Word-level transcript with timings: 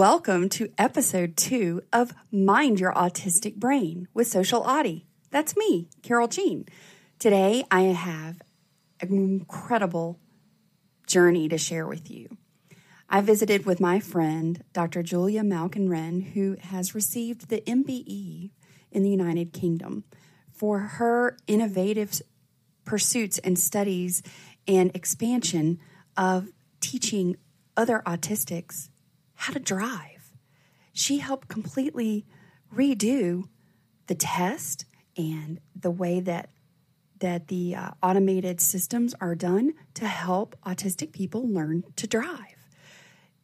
Welcome 0.00 0.48
to 0.48 0.72
episode 0.78 1.36
two 1.36 1.82
of 1.92 2.14
Mind 2.32 2.80
Your 2.80 2.94
Autistic 2.94 3.56
Brain 3.56 4.08
with 4.14 4.28
Social 4.28 4.62
AUtie. 4.62 5.04
That's 5.30 5.54
me, 5.58 5.90
Carole 6.02 6.26
Jean. 6.26 6.64
Today 7.18 7.64
I 7.70 7.82
have 7.82 8.40
an 9.02 9.12
incredible 9.12 10.18
journey 11.06 11.50
to 11.50 11.58
share 11.58 11.86
with 11.86 12.10
you. 12.10 12.38
I 13.10 13.20
visited 13.20 13.66
with 13.66 13.78
my 13.78 14.00
friend, 14.00 14.64
Dr. 14.72 15.02
Julia 15.02 15.44
Malkin-Ren, 15.44 16.22
who 16.32 16.56
has 16.62 16.94
received 16.94 17.50
the 17.50 17.60
MBE 17.66 18.52
in 18.90 19.02
the 19.02 19.10
United 19.10 19.52
Kingdom 19.52 20.04
for 20.50 20.78
her 20.78 21.36
innovative 21.46 22.22
pursuits 22.86 23.36
and 23.36 23.58
studies 23.58 24.22
and 24.66 24.96
expansion 24.96 25.78
of 26.16 26.48
teaching 26.80 27.36
other 27.76 28.02
autistics 28.06 28.88
how 29.40 29.54
to 29.54 29.58
drive. 29.58 30.32
She 30.92 31.18
helped 31.18 31.48
completely 31.48 32.26
redo 32.74 33.44
the 34.06 34.14
test 34.14 34.84
and 35.16 35.60
the 35.74 35.90
way 35.90 36.20
that 36.20 36.50
that 37.20 37.48
the 37.48 37.74
uh, 37.74 37.90
automated 38.02 38.60
systems 38.60 39.14
are 39.20 39.34
done 39.34 39.72
to 39.92 40.06
help 40.06 40.56
autistic 40.64 41.12
people 41.12 41.46
learn 41.46 41.84
to 41.96 42.06
drive 42.06 42.68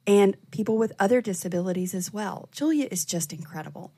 and 0.07 0.37
people 0.51 0.79
with 0.79 0.95
other 0.99 1.21
disabilities 1.21 1.95
as 1.95 2.11
well. 2.11 2.49
Julia 2.53 2.89
is 2.91 3.05
just 3.05 3.35
incredible. 3.35 3.93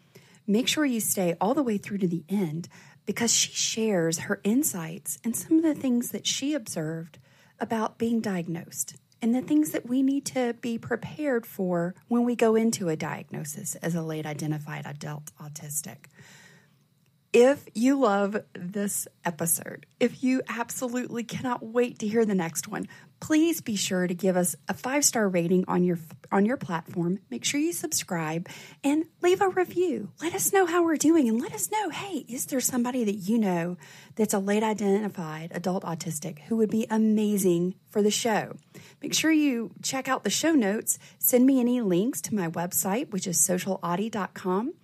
Make 0.49 0.67
sure 0.67 0.85
you 0.85 1.01
stay 1.01 1.37
all 1.41 1.55
the 1.55 1.63
way 1.63 1.79
through 1.79 1.99
to 1.99 2.09
the 2.09 2.25
end 2.29 2.69
because 3.07 3.33
she 3.33 3.53
shares 3.53 4.21
her 4.21 4.41
insights 4.43 5.19
and 5.23 5.37
some 5.37 5.59
of 5.59 5.63
the 5.63 5.75
things 5.75 6.11
that 6.11 6.27
she 6.27 6.55
observed 6.55 7.19
about 7.61 7.99
being 7.99 8.21
diagnosed 8.21 8.97
and 9.21 9.35
the 9.35 9.43
things 9.43 9.71
that 9.71 9.89
we 9.89 10.03
need 10.03 10.25
to 10.27 10.55
be 10.61 10.79
prepared 10.79 11.47
for 11.47 11.95
when 12.09 12.25
we 12.25 12.37
go 12.37 12.55
into 12.55 12.89
a 12.89 12.97
diagnosis 12.97 13.75
as 13.77 13.95
a 13.95 14.03
late 14.03 14.27
identified 14.27 14.87
adult 14.87 15.33
autistic. 15.41 16.07
If 17.33 17.69
you 17.75 17.99
love 18.01 18.39
this 18.55 19.07
episode, 19.25 19.87
if 20.01 20.25
you 20.25 20.43
absolutely 20.49 21.25
cannot 21.25 21.63
wait 21.63 21.99
to 21.99 22.09
hear 22.09 22.25
the 22.25 22.35
next 22.35 22.69
one, 22.69 22.89
please 23.21 23.61
be 23.61 23.77
sure 23.77 24.07
to 24.07 24.15
give 24.15 24.37
us 24.37 24.57
a 24.69 24.75
five-star 24.75 25.29
rating 25.29 25.65
on 25.69 25.85
your 25.85 25.99
on 26.31 26.45
your 26.45 26.57
platform. 26.57 27.21
Make 27.31 27.45
sure 27.45 27.61
you 27.61 27.73
subscribe 27.73 28.49
and 28.85 29.05
leave 29.23 29.41
a 29.41 29.49
review. 29.49 30.11
Let 30.21 30.35
us 30.35 30.53
know 30.53 30.67
how 30.67 30.85
we're 30.85 30.97
doing 30.97 31.29
and 31.29 31.41
let 31.41 31.55
us 31.55 31.71
know, 31.71 31.91
hey, 31.91 32.25
is 32.29 32.47
there 32.47 32.61
somebody 32.61 33.05
that 33.05 33.15
you 33.15 33.39
know 33.39 33.77
that's 34.15 34.35
a 34.35 34.39
late 34.39 34.63
identified 34.63 35.53
adult 35.55 35.85
autistic 35.85 36.41
who 36.41 36.57
would 36.57 36.71
be 36.71 36.87
amazing 36.91 37.75
for 37.89 38.03
the 38.03 38.11
show? 38.11 38.57
Make 39.03 39.15
sure 39.15 39.33
you 39.33 39.71
check 39.83 40.09
out 40.09 40.25
the 40.25 40.31
show 40.31 40.53
notes. 40.53 40.99
Send 41.19 41.47
me 41.47 41.61
any 41.61 41.81
links 41.81 42.21
to 42.23 42.35
my 42.35 42.49
website, 42.49 43.11
which 43.11 43.27
is 43.27 43.39
socialautie.com 43.39 44.75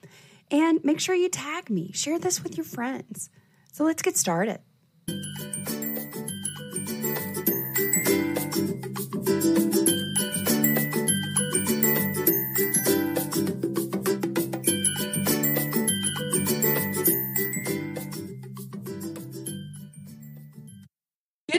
and 0.50 0.84
make 0.84 1.00
sure 1.00 1.14
you 1.14 1.28
tag 1.28 1.70
me. 1.70 1.92
Share 1.92 2.18
this 2.18 2.42
with 2.42 2.56
your 2.56 2.64
friends. 2.64 3.30
So 3.72 3.84
let's 3.84 4.02
get 4.02 4.16
started. 4.16 4.60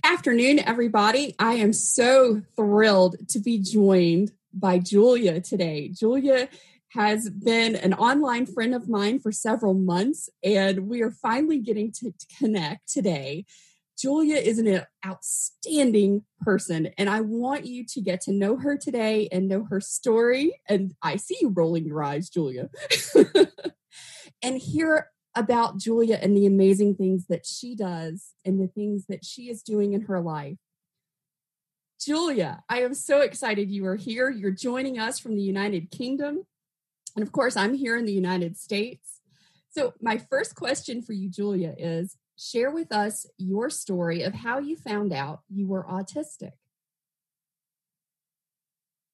Afternoon, 0.06 0.60
everybody. 0.60 1.34
I 1.40 1.54
am 1.56 1.74
so 1.74 2.44
thrilled 2.56 3.16
to 3.30 3.40
be 3.40 3.58
joined 3.58 4.32
by 4.54 4.78
Julia 4.78 5.42
today. 5.42 5.90
Julia 5.90 6.48
has 6.90 7.28
been 7.28 7.76
an 7.76 7.96
online 7.96 8.46
friend 8.46 8.76
of 8.76 8.88
mine 8.88 9.20
for 9.20 9.32
several 9.32 9.74
months, 9.74 10.30
and 10.44 10.88
we 10.88 11.02
are 11.02 11.10
finally 11.10 11.58
getting 11.58 11.92
to, 11.94 12.14
connect 12.38 12.88
today. 12.88 13.46
Julia 13.98 14.36
is 14.36 14.60
an 14.60 14.84
outstanding 15.04 16.24
person, 16.40 16.90
and 17.00 17.10
I 17.10 17.22
want 17.22 17.66
you 17.66 17.84
to 17.88 18.00
get 18.00 18.22
to 18.22 18.32
know 18.32 18.58
her 18.58 18.78
today 18.78 19.28
and 19.32 19.48
know 19.48 19.66
her 19.72 19.82
story. 19.82 20.62
And 20.70 20.94
I 21.02 21.16
see 21.16 21.38
you 21.42 21.50
rolling 21.50 21.88
your 21.88 22.04
eyes, 22.04 22.30
Julia, 22.30 22.70
and 24.44 24.58
hear 24.60 25.10
about 25.36 25.78
Julia 25.78 26.18
and 26.22 26.36
the 26.36 26.46
amazing 26.46 26.96
things 26.96 27.28
that 27.28 27.46
she 27.46 27.76
does 27.76 28.34
and 28.46 28.60
the 28.60 28.68
things 28.68 29.06
that 29.08 29.26
she 29.26 29.50
is 29.50 29.62
doing 29.62 29.94
in 29.94 30.02
her 30.02 30.22
life. 30.22 30.58
Julia, 32.00 32.64
I 32.70 32.82
am 32.82 32.94
so 32.94 33.22
excited 33.22 33.70
you 33.70 33.86
are 33.86 33.96
here. 33.96 34.30
You're 34.30 34.52
joining 34.52 35.00
us 35.00 35.20
from 35.20 35.36
the 35.36 35.42
United 35.42 35.92
Kingdom. 35.92 36.46
And 37.16 37.24
of 37.24 37.32
course, 37.32 37.56
I'm 37.56 37.74
here 37.74 37.98
in 37.98 38.06
the 38.06 38.14
United 38.14 38.58
States. 38.58 39.22
So, 39.72 39.94
my 40.02 40.18
first 40.18 40.56
question 40.56 41.02
for 41.02 41.14
you, 41.14 41.30
Julia, 41.30 41.74
is 41.78 42.16
share 42.38 42.72
with 42.72 42.92
us 42.92 43.26
your 43.38 43.70
story 43.70 44.24
of 44.24 44.34
how 44.34 44.60
you 44.60 44.76
found 44.76 45.14
out 45.14 45.42
you 45.50 45.68
were 45.68 45.84
autistic. 45.84 46.52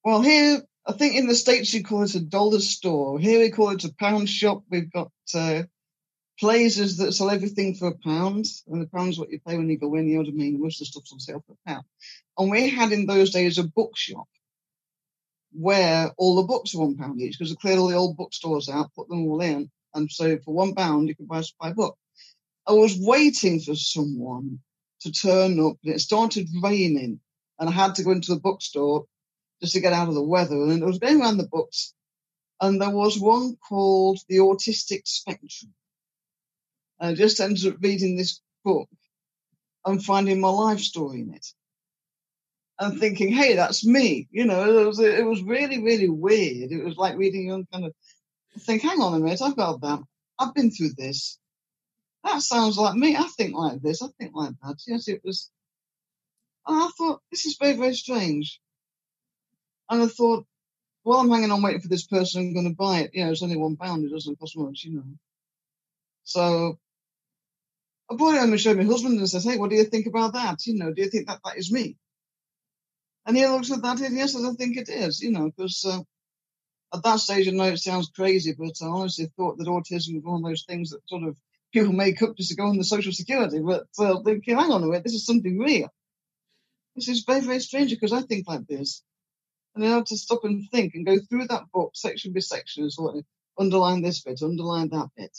Well, 0.03 0.21
here, 0.21 0.61
I 0.85 0.93
think 0.93 1.15
in 1.15 1.27
the 1.27 1.35
States 1.35 1.73
you 1.73 1.83
call 1.83 2.03
it 2.03 2.15
a 2.15 2.19
dollar 2.19 2.59
store. 2.59 3.19
Here 3.19 3.39
we 3.39 3.51
call 3.51 3.69
it 3.69 3.83
a 3.85 3.93
pound 3.93 4.29
shop. 4.29 4.63
We've 4.69 4.91
got 4.91 5.11
uh, 5.33 5.63
places 6.41 6.97
that 6.97 7.13
sell 7.13 7.29
everything 7.29 7.75
for 7.75 7.89
a 7.89 7.97
pound, 7.97 8.45
and 8.67 8.81
the 8.81 8.87
pound's 8.87 9.19
what 9.19 9.29
you 9.29 9.39
pay 9.39 9.55
when 9.55 9.69
you 9.69 9.77
go 9.77 9.93
in, 9.95 10.07
you 10.07 10.15
know 10.15 10.21
what 10.21 10.29
I 10.29 10.31
mean? 10.31 10.59
Most 10.59 10.77
of 10.77 10.79
the 10.79 10.85
stuff's 10.85 11.13
on 11.13 11.19
sale 11.19 11.43
for 11.45 11.53
a 11.53 11.69
pound. 11.69 11.85
And 12.37 12.49
we 12.49 12.69
had 12.69 12.91
in 12.91 13.05
those 13.05 13.29
days 13.29 13.59
a 13.59 13.63
bookshop 13.63 14.27
where 15.53 16.11
all 16.17 16.35
the 16.35 16.47
books 16.47 16.73
are 16.73 16.79
one 16.79 16.97
pound 16.97 17.21
each 17.21 17.37
because 17.37 17.51
they 17.51 17.55
cleared 17.57 17.77
all 17.77 17.89
the 17.89 17.95
old 17.95 18.17
bookstores 18.17 18.69
out, 18.69 18.91
put 18.95 19.07
them 19.07 19.27
all 19.27 19.39
in, 19.41 19.69
and 19.93 20.11
so 20.11 20.37
for 20.39 20.53
one 20.53 20.73
pound 20.73 21.07
you 21.07 21.15
could 21.15 21.27
buy 21.27 21.39
a 21.39 21.43
supply 21.43 21.73
book. 21.73 21.95
I 22.67 22.73
was 22.73 22.97
waiting 22.99 23.59
for 23.59 23.75
someone 23.75 24.59
to 25.01 25.11
turn 25.11 25.59
up, 25.59 25.77
and 25.83 25.93
it 25.93 25.99
started 25.99 26.47
raining, 26.61 27.19
and 27.59 27.69
I 27.69 27.71
had 27.71 27.95
to 27.95 28.03
go 28.03 28.11
into 28.11 28.33
the 28.33 28.39
bookstore 28.39 29.05
just 29.61 29.73
to 29.73 29.79
get 29.79 29.93
out 29.93 30.07
of 30.07 30.15
the 30.15 30.23
weather. 30.23 30.55
And 30.55 30.83
I 30.83 30.87
was 30.87 30.97
going 30.97 31.21
around 31.21 31.37
the 31.37 31.47
books, 31.47 31.93
and 32.59 32.81
there 32.81 32.89
was 32.89 33.19
one 33.19 33.57
called 33.57 34.19
The 34.27 34.37
Autistic 34.37 35.07
Spectrum. 35.07 35.73
I 37.01 37.15
just 37.15 37.39
ended 37.39 37.65
up 37.65 37.81
reading 37.81 38.15
this 38.15 38.39
book 38.63 38.87
and 39.85 40.03
finding 40.03 40.39
my 40.39 40.49
life 40.49 40.79
story 40.79 41.21
in 41.21 41.33
it 41.33 41.47
and 42.79 42.99
thinking, 42.99 43.33
hey, 43.33 43.55
that's 43.55 43.85
me. 43.85 44.27
You 44.31 44.45
know, 44.45 44.81
it 44.81 44.85
was, 44.85 44.99
it 44.99 45.25
was 45.25 45.41
really, 45.41 45.81
really 45.81 46.09
weird. 46.09 46.71
It 46.71 46.83
was 46.83 46.97
like 46.97 47.17
reading 47.17 47.51
and 47.51 47.69
kind 47.71 47.85
of 47.85 47.93
think, 48.59 48.83
hang 48.83 49.01
on 49.01 49.15
a 49.15 49.19
minute, 49.19 49.41
I've 49.41 49.55
got 49.55 49.81
that. 49.81 49.99
I've 50.37 50.53
been 50.53 50.69
through 50.69 50.91
this. 50.95 51.39
That 52.23 52.41
sounds 52.41 52.77
like 52.77 52.95
me. 52.95 53.15
I 53.15 53.23
think 53.23 53.55
like 53.55 53.81
this. 53.81 54.03
I 54.03 54.07
think 54.19 54.35
like 54.35 54.53
that. 54.63 54.77
Yes, 54.85 55.07
it 55.07 55.21
was. 55.23 55.49
And 56.67 56.83
I 56.83 56.89
thought, 56.95 57.21
this 57.31 57.45
is 57.47 57.57
very, 57.59 57.73
very 57.73 57.95
strange. 57.95 58.59
And 59.89 60.03
I 60.03 60.07
thought, 60.07 60.45
well, 61.03 61.19
I'm 61.19 61.31
hanging 61.31 61.51
on 61.51 61.63
waiting 61.63 61.81
for 61.81 61.87
this 61.87 62.05
person, 62.05 62.41
I'm 62.41 62.53
going 62.53 62.69
to 62.69 62.75
buy 62.75 62.99
it. 62.99 63.11
You 63.13 63.25
know, 63.25 63.31
it's 63.31 63.41
only 63.41 63.57
one 63.57 63.75
pound. 63.75 64.05
It 64.05 64.11
doesn't 64.11 64.39
cost 64.39 64.55
much, 64.55 64.83
you 64.83 64.93
know. 64.93 65.03
So 66.23 66.77
It 68.11 68.19
home 68.19 68.51
and 68.51 68.59
showed 68.59 68.77
my 68.77 68.83
husband 68.83 69.17
and 69.17 69.29
said, 69.29 69.43
hey, 69.43 69.57
what 69.57 69.69
do 69.69 69.75
you 69.75 69.85
think 69.85 70.05
about 70.05 70.33
that? 70.33 70.65
You 70.65 70.75
know, 70.75 70.93
do 70.93 71.01
you 71.01 71.09
think 71.09 71.27
that 71.27 71.39
that 71.45 71.57
is 71.57 71.71
me? 71.71 71.97
And 73.25 73.37
he 73.37 73.45
looks 73.47 73.71
at 73.71 73.81
that 73.83 74.01
and 74.01 74.17
yes, 74.17 74.35
I 74.35 74.51
think 74.53 74.77
it 74.77 74.89
is, 74.89 75.21
you 75.21 75.31
know, 75.31 75.51
because 75.55 75.85
uh, 75.85 75.99
at 76.93 77.03
that 77.03 77.19
stage, 77.19 77.47
I 77.47 77.51
know 77.51 77.65
it 77.65 77.77
sounds 77.77 78.11
crazy, 78.13 78.53
but 78.57 78.73
I 78.81 78.87
honestly 78.87 79.31
thought 79.37 79.57
that 79.57 79.67
autism 79.67 80.15
was 80.15 80.23
one 80.23 80.43
of 80.43 80.49
those 80.49 80.65
things 80.67 80.89
that 80.89 81.07
sort 81.07 81.23
of 81.23 81.37
people 81.71 81.93
make 81.93 82.21
up 82.21 82.35
just 82.35 82.49
to 82.49 82.55
go 82.55 82.65
on 82.65 82.77
the 82.77 82.83
social 82.83 83.13
security. 83.13 83.59
But 83.59 83.85
uh, 83.97 84.21
thinking, 84.23 84.57
hang 84.57 84.71
on 84.71 84.83
a 84.83 84.87
minute, 84.87 85.03
this 85.03 85.13
is 85.13 85.25
something 85.25 85.57
real. 85.57 85.89
This 86.95 87.07
is 87.07 87.23
very, 87.25 87.41
very 87.41 87.59
strange 87.59 87.91
because 87.91 88.11
I 88.11 88.21
think 88.21 88.47
like 88.47 88.67
this. 88.67 89.03
And 89.73 89.83
then 89.83 89.91
I 89.91 89.95
have 89.95 90.05
to 90.05 90.17
stop 90.17 90.43
and 90.43 90.69
think 90.69 90.95
and 90.95 91.05
go 91.05 91.17
through 91.17 91.47
that 91.47 91.71
book 91.71 91.91
section 91.93 92.33
by 92.33 92.41
section 92.41 92.83
and 92.83 92.91
sort 92.91 93.15
of 93.15 93.23
underline 93.57 94.01
this 94.01 94.21
bit, 94.21 94.41
underline 94.41 94.89
that 94.89 95.07
bit. 95.15 95.37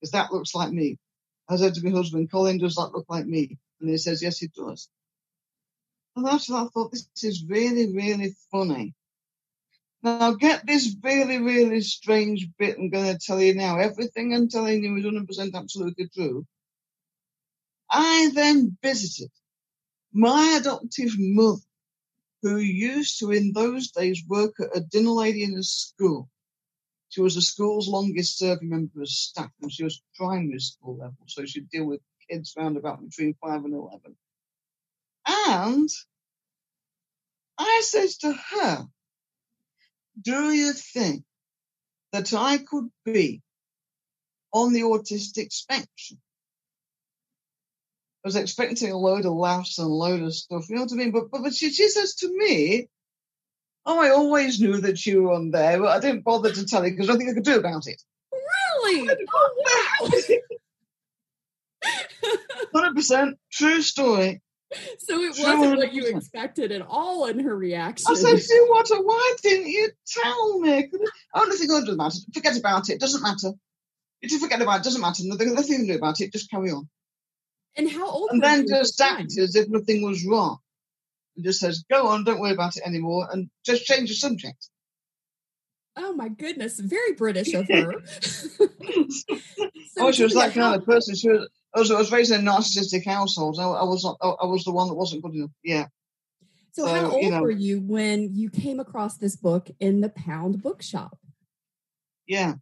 Because 0.00 0.12
that 0.12 0.32
looks 0.32 0.54
like 0.54 0.72
me. 0.72 0.98
I 1.50 1.56
said 1.56 1.74
to 1.74 1.84
my 1.84 1.90
husband, 1.90 2.30
Colin, 2.30 2.58
does 2.58 2.76
that 2.76 2.92
look 2.92 3.06
like 3.08 3.26
me? 3.26 3.58
And 3.80 3.90
he 3.90 3.98
says, 3.98 4.22
yes, 4.22 4.42
it 4.42 4.52
does. 4.54 4.88
And 6.16 6.26
after 6.26 6.52
that, 6.52 6.66
I 6.66 6.68
thought, 6.68 6.92
this 6.92 7.08
is 7.22 7.44
really, 7.48 7.92
really 7.92 8.34
funny. 8.50 8.94
Now, 10.02 10.32
get 10.34 10.66
this 10.66 10.96
really, 11.02 11.38
really 11.38 11.80
strange 11.82 12.48
bit 12.58 12.78
I'm 12.78 12.88
going 12.88 13.12
to 13.12 13.18
tell 13.18 13.40
you 13.40 13.54
now. 13.54 13.78
Everything 13.78 14.34
I'm 14.34 14.48
telling 14.48 14.82
you 14.82 14.96
is 14.96 15.04
100% 15.04 15.54
absolutely 15.54 16.08
true. 16.08 16.46
I 17.90 18.30
then 18.34 18.76
visited 18.82 19.30
my 20.12 20.56
adoptive 20.60 21.12
mother, 21.18 21.60
who 22.42 22.56
used 22.58 23.18
to, 23.18 23.30
in 23.30 23.52
those 23.52 23.90
days, 23.90 24.22
work 24.26 24.54
at 24.60 24.76
a 24.76 24.80
dinner 24.80 25.10
lady 25.10 25.44
in 25.44 25.58
a 25.58 25.62
school. 25.62 26.28
She 27.10 27.20
was 27.20 27.34
the 27.34 27.42
school's 27.42 27.88
longest 27.88 28.38
serving 28.38 28.68
member 28.68 29.02
of 29.02 29.08
staff, 29.08 29.50
and 29.60 29.72
she 29.72 29.82
was 29.82 30.02
primary 30.16 30.60
school 30.60 30.96
level, 30.96 31.16
so 31.26 31.44
she'd 31.44 31.68
deal 31.68 31.84
with 31.84 32.00
kids 32.28 32.54
round 32.56 32.76
about 32.76 33.02
between 33.02 33.34
five 33.34 33.64
and 33.64 33.74
eleven. 33.74 34.16
And 35.26 35.88
I 37.58 37.82
says 37.84 38.18
to 38.18 38.32
her, 38.32 38.86
do 40.20 40.52
you 40.52 40.72
think 40.72 41.24
that 42.12 42.32
I 42.32 42.58
could 42.58 42.88
be 43.04 43.42
on 44.52 44.72
the 44.72 44.82
autistic 44.82 45.52
spectrum? 45.52 46.20
I 48.24 48.28
was 48.28 48.36
expecting 48.36 48.92
a 48.92 48.96
load 48.96 49.26
of 49.26 49.32
laughs 49.32 49.78
and 49.78 49.88
a 49.88 49.90
load 49.92 50.22
of 50.22 50.34
stuff, 50.34 50.68
you 50.68 50.76
know 50.76 50.82
what 50.82 50.92
I 50.92 50.96
mean? 50.96 51.10
But 51.10 51.30
but, 51.32 51.42
but 51.42 51.54
she, 51.54 51.70
she 51.70 51.88
says 51.88 52.14
to 52.16 52.28
me, 52.28 52.88
Oh, 53.86 53.98
I 53.98 54.10
always 54.10 54.60
knew 54.60 54.80
that 54.80 55.04
you 55.06 55.22
were 55.22 55.32
on 55.32 55.50
there, 55.50 55.78
but 55.78 55.88
I 55.88 56.00
didn't 56.00 56.24
bother 56.24 56.52
to 56.52 56.66
tell 56.66 56.84
you 56.84 56.92
because 56.92 57.08
I 57.10 57.16
think 57.16 57.30
I 57.30 57.34
could 57.34 57.44
do 57.44 57.58
about 57.58 57.86
it. 57.86 58.02
Really? 58.32 59.08
Oh, 59.34 59.50
wow. 60.00 60.08
100% 62.74 63.38
true 63.50 63.82
story. 63.82 64.42
So 64.98 65.20
it 65.20 65.30
wasn't 65.30 65.78
what 65.78 65.92
you 65.92 66.04
expected 66.06 66.70
at 66.70 66.82
all 66.82 67.26
in 67.26 67.40
her 67.40 67.56
reaction. 67.56 68.06
I 68.08 68.14
said, 68.14 68.38
"You 68.48 68.66
what? 68.68 68.88
Why 68.88 69.34
didn't 69.42 69.66
you 69.66 69.90
tell 70.06 70.60
me?" 70.60 70.88
Only 71.34 71.56
thing 71.56 71.70
I 71.72 71.80
doesn't 71.80 71.96
matter. 71.96 72.18
Forget 72.32 72.56
about 72.56 72.88
it. 72.88 73.00
Doesn't 73.00 73.22
matter. 73.22 73.52
You 74.20 74.28
just 74.28 74.40
forget 74.40 74.62
about 74.62 74.80
it. 74.80 74.84
Doesn't 74.84 75.00
matter. 75.00 75.24
Nothing, 75.24 75.54
nothing 75.54 75.80
to 75.80 75.92
do 75.92 75.98
about 75.98 76.20
it. 76.20 76.30
Just 76.30 76.50
carry 76.50 76.70
on. 76.70 76.88
And 77.76 77.90
how 77.90 78.08
old? 78.08 78.30
And 78.30 78.40
then 78.40 78.68
just 78.68 79.00
act 79.00 79.36
as 79.38 79.56
if 79.56 79.68
nothing 79.68 80.02
was 80.02 80.24
wrong. 80.24 80.58
And 81.36 81.44
just 81.44 81.60
says, 81.60 81.84
"Go 81.90 82.08
on. 82.08 82.24
Don't 82.24 82.40
worry 82.40 82.52
about 82.52 82.76
it 82.76 82.82
anymore." 82.84 83.28
And 83.30 83.50
just 83.64 83.84
change 83.84 84.08
the 84.08 84.14
subject. 84.14 84.68
Oh 85.96 86.12
my 86.14 86.28
goodness! 86.28 86.78
Very 86.78 87.12
British 87.12 87.52
of 87.54 87.68
her. 87.68 87.94
so 88.20 88.46
oh, 89.98 90.12
she 90.12 90.22
was 90.22 90.34
that 90.34 90.52
kind 90.54 90.74
of 90.74 90.84
person. 90.84 91.14
She 91.14 91.28
was 91.28 91.48
I 91.74 91.78
was, 91.78 91.90
I 91.90 91.98
was 91.98 92.12
raised 92.12 92.32
in 92.32 92.46
a 92.46 92.50
narcissistic 92.50 93.04
household. 93.06 93.58
I, 93.60 93.64
I 93.64 93.84
was 93.84 94.04
not. 94.04 94.16
I 94.20 94.46
was 94.46 94.64
the 94.64 94.72
one 94.72 94.88
that 94.88 94.94
wasn't 94.94 95.22
good 95.22 95.34
enough. 95.34 95.50
Yeah. 95.62 95.86
So, 96.72 96.86
so 96.86 96.94
how 96.94 97.10
old 97.10 97.22
you 97.22 97.30
know, 97.30 97.42
were 97.42 97.50
you 97.50 97.80
when 97.80 98.34
you 98.34 98.50
came 98.50 98.80
across 98.80 99.16
this 99.16 99.36
book 99.36 99.70
in 99.80 100.00
the 100.00 100.08
Pound 100.08 100.62
Bookshop? 100.62 101.18
Yeah, 102.26 102.54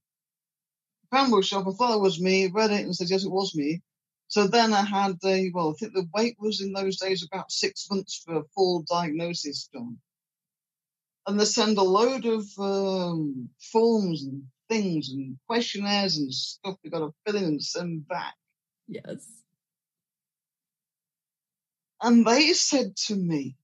Pound 1.13 1.31
Bookshop. 1.31 1.67
I 1.67 1.73
thought 1.73 1.97
it 1.97 2.03
was 2.03 2.21
me. 2.21 2.51
Read 2.53 2.71
it 2.71 2.85
and 2.85 2.95
said 2.95 3.11
yes, 3.11 3.25
it 3.25 3.31
was 3.31 3.55
me. 3.55 3.81
So 4.29 4.47
then 4.47 4.75
I 4.75 4.83
had 4.83 5.19
a 5.25 5.51
well. 5.55 5.71
I 5.71 5.73
think 5.75 5.95
the 5.95 6.09
wait 6.15 6.37
was 6.39 6.61
in 6.61 6.73
those 6.73 6.99
days 6.99 7.25
about 7.25 7.51
six 7.51 7.89
months 7.91 8.23
for 8.25 8.37
a 8.37 8.45
full 8.55 8.83
diagnosis 8.83 9.69
done, 9.73 9.97
and 11.27 11.41
they 11.41 11.47
send 11.47 11.79
a 11.79 11.83
load 11.83 12.27
of 12.27 12.45
um, 12.59 13.49
forms 13.73 14.25
and 14.25 14.45
things 14.69 15.11
and 15.11 15.39
questionnaires 15.47 16.19
and 16.19 16.33
stuff 16.33 16.77
we 16.85 16.91
got 16.91 16.99
to 16.99 17.15
fill 17.25 17.37
in 17.37 17.45
and 17.45 17.65
send 17.65 18.07
back. 18.07 18.35
Yes. 18.87 19.27
And 22.03 22.27
they 22.27 22.53
said 22.53 22.97
to 23.07 23.17
me, 23.17 23.57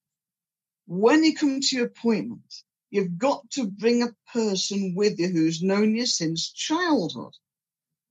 when 0.87 1.25
you 1.25 1.35
come 1.35 1.61
to 1.61 1.77
your 1.77 1.87
appointment, 1.87 2.55
you've 2.91 3.19
got 3.19 3.49
to 3.51 3.67
bring 3.67 4.03
a 4.03 4.15
person 4.33 4.95
with 4.97 5.19
you 5.19 5.29
who's 5.29 5.63
known 5.63 5.95
you 5.95 6.07
since 6.07 6.51
childhood. 6.51 7.35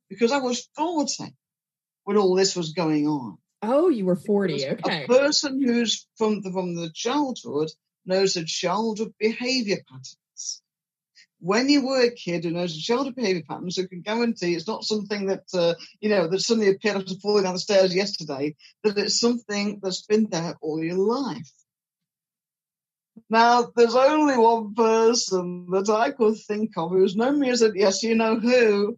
Because 0.07 0.31
I 0.31 0.37
was 0.37 0.69
40 0.75 1.35
when 2.03 2.17
all 2.17 2.35
this 2.35 2.55
was 2.55 2.73
going 2.73 3.07
on. 3.07 3.37
Oh, 3.61 3.89
you 3.89 4.05
were 4.05 4.15
40. 4.15 4.67
Okay. 4.67 5.03
A 5.03 5.07
person 5.07 5.61
who's 5.61 6.05
from 6.17 6.41
the, 6.41 6.51
from 6.51 6.75
the 6.75 6.91
childhood 6.93 7.69
knows 8.05 8.35
a 8.35 8.43
childhood 8.43 9.13
behavior 9.19 9.77
patterns. 9.87 10.61
when 11.39 11.69
you 11.69 11.85
were 11.85 12.03
a 12.03 12.11
kid 12.11 12.43
who 12.43 12.51
knows 12.51 12.73
the 12.73 12.81
childhood 12.81 13.15
behavior 13.15 13.43
patterns, 13.47 13.77
who 13.77 13.87
can 13.87 14.01
guarantee 14.01 14.53
it's 14.53 14.67
not 14.67 14.83
something 14.83 15.27
that, 15.27 15.43
uh, 15.53 15.73
you 16.01 16.09
know, 16.09 16.27
that 16.27 16.39
suddenly 16.39 16.69
appeared 16.69 16.97
after 16.97 17.15
falling 17.21 17.43
down 17.43 17.53
the 17.53 17.59
stairs 17.59 17.95
yesterday, 17.95 18.55
that 18.83 18.97
it's 18.97 19.19
something 19.19 19.79
that's 19.81 20.03
been 20.03 20.27
there 20.29 20.55
all 20.61 20.83
your 20.83 20.97
life. 20.97 21.51
Now, 23.29 23.71
there's 23.75 23.95
only 23.95 24.37
one 24.37 24.73
person 24.73 25.67
that 25.71 25.89
I 25.89 26.11
could 26.11 26.35
think 26.47 26.71
of 26.77 26.91
who's 26.91 27.15
known 27.15 27.39
me 27.39 27.49
as 27.49 27.61
a, 27.61 27.71
yes, 27.73 28.03
you 28.03 28.15
know 28.15 28.39
who. 28.39 28.97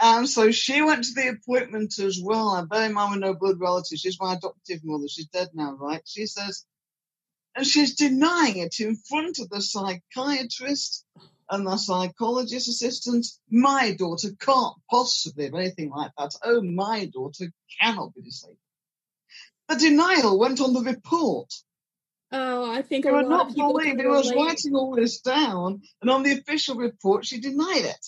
And 0.00 0.28
so 0.28 0.52
she 0.52 0.80
went 0.80 1.04
to 1.04 1.14
the 1.14 1.28
appointment 1.28 1.98
as 1.98 2.20
well. 2.22 2.50
I 2.50 2.64
bear 2.64 2.86
in 2.86 2.92
mind 2.92 3.12
with 3.12 3.20
no 3.20 3.34
blood 3.34 3.58
relatives. 3.58 4.00
She's 4.00 4.20
my 4.20 4.34
adoptive 4.34 4.80
mother. 4.84 5.08
She's 5.08 5.26
dead 5.26 5.48
now, 5.54 5.74
right? 5.74 6.02
She 6.06 6.26
says, 6.26 6.64
and 7.56 7.66
she's 7.66 7.96
denying 7.96 8.58
it 8.58 8.78
in 8.78 8.94
front 8.96 9.40
of 9.40 9.50
the 9.50 9.60
psychiatrist 9.60 11.04
and 11.50 11.66
the 11.66 11.76
psychologist 11.76 12.68
assistant. 12.68 13.26
My 13.50 13.96
daughter 13.98 14.28
can't 14.38 14.76
possibly 14.88 15.46
have 15.46 15.54
anything 15.54 15.90
like 15.90 16.12
that. 16.16 16.36
Oh, 16.44 16.62
my 16.62 17.06
daughter 17.06 17.46
cannot 17.80 18.14
be 18.14 18.22
disabled. 18.22 18.58
The 19.68 19.76
denial 19.76 20.38
went 20.38 20.60
on 20.60 20.72
the 20.74 20.80
report. 20.80 21.52
Oh, 22.30 22.70
I 22.70 22.82
think 22.82 23.06
I 23.06 23.12
would 23.12 23.28
not 23.28 23.54
believe 23.54 23.98
he 23.98 24.06
was 24.06 24.32
writing 24.32 24.74
all 24.74 24.94
this 24.94 25.20
down, 25.20 25.82
and 26.00 26.10
on 26.10 26.22
the 26.22 26.32
official 26.32 26.76
report, 26.76 27.26
she 27.26 27.40
denied 27.40 27.84
it. 27.84 28.06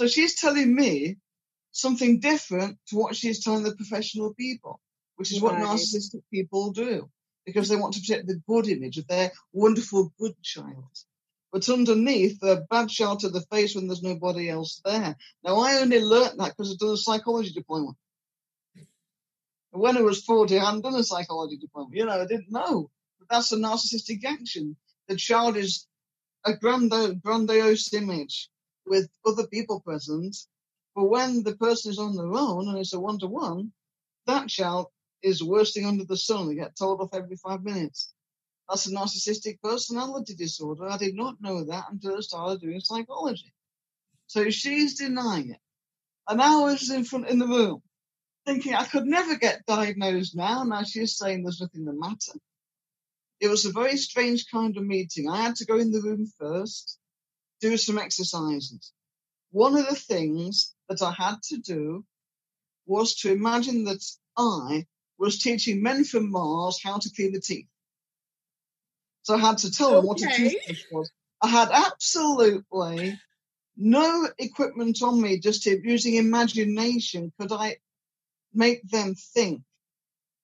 So 0.00 0.06
she's 0.06 0.40
telling 0.40 0.74
me 0.74 1.18
something 1.72 2.20
different 2.20 2.78
to 2.88 2.96
what 2.96 3.14
she's 3.14 3.44
telling 3.44 3.64
the 3.64 3.76
professional 3.76 4.32
people, 4.32 4.80
which 5.16 5.30
is 5.30 5.42
right. 5.42 5.60
what 5.60 5.60
narcissistic 5.60 6.22
people 6.32 6.72
do 6.72 7.10
because 7.44 7.68
they 7.68 7.76
want 7.76 7.92
to 7.92 8.00
protect 8.00 8.26
the 8.26 8.40
good 8.48 8.66
image 8.66 8.96
of 8.96 9.06
their 9.08 9.30
wonderful 9.52 10.10
good 10.18 10.42
child. 10.42 10.88
But 11.52 11.68
underneath, 11.68 12.42
a 12.42 12.62
bad 12.70 12.88
child 12.88 13.20
to 13.20 13.28
the 13.28 13.42
face 13.52 13.74
when 13.74 13.88
there's 13.88 14.02
nobody 14.02 14.48
else 14.48 14.80
there. 14.86 15.16
Now, 15.44 15.58
I 15.58 15.80
only 15.82 16.00
learnt 16.00 16.38
that 16.38 16.56
because 16.56 16.72
I've 16.72 16.78
done 16.78 16.94
a 16.94 16.96
psychology 16.96 17.50
diploma. 17.50 17.92
When 19.72 19.98
I 19.98 20.00
was 20.00 20.24
40, 20.24 20.58
I 20.58 20.64
hadn't 20.64 20.80
done 20.80 20.94
a 20.94 21.04
psychology 21.04 21.58
diploma. 21.58 21.90
You 21.92 22.06
know, 22.06 22.22
I 22.22 22.24
didn't 22.24 22.50
know. 22.50 22.88
But 23.18 23.28
that's 23.28 23.52
a 23.52 23.56
narcissistic 23.56 24.24
action. 24.24 24.76
The 25.08 25.16
child 25.16 25.58
is 25.58 25.86
a 26.46 26.54
grandiose 26.56 27.92
image 27.92 28.48
with 28.90 29.08
other 29.24 29.46
people 29.46 29.80
present. 29.80 30.36
But 30.96 31.04
when 31.04 31.44
the 31.44 31.56
person 31.56 31.92
is 31.92 31.98
on 31.98 32.16
their 32.16 32.34
own 32.34 32.68
and 32.68 32.78
it's 32.78 32.92
a 32.92 33.00
one 33.00 33.20
to 33.20 33.28
one, 33.28 33.72
that 34.26 34.48
child 34.48 34.88
is 35.22 35.38
the 35.38 35.46
worst 35.46 35.74
thing 35.74 35.86
under 35.86 36.04
the 36.04 36.16
sun. 36.18 36.48
They 36.48 36.56
get 36.56 36.76
told 36.76 37.00
off 37.00 37.14
every 37.14 37.36
five 37.36 37.62
minutes. 37.62 38.12
That's 38.68 38.86
a 38.86 38.92
narcissistic 38.92 39.60
personality 39.62 40.34
disorder. 40.34 40.88
I 40.88 40.98
did 40.98 41.14
not 41.14 41.40
know 41.40 41.64
that 41.64 41.86
until 41.90 42.16
I 42.16 42.20
started 42.20 42.60
doing 42.60 42.80
psychology. 42.80 43.52
So 44.26 44.50
she's 44.50 44.98
denying 44.98 45.50
it. 45.50 45.60
And 46.28 46.42
I 46.42 46.56
was 46.60 46.90
in 46.90 47.04
front 47.04 47.28
in 47.28 47.38
the 47.38 47.46
room 47.46 47.82
thinking 48.46 48.74
I 48.74 48.84
could 48.84 49.06
never 49.06 49.36
get 49.36 49.66
diagnosed 49.66 50.36
now. 50.36 50.64
Now 50.64 50.82
she's 50.82 51.16
saying 51.16 51.42
there's 51.42 51.60
nothing 51.60 51.84
the 51.84 51.92
matter. 51.92 52.38
It 53.40 53.48
was 53.48 53.64
a 53.64 53.72
very 53.72 53.96
strange 53.96 54.46
kind 54.50 54.76
of 54.76 54.84
meeting. 54.84 55.28
I 55.28 55.42
had 55.42 55.56
to 55.56 55.66
go 55.66 55.78
in 55.78 55.92
the 55.92 56.02
room 56.02 56.26
first, 56.38 56.99
do 57.60 57.76
some 57.76 57.98
exercises. 57.98 58.92
One 59.52 59.76
of 59.76 59.88
the 59.88 59.96
things 59.96 60.74
that 60.88 61.02
I 61.02 61.12
had 61.12 61.42
to 61.48 61.58
do 61.58 62.04
was 62.86 63.14
to 63.16 63.32
imagine 63.32 63.84
that 63.84 64.04
I 64.36 64.86
was 65.18 65.38
teaching 65.38 65.82
men 65.82 66.04
from 66.04 66.30
Mars 66.30 66.80
how 66.82 66.98
to 66.98 67.10
clean 67.14 67.32
the 67.32 67.40
teeth. 67.40 67.66
So 69.22 69.34
I 69.34 69.38
had 69.38 69.58
to 69.58 69.70
tell 69.70 69.96
them 69.96 70.06
what 70.06 70.22
a 70.22 70.28
toothbrush 70.34 70.84
was. 70.90 71.10
I 71.42 71.48
had 71.48 71.70
absolutely 71.72 73.18
no 73.76 74.28
equipment 74.38 75.02
on 75.02 75.20
me, 75.20 75.38
just 75.38 75.66
using 75.66 76.14
imagination. 76.14 77.32
Could 77.38 77.52
I 77.52 77.76
make 78.52 78.88
them 78.88 79.14
think 79.14 79.62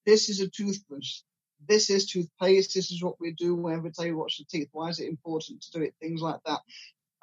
this 0.04 0.28
is 0.28 0.40
a 0.40 0.49
toothbrush? 0.49 1.20
This 1.68 1.90
is 1.90 2.06
toothpaste. 2.06 2.75
This 2.75 2.90
is 2.92 3.02
what 3.02 3.18
we 3.18 3.32
do 3.32 3.54
whenever 3.54 3.90
they 3.99 4.12
wash 4.12 4.38
the 4.38 4.44
teeth. 4.44 4.68
Why 4.73 4.88
is 4.90 5.00
it 5.00 5.08
important 5.08 5.62
to 5.62 5.78
do 5.78 5.85
it? 5.85 5.94
Things 6.00 6.20
like 6.20 6.40
that. 6.46 6.61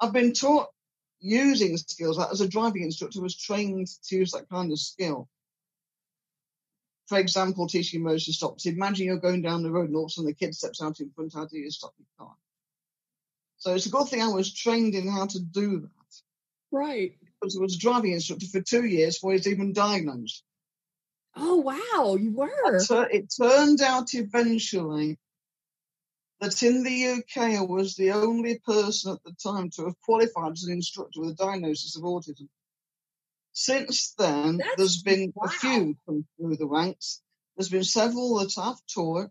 I've 0.00 0.12
been 0.12 0.32
taught 0.32 0.68
using 1.20 1.76
skills. 1.76 2.18
Like 2.18 2.30
as 2.30 2.40
a 2.40 2.48
driving 2.48 2.82
instructor, 2.82 3.20
I 3.20 3.22
was 3.22 3.36
trained 3.36 3.88
to 4.08 4.16
use 4.16 4.32
that 4.32 4.48
kind 4.48 4.72
of 4.72 4.78
skill 4.78 5.28
for 7.06 7.18
example, 7.18 7.66
teaching 7.66 8.00
emergency 8.00 8.32
stops. 8.32 8.66
Imagine 8.66 9.06
you're 9.06 9.18
going 9.18 9.42
down 9.42 9.62
the 9.62 9.70
road 9.70 9.88
and 9.88 9.96
all 9.96 10.04
of 10.04 10.08
a 10.08 10.10
sudden 10.10 10.26
the 10.26 10.34
kid 10.34 10.54
steps 10.54 10.82
out 10.82 11.00
in 11.00 11.10
front. 11.10 11.34
How 11.34 11.46
do 11.46 11.58
you 11.58 11.70
stop 11.70 11.92
your 11.98 12.06
car? 12.18 12.34
So 13.58 13.74
it's 13.74 13.86
a 13.86 13.90
good 13.90 14.08
thing 14.08 14.22
I 14.22 14.28
was 14.28 14.52
trained 14.52 14.94
in 14.94 15.08
how 15.08 15.26
to 15.26 15.40
do 15.40 15.80
that. 15.80 15.90
Right. 16.72 17.12
Because 17.40 17.56
I 17.56 17.60
was 17.60 17.76
a 17.76 17.78
driving 17.78 18.12
instructor 18.12 18.46
for 18.46 18.60
two 18.60 18.84
years 18.84 19.16
before 19.16 19.32
I 19.32 19.34
was 19.34 19.48
even 19.48 19.72
diagnosed. 19.72 20.42
Oh, 21.36 21.56
wow, 21.56 22.16
you 22.16 22.32
were. 22.32 22.78
it 23.10 23.32
turned 23.36 23.82
out 23.82 24.14
eventually 24.14 25.18
that 26.40 26.62
in 26.62 26.82
the 26.82 27.06
UK 27.12 27.38
I 27.38 27.60
was 27.60 27.94
the 27.94 28.12
only 28.12 28.58
person 28.58 29.12
at 29.12 29.22
the 29.24 29.32
time 29.42 29.70
to 29.70 29.86
have 29.86 30.00
qualified 30.02 30.52
as 30.52 30.64
an 30.64 30.72
instructor 30.72 31.20
with 31.20 31.30
a 31.30 31.34
diagnosis 31.34 31.96
of 31.96 32.02
autism. 32.02 32.48
Since 33.52 34.14
then, 34.18 34.56
That's, 34.56 34.76
there's 34.76 35.02
been 35.02 35.32
wow. 35.34 35.46
a 35.46 35.48
few 35.48 35.96
come 36.06 36.26
through 36.36 36.56
the 36.56 36.66
ranks. 36.66 37.22
There's 37.56 37.68
been 37.68 37.84
several 37.84 38.38
that 38.38 38.58
I've 38.58 38.84
taught. 38.92 39.30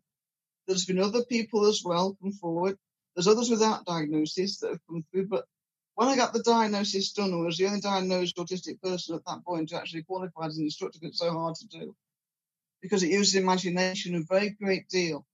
There's 0.66 0.86
been 0.86 1.00
other 1.00 1.26
people 1.26 1.66
as 1.66 1.82
well 1.84 2.18
come 2.22 2.32
forward. 2.32 2.78
There's 3.16 3.28
others 3.28 3.50
without 3.50 3.86
diagnosis 3.86 4.60
that 4.60 4.70
have 4.70 4.88
come 4.90 5.04
through. 5.12 5.28
But 5.28 5.46
when 5.96 6.08
I 6.08 6.16
got 6.16 6.34
the 6.34 6.42
diagnosis 6.42 7.12
done, 7.12 7.34
I 7.34 7.38
was 7.38 7.58
the 7.58 7.68
only 7.68 7.82
diagnosed 7.82 8.38
autistic 8.38 8.82
person 8.82 9.16
at 9.16 9.26
that 9.26 9.44
point 9.46 9.70
to 9.70 9.78
actually 9.78 10.04
qualify 10.04 10.46
as 10.46 10.58
an 10.58 10.64
instructor. 10.64 11.00
It's 11.02 11.20
so 11.20 11.32
hard 11.32 11.56
to 11.56 11.68
do 11.68 11.96
because 12.82 13.04
it 13.04 13.12
uses 13.12 13.36
imagination 13.36 14.16
a 14.16 14.22
very 14.22 14.52
great 14.52 14.88
deal. 14.90 15.26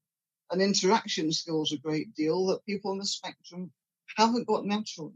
And 0.51 0.61
interaction 0.61 1.31
skills 1.31 1.71
a 1.71 1.77
great 1.77 2.13
deal 2.15 2.47
that 2.47 2.65
people 2.65 2.91
on 2.91 2.97
the 2.97 3.05
spectrum 3.05 3.71
haven't 4.15 4.47
got 4.47 4.65
naturally. 4.65 5.13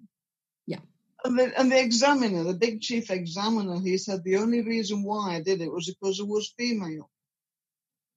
Yeah. 0.68 0.80
And 1.24 1.40
the, 1.40 1.60
and 1.60 1.72
the 1.72 1.80
examiner, 1.80 2.44
the 2.44 2.54
big 2.54 2.82
chief 2.82 3.10
examiner, 3.10 3.80
he 3.80 3.98
said 3.98 4.24
the 4.24 4.38
only 4.38 4.62
reason 4.62 5.04
why 5.04 5.36
I 5.36 5.42
did 5.42 5.62
it 5.62 5.72
was 5.72 5.88
because 5.88 6.20
I 6.20 6.24
was 6.24 6.54
female. 6.58 7.10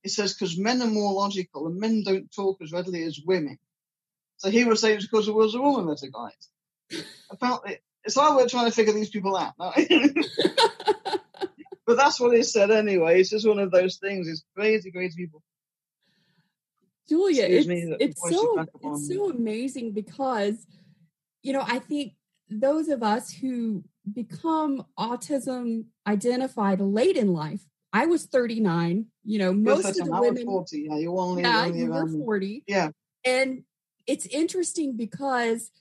He 0.03 0.09
says 0.09 0.33
because 0.33 0.57
men 0.57 0.81
are 0.81 0.87
more 0.87 1.13
logical 1.13 1.67
and 1.67 1.79
men 1.79 2.03
don't 2.03 2.31
talk 2.31 2.61
as 2.61 2.71
readily 2.71 3.03
as 3.03 3.19
women. 3.25 3.57
So 4.37 4.49
he 4.49 4.63
was 4.65 4.81
saying 4.81 4.97
it's 4.97 5.07
because 5.07 5.27
I 5.27 5.31
was 5.31 5.55
a 5.55 5.61
woman 5.61 5.87
that 5.87 6.03
I 6.03 6.07
got 6.07 6.33
it. 6.33 7.05
Apparently, 7.31 7.79
it's 8.03 8.15
like 8.15 8.35
we're 8.35 8.47
trying 8.47 8.69
to 8.69 8.75
figure 8.75 8.93
these 8.93 9.09
people 9.09 9.35
out. 9.35 9.53
No? 9.59 9.73
but 11.85 11.97
that's 11.97 12.19
what 12.19 12.35
he 12.35 12.43
said 12.43 12.71
anyway. 12.71 13.19
It's 13.19 13.31
just 13.31 13.47
one 13.47 13.59
of 13.59 13.71
those 13.71 13.97
things. 13.97 14.27
It's 14.27 14.45
crazy, 14.55 14.91
crazy 14.91 15.25
people. 15.25 15.41
Julia, 17.09 17.45
it's, 17.45 17.67
it's 17.69 18.21
so 18.29 18.65
it's 18.81 19.07
so 19.07 19.29
amazing 19.29 19.93
because 19.93 20.65
you 21.41 21.53
know 21.53 21.63
I 21.65 21.79
think 21.79 22.13
those 22.49 22.89
of 22.89 23.03
us 23.03 23.31
who 23.31 23.83
become 24.11 24.85
autism 24.97 25.85
identified 26.05 26.81
late 26.81 27.17
in 27.17 27.33
life. 27.33 27.61
I 27.93 28.05
was 28.05 28.25
39. 28.25 29.05
You 29.23 29.39
know, 29.39 29.53
most 29.53 29.99
of 29.99 30.05
the 30.07 30.11
women. 30.11 30.45
40. 30.45 30.87
Yeah, 30.89 30.97
you 30.97 31.17
only. 31.17 31.41
Yeah, 31.41 31.65
you 31.65 31.91
were 31.91 32.07
40. 32.07 32.63
Yeah, 32.67 32.89
and 33.25 33.63
it's 34.05 34.25
interesting 34.27 34.95
because 34.95 35.71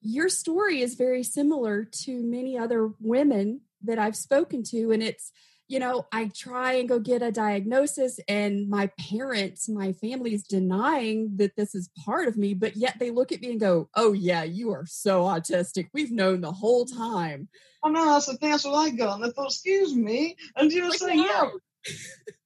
your 0.00 0.28
story 0.28 0.80
is 0.80 0.94
very 0.94 1.22
similar 1.22 1.84
to 1.84 2.22
many 2.22 2.58
other 2.58 2.90
women 3.00 3.62
that 3.82 3.98
I've 3.98 4.16
spoken 4.16 4.62
to. 4.64 4.92
And 4.92 5.02
it's, 5.02 5.32
you 5.68 5.78
know, 5.78 6.06
I 6.12 6.30
try 6.34 6.74
and 6.74 6.88
go 6.88 6.98
get 6.98 7.22
a 7.22 7.32
diagnosis, 7.32 8.20
and 8.28 8.68
my 8.68 8.90
parents, 8.98 9.68
my 9.68 9.92
family's 9.92 10.44
denying 10.44 11.36
that 11.36 11.56
this 11.56 11.74
is 11.74 11.90
part 12.04 12.28
of 12.28 12.36
me, 12.36 12.54
but 12.54 12.76
yet 12.76 12.98
they 12.98 13.10
look 13.10 13.32
at 13.32 13.40
me 13.40 13.50
and 13.52 13.60
go, 13.60 13.88
Oh, 13.94 14.12
yeah, 14.12 14.42
you 14.42 14.72
are 14.72 14.86
so 14.86 15.22
autistic. 15.22 15.88
We've 15.92 16.12
known 16.12 16.40
the 16.40 16.52
whole 16.52 16.84
time. 16.84 17.48
Oh, 17.82 17.90
no, 17.90 18.04
that's 18.06 18.26
the 18.26 18.36
thing. 18.36 18.50
That's 18.50 18.64
what 18.64 18.74
I 18.74 18.90
got. 18.90 19.16
And 19.16 19.24
I 19.24 19.30
thought, 19.30 19.46
Excuse 19.46 19.94
me. 19.94 20.36
And 20.56 20.70
you 20.70 20.82
were 20.82 20.90
like, 20.90 20.98
saying, 20.98 21.18
Yeah. 21.20 21.50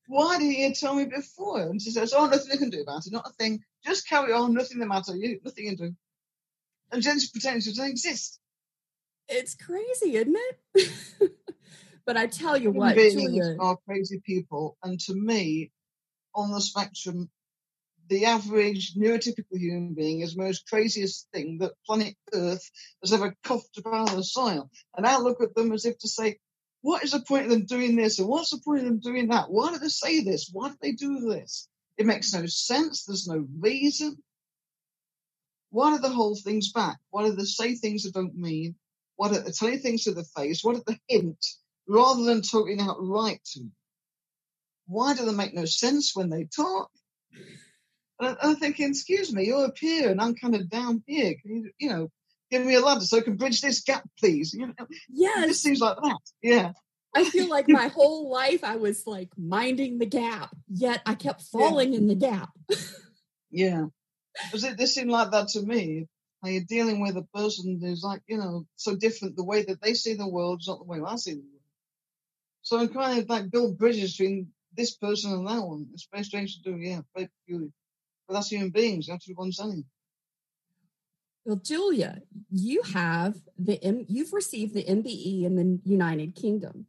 Why 0.06 0.38
didn't 0.38 0.54
you 0.54 0.74
tell 0.74 0.94
me 0.94 1.04
before? 1.04 1.60
And 1.60 1.82
she 1.82 1.90
says, 1.90 2.14
Oh, 2.16 2.26
nothing 2.26 2.50
you 2.52 2.58
can 2.58 2.70
do 2.70 2.82
about 2.82 3.06
it. 3.06 3.12
Not 3.12 3.28
a 3.28 3.32
thing. 3.32 3.60
Just 3.84 4.08
carry 4.08 4.32
on. 4.32 4.54
Nothing 4.54 4.78
the 4.78 4.86
matter. 4.86 5.14
You, 5.14 5.38
nothing 5.44 5.64
you 5.64 5.76
can 5.76 5.86
do 5.88 5.94
and 6.92 7.02
just 7.02 7.32
pretending 7.32 7.62
to 7.62 7.74
don't 7.74 7.90
exist. 7.90 8.40
It's 9.28 9.54
crazy, 9.54 10.16
isn't 10.16 10.36
it? 10.74 11.32
but 12.08 12.16
I 12.16 12.26
tell 12.26 12.56
you 12.56 12.70
what, 12.70 12.96
Julia, 12.96 13.58
are 13.60 13.76
crazy 13.86 14.22
people, 14.24 14.78
and 14.82 14.98
to 15.00 15.14
me, 15.14 15.70
on 16.34 16.50
the 16.50 16.58
spectrum, 16.58 17.28
the 18.08 18.24
average 18.24 18.94
neurotypical 18.94 19.58
human 19.58 19.92
being 19.92 20.20
is 20.20 20.34
the 20.34 20.42
most 20.42 20.66
craziest 20.70 21.28
thing 21.34 21.58
that 21.58 21.74
planet 21.84 22.14
Earth 22.32 22.66
has 23.02 23.12
ever 23.12 23.36
coughed 23.44 23.76
about 23.76 24.08
the 24.12 24.24
soil. 24.24 24.70
And 24.96 25.06
I 25.06 25.18
look 25.18 25.42
at 25.42 25.54
them 25.54 25.70
as 25.70 25.84
if 25.84 25.98
to 25.98 26.08
say, 26.08 26.38
what 26.80 27.04
is 27.04 27.10
the 27.10 27.20
point 27.20 27.44
of 27.44 27.50
them 27.50 27.66
doing 27.66 27.94
this? 27.94 28.18
And 28.18 28.26
what's 28.26 28.52
the 28.52 28.62
point 28.64 28.80
of 28.80 28.86
them 28.86 29.00
doing 29.00 29.28
that? 29.28 29.50
Why 29.50 29.70
do 29.70 29.78
they 29.78 29.88
say 29.88 30.24
this? 30.24 30.48
Why 30.50 30.70
do 30.70 30.76
they 30.80 30.92
do 30.92 31.20
this? 31.28 31.68
It 31.98 32.06
makes 32.06 32.32
no 32.32 32.46
sense. 32.46 33.04
There's 33.04 33.28
no 33.28 33.46
reason. 33.60 34.16
What 35.68 35.92
are 35.92 36.00
the 36.00 36.08
whole 36.08 36.36
things 36.36 36.72
back? 36.72 36.96
What 37.10 37.26
are 37.26 37.36
the 37.36 37.44
say 37.44 37.74
things 37.74 38.04
that 38.04 38.14
don't 38.14 38.34
mean? 38.34 38.76
What 39.16 39.32
are 39.32 39.40
the 39.40 39.52
tell 39.52 39.68
you 39.68 39.76
things 39.76 40.04
to 40.04 40.14
the 40.14 40.24
face? 40.24 40.64
What 40.64 40.76
are 40.76 40.82
the 40.86 40.98
hint 41.06 41.44
rather 41.88 42.22
than 42.24 42.42
talking 42.42 42.80
out 42.80 42.96
right 43.00 43.40
to? 43.52 43.60
Me, 43.60 43.70
why 44.86 45.14
do 45.14 45.24
they 45.24 45.32
make 45.32 45.54
no 45.54 45.64
sense 45.64 46.14
when 46.14 46.30
they 46.30 46.44
talk? 46.44 46.90
And 48.20 48.36
I'm 48.42 48.56
thinking, 48.56 48.90
excuse 48.90 49.32
me, 49.32 49.46
you're 49.46 49.66
up 49.66 49.78
here 49.78 50.10
and 50.10 50.20
I'm 50.20 50.34
kind 50.34 50.54
of 50.54 50.68
down 50.68 51.02
here. 51.06 51.34
Can 51.40 51.56
you, 51.56 51.70
you 51.78 51.88
know, 51.90 52.08
give 52.50 52.64
me 52.64 52.74
a 52.74 52.80
ladder 52.80 53.00
so 53.00 53.18
I 53.18 53.20
can 53.20 53.36
bridge 53.36 53.60
this 53.60 53.82
gap, 53.82 54.08
please? 54.18 54.54
You 54.54 54.68
know, 54.68 54.86
yes. 55.08 55.50
It 55.50 55.54
seems 55.54 55.80
like 55.80 55.96
that. 56.02 56.18
Yeah. 56.42 56.72
I 57.14 57.24
feel 57.24 57.48
like 57.48 57.68
my 57.68 57.88
whole 57.88 58.30
life 58.30 58.64
I 58.64 58.76
was 58.76 59.06
like 59.06 59.30
minding 59.36 59.98
the 59.98 60.06
gap, 60.06 60.54
yet 60.68 61.00
I 61.06 61.14
kept 61.14 61.42
falling 61.52 61.92
yeah. 61.92 61.98
in 61.98 62.06
the 62.08 62.14
gap. 62.14 62.50
yeah. 63.50 63.86
Because 64.44 64.64
it, 64.64 64.76
this 64.76 64.94
seemed 64.94 65.10
like 65.10 65.30
that 65.30 65.48
to 65.48 65.62
me. 65.62 66.06
How 66.42 66.50
you're 66.50 66.62
dealing 66.68 67.00
with 67.00 67.16
a 67.16 67.26
person 67.34 67.80
who's 67.82 68.04
like, 68.04 68.22
you 68.28 68.36
know, 68.36 68.64
so 68.76 68.94
different. 68.94 69.36
The 69.36 69.44
way 69.44 69.64
that 69.64 69.82
they 69.82 69.94
see 69.94 70.14
the 70.14 70.28
world 70.28 70.60
is 70.60 70.68
not 70.68 70.78
the 70.78 70.84
way 70.84 71.00
I 71.04 71.16
see 71.16 71.32
the 71.32 71.40
world. 71.40 71.57
So 72.68 72.78
I'm 72.78 72.88
kind 72.88 73.18
of 73.18 73.30
like 73.30 73.50
build 73.50 73.78
bridges 73.78 74.14
between 74.14 74.48
this 74.76 74.94
person 74.94 75.32
and 75.32 75.48
that 75.48 75.62
one. 75.62 75.86
It's 75.94 76.06
very 76.12 76.22
strange 76.22 76.56
to 76.56 76.70
do, 76.70 76.76
yeah, 76.76 77.00
very 77.16 77.30
peculiar. 77.46 77.70
But 78.26 78.34
that's 78.34 78.48
human 78.48 78.68
beings. 78.68 79.08
You 79.08 79.12
have 79.12 79.22
to 79.22 79.28
be 79.28 79.32
one 79.32 79.52
saying. 79.52 79.86
Well, 81.46 81.56
Julia, 81.56 82.20
you 82.50 82.82
have 82.92 83.36
the 83.58 83.82
M- 83.82 84.04
you've 84.06 84.34
received 84.34 84.74
the 84.74 84.84
MBE 84.84 85.44
in 85.44 85.56
the 85.56 85.80
United 85.82 86.34
Kingdom. 86.34 86.84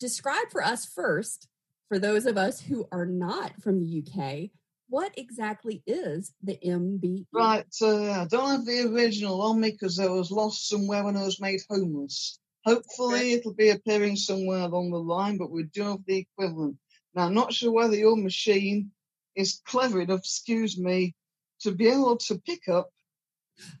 Describe 0.00 0.50
for 0.50 0.60
us 0.60 0.84
first, 0.84 1.46
for 1.86 2.00
those 2.00 2.26
of 2.26 2.36
us 2.36 2.60
who 2.60 2.88
are 2.90 3.06
not 3.06 3.62
from 3.62 3.78
the 3.78 4.02
UK, 4.02 4.50
what 4.88 5.16
exactly 5.16 5.84
is 5.86 6.32
the 6.42 6.58
MBE? 6.66 7.26
Right, 7.32 7.64
uh, 7.80 8.10
I 8.22 8.26
don't 8.28 8.50
have 8.50 8.66
the 8.66 8.92
original 8.92 9.40
on 9.40 9.60
me 9.60 9.70
because 9.70 10.00
I 10.00 10.08
was 10.08 10.32
lost 10.32 10.68
somewhere 10.68 11.04
when 11.04 11.16
I 11.16 11.22
was 11.22 11.40
made 11.40 11.60
homeless. 11.70 12.39
Hopefully, 12.64 13.32
it'll 13.32 13.54
be 13.54 13.70
appearing 13.70 14.16
somewhere 14.16 14.60
along 14.60 14.90
the 14.90 14.98
line, 14.98 15.38
but 15.38 15.50
we 15.50 15.64
do 15.64 15.82
have 15.84 16.04
the 16.06 16.18
equivalent. 16.18 16.76
Now, 17.14 17.26
I'm 17.26 17.34
not 17.34 17.52
sure 17.52 17.72
whether 17.72 17.96
your 17.96 18.16
machine 18.16 18.90
is 19.34 19.60
clever 19.64 20.00
enough, 20.00 20.20
excuse 20.20 20.78
me, 20.78 21.14
to 21.60 21.72
be 21.72 21.88
able 21.88 22.16
to 22.16 22.38
pick 22.38 22.68
up 22.68 22.90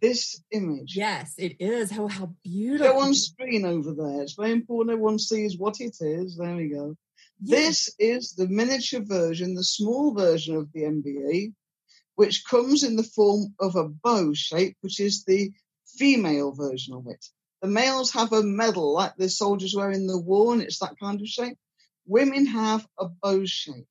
this 0.00 0.42
image. 0.50 0.96
Yes, 0.96 1.34
it 1.38 1.56
is. 1.60 1.90
How 1.90 2.06
how 2.08 2.34
beautiful. 2.44 2.92
Go 2.92 3.00
on 3.00 3.14
screen 3.14 3.64
over 3.64 3.92
there. 3.92 4.22
It's 4.22 4.34
very 4.34 4.52
important 4.52 4.92
everyone 4.92 5.18
sees 5.18 5.56
what 5.56 5.80
it 5.80 5.96
is. 6.00 6.36
There 6.36 6.56
we 6.56 6.68
go. 6.68 6.96
This 7.40 7.94
is 7.98 8.32
the 8.32 8.48
miniature 8.48 9.00
version, 9.02 9.54
the 9.54 9.64
small 9.64 10.12
version 10.14 10.56
of 10.56 10.70
the 10.72 10.82
MBE, 10.82 11.54
which 12.16 12.44
comes 12.44 12.82
in 12.82 12.96
the 12.96 13.02
form 13.02 13.54
of 13.58 13.76
a 13.76 13.88
bow 13.88 14.34
shape, 14.34 14.76
which 14.82 15.00
is 15.00 15.24
the 15.24 15.50
female 15.86 16.52
version 16.52 16.94
of 16.94 17.06
it. 17.06 17.24
The 17.62 17.68
males 17.68 18.10
have 18.12 18.32
a 18.32 18.42
medal 18.42 18.94
like 18.94 19.16
the 19.16 19.28
soldiers 19.28 19.74
wear 19.74 19.90
in 19.90 20.06
the 20.06 20.18
war, 20.18 20.52
and 20.52 20.62
it's 20.62 20.78
that 20.78 20.98
kind 20.98 21.20
of 21.20 21.26
shape. 21.26 21.58
Women 22.06 22.46
have 22.46 22.86
a 22.98 23.08
bow 23.08 23.44
shape, 23.44 23.86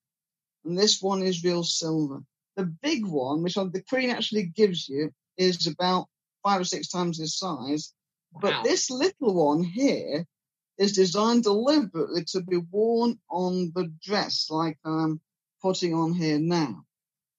and 0.65 0.77
this 0.77 1.01
one 1.01 1.21
is 1.21 1.43
real 1.43 1.63
silver. 1.63 2.23
The 2.55 2.65
big 2.65 3.05
one, 3.05 3.43
which 3.43 3.55
the 3.55 3.83
Queen 3.87 4.09
actually 4.09 4.43
gives 4.43 4.89
you, 4.89 5.11
is 5.37 5.67
about 5.67 6.07
five 6.43 6.61
or 6.61 6.65
six 6.65 6.89
times 6.89 7.19
this 7.19 7.37
size. 7.37 7.93
Wow. 8.33 8.39
But 8.41 8.63
this 8.63 8.89
little 8.89 9.33
one 9.33 9.63
here 9.63 10.25
is 10.77 10.93
designed 10.93 11.43
deliberately 11.43 12.23
to 12.23 12.41
be 12.41 12.57
worn 12.57 13.19
on 13.29 13.71
the 13.75 13.91
dress 14.01 14.47
like 14.49 14.77
I'm 14.85 15.21
putting 15.61 15.93
on 15.93 16.13
here 16.13 16.39
now. 16.39 16.85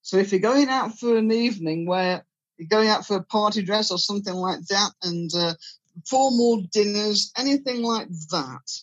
So 0.02 0.18
if 0.18 0.32
you're 0.32 0.40
going 0.40 0.68
out 0.68 0.99
for 0.99 1.16
an 1.16 1.32
evening 1.32 1.87
where 1.87 2.25
you're 2.58 2.68
going 2.68 2.88
out 2.88 3.06
for 3.06 3.16
a 3.16 3.25
party 3.25 3.62
dress 3.62 3.90
or 3.90 3.99
something 3.99 4.34
like 4.34 4.60
that 4.66 4.90
and 5.02 5.30
uh, 5.34 5.54
formal 6.06 6.62
dinners, 6.73 7.32
anything 7.37 7.82
like 7.82 8.09
that, 8.30 8.82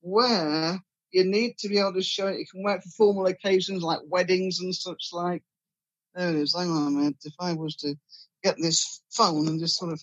where 0.00 0.78
you 1.10 1.24
need 1.24 1.56
to 1.58 1.68
be 1.68 1.78
able 1.78 1.94
to 1.94 2.02
show 2.02 2.26
it. 2.26 2.38
You 2.38 2.46
can 2.50 2.62
wear 2.62 2.76
it 2.76 2.82
for 2.82 2.90
formal 2.90 3.26
occasions 3.26 3.82
like 3.82 4.00
weddings 4.06 4.60
and 4.60 4.74
such 4.74 5.10
like. 5.12 5.42
There 6.14 6.30
it 6.30 6.36
is. 6.36 6.54
Hang 6.54 6.70
on 6.70 6.86
a 6.86 6.90
minute. 6.90 7.16
If 7.24 7.34
I 7.40 7.54
was 7.54 7.76
to 7.76 7.94
get 8.42 8.56
this 8.58 9.02
phone 9.10 9.48
and 9.48 9.58
just 9.58 9.78
sort 9.78 9.92
of 9.92 10.02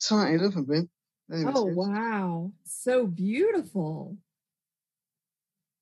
tighten 0.00 0.40
it 0.40 0.46
up 0.46 0.56
a 0.56 0.62
bit. 0.62 0.88
Oh, 1.32 1.64
wow. 1.64 2.52
So 2.64 3.06
beautiful. 3.06 4.16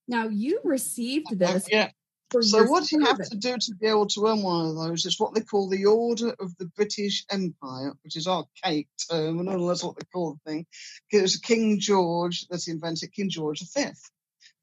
Now, 0.08 0.28
you 0.28 0.60
received 0.64 1.32
uh, 1.32 1.52
this. 1.52 1.66
yeah. 1.70 1.90
So, 2.32 2.64
what 2.64 2.90
you 2.90 3.04
have 3.04 3.18
to 3.18 3.36
do 3.36 3.56
to 3.56 3.74
be 3.74 3.86
able 3.86 4.08
to 4.08 4.26
earn 4.26 4.42
one 4.42 4.66
of 4.66 4.74
those 4.74 5.04
is 5.06 5.20
what 5.20 5.34
they 5.34 5.42
call 5.42 5.68
the 5.68 5.86
Order 5.86 6.34
of 6.40 6.56
the 6.58 6.66
British 6.66 7.24
Empire, 7.30 7.92
which 8.02 8.16
is 8.16 8.26
archaic 8.26 8.88
term, 9.08 9.38
and 9.38 9.68
that's 9.68 9.84
what 9.84 9.96
they 9.96 10.06
call 10.12 10.34
the 10.34 10.50
thing. 10.50 10.66
It 11.12 11.22
was 11.22 11.36
King 11.36 11.78
George 11.78 12.46
that 12.48 12.66
invented 12.66 13.12
King 13.12 13.30
George 13.30 13.62
V. 13.72 13.84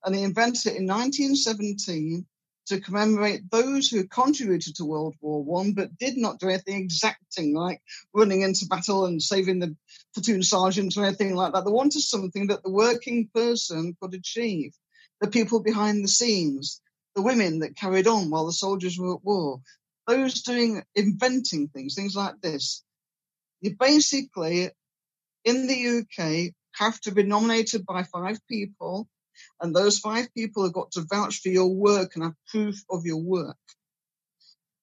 And 0.03 0.15
he 0.15 0.23
invented 0.23 0.65
it 0.65 0.77
in 0.77 0.87
1917 0.87 2.25
to 2.67 2.79
commemorate 2.79 3.49
those 3.49 3.89
who 3.89 4.07
contributed 4.07 4.75
to 4.75 4.85
World 4.85 5.15
War 5.21 5.43
One 5.43 5.73
but 5.73 5.97
did 5.97 6.17
not 6.17 6.39
do 6.39 6.49
anything 6.49 6.83
exacting 6.83 7.53
like 7.53 7.81
running 8.13 8.41
into 8.41 8.65
battle 8.65 9.05
and 9.05 9.21
saving 9.21 9.59
the 9.59 9.75
platoon 10.13 10.43
sergeant 10.43 10.97
or 10.97 11.05
anything 11.05 11.35
like 11.35 11.53
that. 11.53 11.65
They 11.65 11.71
wanted 11.71 12.01
something 12.01 12.47
that 12.47 12.63
the 12.63 12.71
working 12.71 13.29
person 13.33 13.95
could 14.01 14.13
achieve. 14.13 14.73
The 15.21 15.27
people 15.27 15.61
behind 15.61 16.03
the 16.03 16.07
scenes, 16.07 16.81
the 17.15 17.21
women 17.21 17.59
that 17.59 17.75
carried 17.75 18.07
on 18.07 18.29
while 18.29 18.45
the 18.45 18.53
soldiers 18.53 18.97
were 18.97 19.15
at 19.15 19.23
war, 19.23 19.61
those 20.07 20.41
doing 20.41 20.83
inventing 20.95 21.67
things, 21.69 21.95
things 21.95 22.15
like 22.15 22.39
this. 22.41 22.83
You 23.61 23.75
basically 23.79 24.71
in 25.45 25.67
the 25.67 25.99
UK 25.99 26.53
have 26.75 26.99
to 27.01 27.11
be 27.11 27.23
nominated 27.23 27.85
by 27.85 28.03
five 28.03 28.39
people 28.47 29.07
and 29.59 29.75
those 29.75 29.99
five 29.99 30.33
people 30.33 30.63
have 30.63 30.73
got 30.73 30.91
to 30.91 31.05
vouch 31.09 31.41
for 31.41 31.49
your 31.49 31.73
work 31.73 32.15
and 32.15 32.23
have 32.23 32.35
proof 32.49 32.83
of 32.89 33.05
your 33.05 33.21
work. 33.21 33.57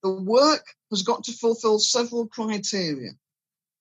the 0.03 0.11
work 0.11 0.65
has 0.91 1.03
got 1.03 1.25
to 1.25 1.33
fulfill 1.33 1.79
several 1.79 2.27
criteria. 2.29 3.11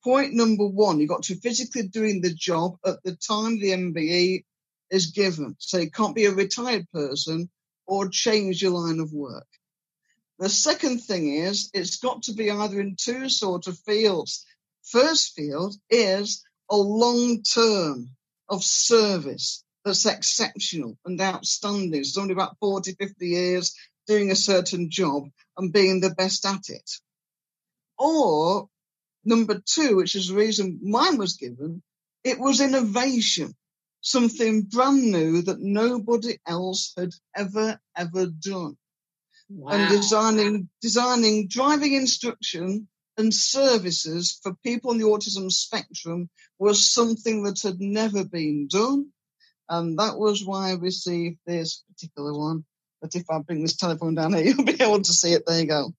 Point 0.04 0.34
number 0.34 0.66
one, 0.66 1.00
you've 1.00 1.10
got 1.10 1.24
to 1.24 1.36
physically 1.36 1.88
doing 1.88 2.22
the 2.22 2.34
job 2.34 2.78
at 2.86 3.02
the 3.04 3.16
time 3.16 3.60
the 3.60 3.72
MBE 3.72 4.44
is 4.90 5.08
given. 5.08 5.56
So 5.60 5.78
you 5.80 5.92
can't 5.92 6.16
be 6.16 6.26
a 6.26 6.32
retired 6.32 6.90
person 6.92 7.50
or 7.88 8.10
change 8.10 8.62
your 8.62 8.72
line 8.72 9.00
of 9.00 9.14
work. 9.14 9.48
The 10.40 10.50
second 10.50 11.00
thing 11.00 11.34
is 11.34 11.72
it's 11.74 11.98
got 11.98 12.24
to 12.24 12.34
be 12.34 12.52
either 12.52 12.80
in 12.80 12.96
two 12.96 13.30
sort 13.30 13.68
of 13.68 13.80
fields. 13.80 14.46
First 14.84 15.34
field 15.34 15.76
is 15.90 16.44
a 16.70 16.78
long 16.78 17.42
term 17.42 18.12
of 18.50 18.64
service 18.64 19.64
that's 19.84 20.06
exceptional 20.06 20.98
and 21.06 21.20
outstanding. 21.20 22.00
It's 22.00 22.18
only 22.18 22.34
about 22.34 22.58
40, 22.60 22.94
50 22.94 23.28
years 23.28 23.76
doing 24.06 24.32
a 24.32 24.36
certain 24.36 24.90
job 24.90 25.30
and 25.58 25.74
being 25.74 26.02
the 26.02 26.12
best 26.12 26.46
at 26.46 26.70
it. 26.70 26.90
Or 27.98 28.70
number 29.26 29.62
two, 29.66 29.96
which 29.96 30.16
is 30.16 30.28
the 30.28 30.36
reason 30.36 30.80
mine 30.84 31.18
was 31.18 31.38
given, 31.38 31.82
it 32.24 32.40
was 32.40 32.62
innovation, 32.62 33.56
something 34.02 34.64
brand 34.64 35.12
new 35.12 35.42
that 35.44 35.60
nobody 35.60 36.38
else 36.48 36.94
had 36.98 37.12
ever, 37.36 37.80
ever 37.96 38.28
done. 38.28 38.78
Wow. 39.50 39.72
And 39.72 39.90
designing, 39.90 40.70
designing 40.82 41.48
driving 41.48 41.94
instruction 41.94 42.88
and 43.18 43.34
services 43.34 44.40
for 44.44 44.54
people 44.64 44.92
on 44.92 44.98
the 44.98 45.06
autism 45.06 45.52
spectrum 45.52 46.30
was 46.60 46.92
something 46.92 47.44
that 47.44 47.62
had 47.62 47.80
never 47.80 48.24
been 48.24 48.68
done. 48.68 49.08
And 49.70 49.98
that 50.00 50.18
was 50.18 50.46
why 50.46 50.70
I 50.70 50.76
received 50.76 51.40
this 51.46 51.84
particular 51.90 52.34
one. 52.34 52.66
But 53.02 53.16
if 53.16 53.30
I 53.30 53.40
bring 53.40 53.62
this 53.62 53.76
telephone 53.76 54.16
down 54.16 54.34
here, 54.34 54.44
you'll 54.58 54.66
be 54.66 54.82
able 54.82 55.02
to 55.02 55.14
see 55.14 55.34
it. 55.34 55.44
There 55.46 55.60
you 55.60 55.68
go. 55.68 55.94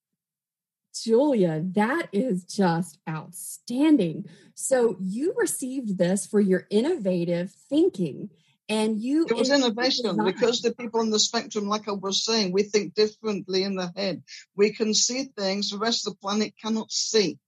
Julia, 0.93 1.61
that 1.73 2.09
is 2.11 2.43
just 2.43 2.99
outstanding. 3.07 4.25
So 4.53 4.97
you 4.99 5.33
received 5.37 5.97
this 5.97 6.25
for 6.25 6.39
your 6.39 6.67
innovative 6.69 7.51
thinking. 7.69 8.29
And 8.67 9.01
you 9.01 9.25
it 9.25 9.35
was 9.35 9.49
innovation 9.49 10.15
because 10.23 10.61
the 10.61 10.75
people 10.75 10.99
on 10.99 11.09
the 11.09 11.19
spectrum, 11.19 11.67
like 11.67 11.87
I 11.87 11.93
was 11.93 12.23
saying, 12.23 12.51
we 12.51 12.63
think 12.63 12.93
differently 12.93 13.63
in 13.63 13.75
the 13.75 13.91
head. 13.95 14.21
We 14.55 14.71
can 14.73 14.93
see 14.93 15.31
things 15.35 15.71
the 15.71 15.79
rest 15.79 16.05
of 16.05 16.13
the 16.13 16.19
planet 16.19 16.53
cannot 16.61 16.91
see. 16.91 17.39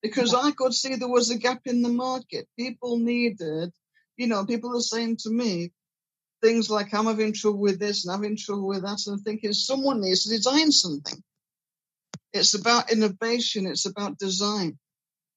Because 0.00 0.32
I 0.32 0.52
could 0.52 0.72
see 0.72 0.94
there 0.94 1.08
was 1.08 1.30
a 1.30 1.38
gap 1.38 1.62
in 1.66 1.82
the 1.82 1.88
market. 1.88 2.48
People 2.56 2.98
needed, 2.98 3.72
you 4.16 4.28
know, 4.28 4.46
people 4.46 4.74
are 4.76 4.80
saying 4.80 5.18
to 5.22 5.30
me 5.30 5.72
things 6.40 6.70
like, 6.70 6.94
I'm 6.94 7.06
having 7.06 7.34
trouble 7.34 7.58
with 7.58 7.78
this 7.78 8.06
and 8.06 8.12
having 8.14 8.36
trouble 8.36 8.66
with 8.66 8.82
that, 8.82 9.06
and 9.06 9.20
thinking 9.20 9.52
someone 9.52 10.00
needs 10.00 10.22
to 10.24 10.30
design 10.30 10.72
something. 10.72 11.22
It's 12.32 12.54
about 12.54 12.92
innovation, 12.92 13.66
it's 13.66 13.86
about 13.86 14.18
design. 14.18 14.78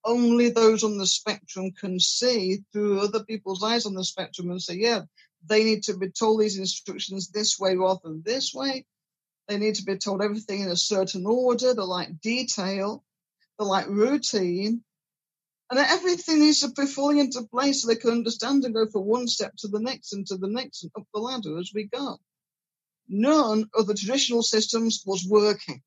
Only 0.05 0.49
those 0.49 0.83
on 0.83 0.97
the 0.97 1.07
spectrum 1.07 1.71
can 1.71 1.99
see 1.99 2.63
through 2.71 3.01
other 3.01 3.23
people's 3.23 3.63
eyes 3.63 3.85
on 3.85 3.95
the 3.95 4.03
spectrum 4.03 4.51
and 4.51 4.61
say, 4.61 4.75
yeah, 4.75 5.01
they 5.47 5.63
need 5.63 5.83
to 5.83 5.97
be 5.97 6.09
told 6.09 6.41
these 6.41 6.57
instructions 6.57 7.29
this 7.29 7.57
way 7.59 7.75
rather 7.75 8.01
than 8.03 8.21
this 8.23 8.53
way. 8.53 8.85
They 9.47 9.57
need 9.57 9.75
to 9.75 9.83
be 9.83 9.97
told 9.97 10.21
everything 10.21 10.61
in 10.61 10.69
a 10.69 10.75
certain 10.75 11.25
order. 11.25 11.73
They 11.73 11.81
like 11.81 12.21
detail. 12.21 13.03
They 13.57 13.65
like 13.65 13.87
routine. 13.87 14.83
And 15.69 15.79
everything 15.79 16.41
needs 16.41 16.59
to 16.59 16.69
be 16.69 16.85
falling 16.85 17.17
into 17.17 17.43
place 17.43 17.81
so 17.81 17.87
they 17.87 17.95
can 17.95 18.11
understand 18.11 18.63
and 18.63 18.75
go 18.75 18.87
from 18.87 19.05
one 19.05 19.27
step 19.27 19.53
to 19.57 19.67
the 19.67 19.79
next 19.79 20.13
and 20.13 20.27
to 20.27 20.37
the 20.37 20.47
next 20.47 20.83
and 20.83 20.91
up 20.95 21.07
the 21.13 21.19
ladder 21.19 21.57
as 21.57 21.71
we 21.73 21.85
go. 21.85 22.19
None 23.07 23.69
of 23.73 23.87
the 23.87 23.95
traditional 23.95 24.43
systems 24.43 25.03
was 25.05 25.25
working. 25.27 25.81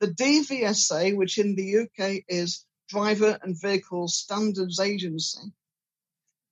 The 0.00 0.08
DVSA, 0.08 1.14
which 1.14 1.38
in 1.38 1.54
the 1.56 1.80
UK 1.80 2.24
is 2.26 2.64
Driver 2.88 3.38
and 3.42 3.60
Vehicle 3.60 4.08
Standards 4.08 4.80
Agency, 4.80 5.52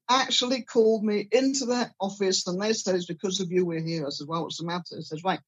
actually 0.08 0.62
called 0.62 1.02
me 1.02 1.26
into 1.32 1.66
their 1.66 1.92
office 1.98 2.46
and 2.46 2.60
they 2.60 2.74
said, 2.74 2.94
It's 2.94 3.06
because 3.06 3.40
of 3.40 3.50
you 3.50 3.64
we're 3.64 3.84
here. 3.84 4.06
I 4.06 4.10
said, 4.10 4.28
Well, 4.28 4.42
what's 4.42 4.58
the 4.58 4.66
matter? 4.66 4.96
He 4.96 5.02
says, 5.02 5.24
Right, 5.24 5.40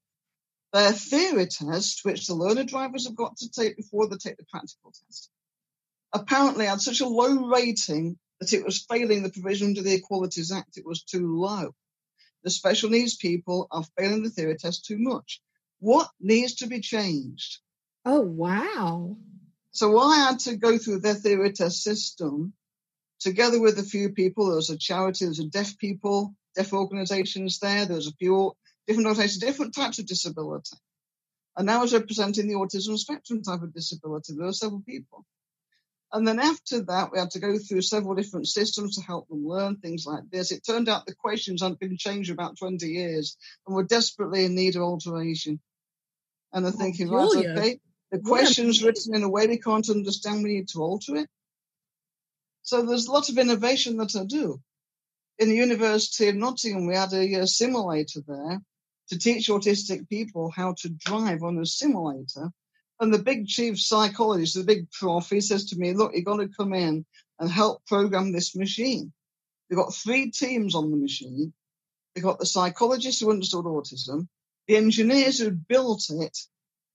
their 0.73 0.93
theory 0.93 1.47
test, 1.47 2.05
which 2.05 2.27
the 2.27 2.35
learner 2.35 2.65
drivers 2.65 3.07
have 3.07 3.17
got 3.17 3.37
to 3.39 3.51
take 3.51 3.77
before 3.77 4.09
they 4.09 4.17
take 4.17 4.37
the 4.37 4.45
practical 4.51 4.93
test, 4.93 5.31
apparently 6.13 6.67
had 6.67 6.81
such 6.81 7.01
a 7.01 7.09
low 7.09 7.49
rating 7.49 8.19
that 8.41 8.53
it 8.53 8.65
was 8.65 8.87
failing 8.89 9.23
the 9.23 9.31
provision 9.31 9.69
under 9.69 9.83
the 9.83 9.95
Equalities 9.95 10.53
Act. 10.53 10.79
It 10.79 10.87
was 10.87 11.03
too 11.03 11.37
low. 11.37 11.75
The 12.45 12.51
special 12.51 12.89
needs 12.89 13.17
people 13.17 13.69
are 13.71 13.85
failing 13.99 14.23
the 14.23 14.31
theory 14.31 14.57
test 14.57 14.87
too 14.87 14.97
much. 14.99 15.43
What 15.81 16.09
needs 16.19 16.57
to 16.57 16.67
be 16.67 16.81
changed? 16.81 17.59
Oh, 18.05 18.21
wow. 18.21 19.17
So 19.73 19.99
I 19.99 20.17
had 20.17 20.39
to 20.41 20.57
go 20.57 20.79
through 20.79 21.01
their 21.01 21.15
theory 21.15 21.53
test 21.53 21.83
system 21.83 22.55
together 23.21 23.61
with 23.61 23.79
a 23.79 23.85
few 23.85 24.11
people. 24.11 24.47
There 24.47 24.57
was 24.57 24.71
a 24.71 24.79
charity, 24.79 25.25
there 25.25 25.31
was 25.31 25.39
a 25.39 25.47
deaf 25.47 25.79
people, 25.79 26.35
deaf 26.57 26.73
organizations 26.73 27.59
there. 27.59 27.87
There 27.87 27.97
was 27.97 28.09
a 28.09 28.15
few 28.15 28.57
different 28.87 29.07
organizations, 29.07 29.43
different 29.43 29.75
types 29.75 29.99
of 29.99 30.07
disability. 30.07 30.77
And 31.57 31.67
now 31.67 31.79
I 31.79 31.83
was 31.83 31.93
representing 31.93 32.49
the 32.49 32.55
autism 32.55 32.97
spectrum 32.99 33.43
type 33.43 33.63
of 33.63 33.75
disability. 33.75 34.35
There 34.35 34.47
were 34.47 34.53
several 34.53 34.83
people. 34.83 35.25
And 36.13 36.27
then 36.27 36.41
after 36.41 36.83
that, 36.87 37.13
we 37.13 37.21
had 37.21 37.31
to 37.33 37.39
go 37.39 37.57
through 37.59 37.83
several 37.83 38.17
different 38.17 38.49
systems 38.49 38.97
to 38.97 39.03
help 39.03 39.29
them 39.29 39.47
learn 39.47 39.77
things 39.77 40.07
like 40.07 40.25
this. 40.31 40.51
It 40.51 40.67
turned 40.67 40.89
out 40.89 41.07
the 41.07 41.15
questions 41.15 41.63
hadn't 41.63 41.79
been 41.79 41.97
changed 41.97 42.31
about 42.31 42.59
20 42.59 42.85
years 42.87 43.37
and 43.67 43.77
were 43.77 43.85
desperately 43.85 44.45
in 44.45 44.57
need 44.57 44.75
of 44.75 44.83
alteration. 44.83 45.61
And 46.53 46.67
oh, 46.67 46.71
thinking, 46.73 47.11
oh, 47.11 47.33
right, 47.33 47.47
okay, 47.47 47.81
the 48.11 48.19
question's 48.19 48.83
written 48.83 49.15
in 49.15 49.23
a 49.23 49.29
way 49.29 49.47
we 49.47 49.59
can't 49.59 49.89
understand. 49.89 50.43
We 50.43 50.55
need 50.55 50.69
to 50.71 50.83
alter 50.83 51.17
it. 51.17 51.29
So 52.63 52.85
there's 52.85 53.07
a 53.07 53.13
lot 53.13 53.29
of 53.29 53.39
innovation 53.39 53.97
that 53.99 54.17
I 54.17 54.25
do. 54.25 54.61
In 55.39 55.49
the 55.49 55.57
University 55.57 56.29
of 56.29 56.35
Nottingham, 56.35 56.87
we 56.87 56.95
had 56.95 57.13
a, 57.13 57.35
a 57.35 57.47
simulator 57.47 58.21
there 58.27 58.61
to 59.09 59.19
teach 59.19 59.49
autistic 59.49 60.09
people 60.09 60.53
how 60.55 60.75
to 60.79 60.89
drive 60.89 61.43
on 61.43 61.59
a 61.59 61.67
simulator. 61.67 62.51
And 63.01 63.15
the 63.15 63.19
big 63.19 63.47
chief 63.47 63.81
psychologist, 63.81 64.55
the 64.55 64.65
big 64.65 64.91
prof, 64.91 65.31
he 65.31 65.41
says 65.41 65.67
to 65.67 65.79
me, 65.79 65.95
look, 65.95 66.13
you've 66.15 66.27
got 66.27 66.37
to 66.37 66.49
come 66.49 66.75
in 66.75 67.07
and 67.39 67.51
help 67.51 67.85
program 67.87 68.31
this 68.31 68.55
machine. 68.55 69.13
They've 69.69 69.79
got 69.79 69.95
three 69.95 70.31
teams 70.31 70.75
on 70.75 70.91
the 70.91 70.97
machine. 70.97 71.55
They've 72.15 72.25
got 72.25 72.39
the 72.39 72.47
psychologists 72.47 73.21
who 73.21 73.31
understood 73.31 73.65
autism, 73.65 74.29
the 74.67 74.77
engineers 74.77 75.39
who 75.39 75.53
built 75.53 76.11
it, 76.11 76.37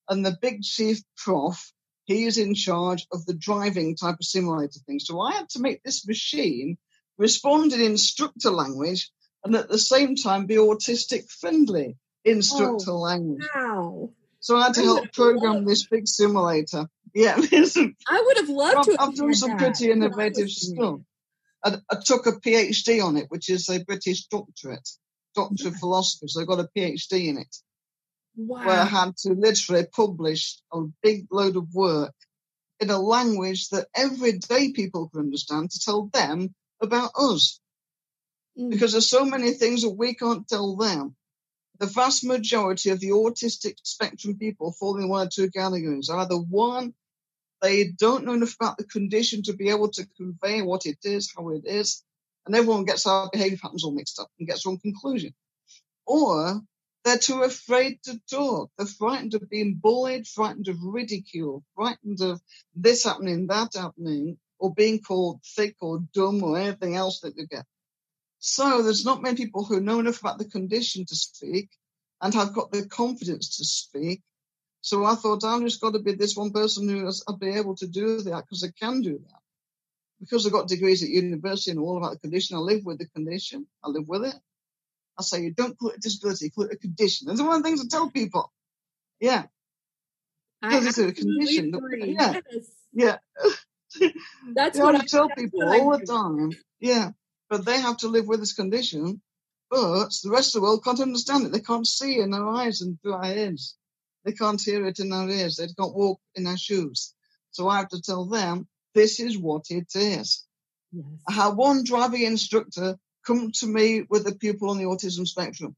and 0.09 0.25
the 0.25 0.37
big 0.41 0.61
chief 0.61 0.99
prof, 1.17 1.71
he 2.05 2.25
is 2.25 2.37
in 2.37 2.53
charge 2.53 3.07
of 3.11 3.25
the 3.25 3.33
driving 3.33 3.95
type 3.95 4.15
of 4.19 4.25
simulator 4.25 4.79
thing. 4.85 4.99
So 4.99 5.19
I 5.19 5.33
had 5.33 5.49
to 5.49 5.59
make 5.59 5.83
this 5.83 6.07
machine 6.07 6.77
respond 7.17 7.73
in 7.73 7.81
instructor 7.81 8.51
language 8.51 9.11
and 9.43 9.55
at 9.55 9.69
the 9.69 9.79
same 9.79 10.15
time 10.15 10.45
be 10.45 10.55
autistic 10.55 11.29
friendly 11.31 11.97
instructor 12.23 12.91
oh, 12.91 12.99
language. 12.99 13.43
Wow. 13.55 14.09
So 14.39 14.57
I 14.57 14.65
had 14.65 14.73
to 14.75 14.83
help 14.83 15.11
program 15.11 15.65
this 15.65 15.87
big 15.87 16.07
simulator. 16.07 16.87
Yeah, 17.13 17.35
I 17.39 18.23
would 18.25 18.37
have 18.37 18.49
loved 18.49 18.77
I've, 18.77 18.85
to. 18.85 18.91
Have 18.91 19.09
I've 19.09 19.15
done 19.15 19.33
some 19.33 19.57
pretty 19.57 19.89
innovative 19.89 20.49
stuff. 20.49 20.99
I, 21.63 21.77
I, 21.89 21.95
took 22.03 22.27
a 22.27 22.33
PhD 22.33 23.03
on 23.03 23.17
it, 23.17 23.25
which 23.29 23.49
is 23.49 23.69
a 23.69 23.83
British 23.83 24.25
doctorate, 24.27 24.87
Doctor 25.33 25.69
of 25.69 25.75
Philosophy. 25.79 26.27
So 26.27 26.41
I 26.41 26.45
got 26.45 26.59
a 26.59 26.69
PhD 26.77 27.27
in 27.27 27.37
it. 27.37 27.55
Wow. 28.37 28.65
Where 28.65 28.79
I 28.79 28.85
had 28.85 29.15
to 29.17 29.33
literally 29.33 29.85
publish 29.85 30.57
a 30.71 30.81
big 31.01 31.27
load 31.31 31.55
of 31.55 31.73
work 31.73 32.13
in 32.79 32.89
a 32.89 32.99
language 32.99 33.69
that 33.69 33.87
everyday 33.95 34.71
people 34.73 35.09
can 35.09 35.21
understand 35.21 35.71
to 35.71 35.79
tell 35.79 36.07
them 36.07 36.53
about 36.81 37.11
us. 37.17 37.59
Mm. 38.59 38.71
Because 38.71 38.91
there's 38.91 39.09
so 39.09 39.25
many 39.25 39.51
things 39.51 39.83
that 39.83 39.91
we 39.91 40.15
can't 40.15 40.47
tell 40.47 40.75
them. 40.75 41.15
The 41.79 41.87
vast 41.87 42.23
majority 42.23 42.89
of 42.89 42.99
the 42.99 43.09
autistic 43.09 43.75
spectrum 43.83 44.37
people 44.37 44.71
fall 44.71 44.97
in 44.97 45.09
one 45.09 45.27
or 45.27 45.29
two 45.29 45.49
categories. 45.51 46.09
Are 46.09 46.19
either 46.19 46.37
one, 46.37 46.93
they 47.61 47.91
don't 47.97 48.25
know 48.25 48.33
enough 48.33 48.55
about 48.55 48.77
the 48.77 48.85
condition 48.85 49.43
to 49.43 49.53
be 49.53 49.69
able 49.69 49.89
to 49.91 50.07
convey 50.17 50.61
what 50.61 50.85
it 50.85 50.99
is, 51.03 51.33
how 51.35 51.49
it 51.49 51.65
is, 51.65 52.03
and 52.45 52.55
everyone 52.55 52.85
gets 52.85 53.05
our 53.07 53.29
behavior 53.31 53.57
patterns 53.61 53.83
all 53.83 53.91
mixed 53.91 54.19
up 54.19 54.29
and 54.39 54.47
gets 54.47 54.65
wrong 54.65 54.79
conclusion. 54.79 55.33
Or 56.05 56.61
they're 57.05 57.19
too 57.19 57.43
afraid 57.43 58.01
to 58.03 58.19
talk. 58.29 58.71
They're 58.77 58.87
frightened 58.87 59.35
of 59.35 59.47
being 59.47 59.75
bullied, 59.75 60.27
frightened 60.27 60.67
of 60.67 60.83
ridicule, 60.83 61.63
frightened 61.75 62.19
of 62.21 62.41
this 62.75 63.03
happening, 63.03 63.45
that 63.47 63.75
happening, 63.75 64.39
or 64.57 64.73
being 64.73 64.99
called 64.99 65.41
thick 65.55 65.75
or 65.81 65.99
dumb 66.15 66.43
or 66.43 66.57
anything 66.57 66.95
else 66.95 67.19
that 67.19 67.37
you 67.37 67.45
get. 67.45 67.65
So 68.39 68.81
there's 68.81 69.05
not 69.05 69.21
many 69.21 69.35
people 69.35 69.63
who 69.63 69.79
know 69.79 69.99
enough 69.99 70.19
about 70.19 70.39
the 70.39 70.49
condition 70.49 71.05
to 71.05 71.15
speak 71.15 71.69
and 72.21 72.33
have 72.33 72.53
got 72.53 72.71
the 72.71 72.87
confidence 72.87 73.57
to 73.57 73.65
speak. 73.65 74.23
So 74.81 75.05
I 75.05 75.13
thought 75.13 75.43
I've 75.43 75.61
just 75.61 75.81
got 75.81 75.93
to 75.93 75.99
be 75.99 76.13
this 76.13 76.35
one 76.35 76.51
person 76.51 76.89
who 76.89 77.05
has, 77.05 77.23
I'll 77.27 77.37
be 77.37 77.49
able 77.49 77.75
to 77.77 77.87
do 77.87 78.21
that 78.21 78.45
because 78.45 78.63
I 78.63 78.69
can 78.79 79.01
do 79.01 79.19
that. 79.29 79.39
Because 80.19 80.45
I've 80.45 80.53
got 80.53 80.67
degrees 80.67 81.03
at 81.03 81.09
university 81.09 81.71
and 81.71 81.79
all 81.79 81.97
about 81.97 82.13
the 82.13 82.19
condition, 82.19 82.55
I 82.55 82.59
live 82.59 82.83
with 82.83 82.97
the 82.97 83.07
condition. 83.07 83.67
I 83.83 83.89
live 83.89 84.07
with 84.07 84.25
it. 84.25 84.35
I 85.17 85.23
say 85.23 85.43
you 85.43 85.51
don't 85.51 85.77
call 85.77 85.89
it 85.89 85.97
a 85.97 85.99
disability, 85.99 86.49
call 86.49 86.65
it 86.65 86.73
a 86.73 86.77
condition. 86.77 87.27
That's 87.27 87.41
one 87.41 87.57
of 87.57 87.63
the 87.63 87.69
things 87.69 87.81
I 87.81 87.87
tell 87.89 88.09
people. 88.09 88.51
Yeah. 89.19 89.43
Because 90.61 90.87
it's 90.87 90.97
a 90.97 91.11
condition. 91.13 91.73
Agree. 91.73 92.15
Yeah. 92.17 92.39
Yes. 92.51 93.17
Yeah. 94.01 94.09
That's 94.53 94.79
what 94.79 94.95
I 94.95 95.05
tell 95.05 95.29
people 95.29 95.63
I 95.63 95.79
all 95.79 95.97
the 95.97 96.05
time. 96.05 96.51
Yeah. 96.79 97.11
But 97.49 97.65
they 97.65 97.79
have 97.79 97.97
to 97.97 98.07
live 98.07 98.27
with 98.27 98.39
this 98.39 98.53
condition. 98.53 99.21
But 99.69 100.09
the 100.23 100.31
rest 100.31 100.55
of 100.55 100.61
the 100.61 100.67
world 100.67 100.83
can't 100.83 100.99
understand 100.99 101.45
it. 101.45 101.51
They 101.51 101.59
can't 101.59 101.87
see 101.87 102.19
in 102.19 102.33
our 102.33 102.55
eyes 102.55 102.81
and 102.81 102.99
through 103.01 103.13
our 103.13 103.25
ears. 103.25 103.75
They 104.23 104.31
can't 104.31 104.61
hear 104.61 104.85
it 104.85 104.99
in 104.99 105.13
our 105.13 105.29
ears. 105.29 105.57
They 105.57 105.67
can't 105.67 105.95
walk 105.95 106.19
in 106.35 106.47
our 106.47 106.57
shoes. 106.57 107.13
So 107.51 107.69
I 107.69 107.77
have 107.77 107.89
to 107.89 108.01
tell 108.01 108.25
them 108.25 108.67
this 108.93 109.19
is 109.19 109.37
what 109.37 109.65
it 109.69 109.95
is. 109.95 110.45
Yes. 110.91 111.05
I 111.27 111.31
had 111.33 111.55
one 111.55 111.83
driving 111.83 112.23
instructor 112.23 112.97
come 113.25 113.51
to 113.51 113.67
me 113.67 114.03
with 114.09 114.27
a 114.27 114.35
pupil 114.35 114.69
on 114.69 114.77
the 114.77 114.85
autism 114.85 115.27
spectrum. 115.27 115.75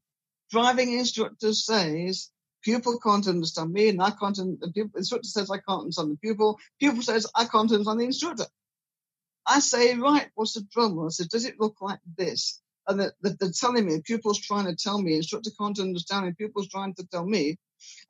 Driving 0.50 0.98
instructor 0.98 1.52
says, 1.52 2.30
pupil 2.62 2.98
can't 3.02 3.28
understand 3.28 3.72
me 3.72 3.88
and 3.88 4.02
I 4.02 4.10
can't, 4.10 4.36
the 4.36 4.70
pupil, 4.72 4.98
instructor 4.98 5.28
says 5.28 5.50
I 5.50 5.58
can't 5.58 5.80
understand 5.80 6.12
the 6.12 6.16
pupil. 6.16 6.58
Pupil 6.80 7.02
says 7.02 7.26
I 7.34 7.44
can't 7.44 7.70
understand 7.70 8.00
the 8.00 8.04
instructor. 8.04 8.46
I 9.46 9.60
say, 9.60 9.94
right, 9.94 10.28
what's 10.34 10.54
the 10.54 10.66
trouble? 10.72 11.06
I 11.06 11.08
said, 11.08 11.28
does 11.28 11.46
it 11.46 11.58
look 11.58 11.76
like 11.80 12.00
this? 12.16 12.60
And 12.86 13.00
the, 13.00 13.12
the, 13.22 13.36
they're 13.38 13.50
telling 13.50 13.86
me, 13.86 14.00
pupil's 14.04 14.40
trying 14.40 14.66
to 14.66 14.76
tell 14.76 15.00
me, 15.00 15.16
instructor 15.16 15.50
can't 15.58 15.78
understand 15.78 16.26
me, 16.26 16.32
pupil's 16.32 16.68
trying 16.68 16.94
to 16.94 17.06
tell 17.06 17.24
me. 17.24 17.56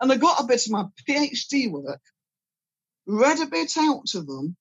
And 0.01 0.11
I 0.11 0.17
got 0.17 0.41
a 0.41 0.47
bit 0.47 0.65
of 0.67 0.73
my 0.73 0.85
PhD 1.09 1.71
work, 1.71 2.01
read 3.07 3.41
a 3.41 3.47
bit 3.47 3.73
out 3.79 4.07
to 4.09 4.23
them. 4.23 4.57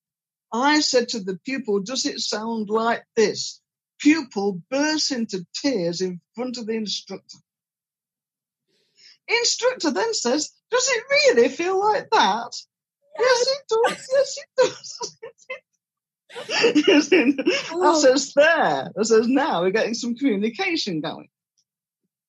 I 0.51 0.79
said 0.81 1.09
to 1.09 1.19
the 1.19 1.39
pupil, 1.45 1.81
does 1.81 2.05
it 2.05 2.19
sound 2.19 2.69
like 2.69 3.03
this? 3.15 3.61
Pupil 3.99 4.61
bursts 4.69 5.11
into 5.11 5.45
tears 5.53 6.01
in 6.01 6.21
front 6.35 6.57
of 6.57 6.65
the 6.67 6.73
instructor. 6.73 7.37
Instructor 9.27 9.91
then 9.91 10.13
says, 10.13 10.51
does 10.71 10.89
it 10.89 11.03
really 11.09 11.49
feel 11.49 11.79
like 11.79 12.09
that? 12.11 12.51
Yes, 13.19 13.47
it 13.47 13.63
does. 13.69 14.09
Yes, 14.13 14.37
it 14.37 14.49
does. 14.57 15.17
Yes, 16.87 17.09
it- 17.11 17.39
I 17.39 17.73
Oh. 17.73 17.99
says 17.99 18.33
there. 18.35 18.91
I 18.97 19.03
says 19.03 19.27
now 19.27 19.61
we're 19.61 19.71
getting 19.71 19.93
some 19.95 20.15
communication 20.15 21.01
going. 21.01 21.29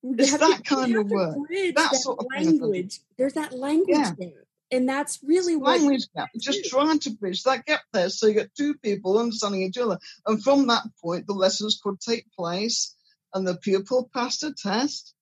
It's 0.02 0.36
that 0.38 0.62
kind 0.64 0.96
of 0.96 1.10
work. 1.10 1.36
That 1.50 1.72
that 1.74 1.94
sort 1.96 2.20
of 2.20 2.26
language. 2.34 3.00
There's 3.18 3.34
that 3.34 3.52
language 3.52 3.96
Yeah. 3.98 4.12
there. 4.16 4.44
And 4.70 4.88
that's 4.88 5.18
really 5.22 5.56
what 5.56 5.78
language 5.78 6.06
gap. 6.14 6.28
Just 6.38 6.68
trying 6.68 6.98
to 7.00 7.10
bridge 7.10 7.42
that 7.44 7.64
gap 7.64 7.82
there 7.92 8.10
so 8.10 8.26
you 8.26 8.34
get 8.34 8.54
two 8.54 8.74
people 8.74 9.18
understanding 9.18 9.62
each 9.62 9.78
other. 9.78 9.98
And 10.26 10.42
from 10.42 10.66
that 10.66 10.82
point, 11.02 11.26
the 11.26 11.32
lessons 11.32 11.80
could 11.82 12.00
take 12.00 12.26
place 12.36 12.94
and 13.32 13.46
the 13.46 13.56
pupil 13.56 14.10
passed 14.12 14.42
a 14.42 14.52
test. 14.52 15.14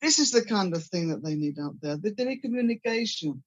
This 0.00 0.18
is 0.18 0.30
the 0.30 0.44
kind 0.44 0.74
of 0.74 0.84
thing 0.84 1.08
that 1.08 1.22
they 1.22 1.34
need 1.34 1.58
out 1.58 1.74
there. 1.80 1.96
They 1.96 2.24
need 2.24 2.38
communication. 2.38 3.42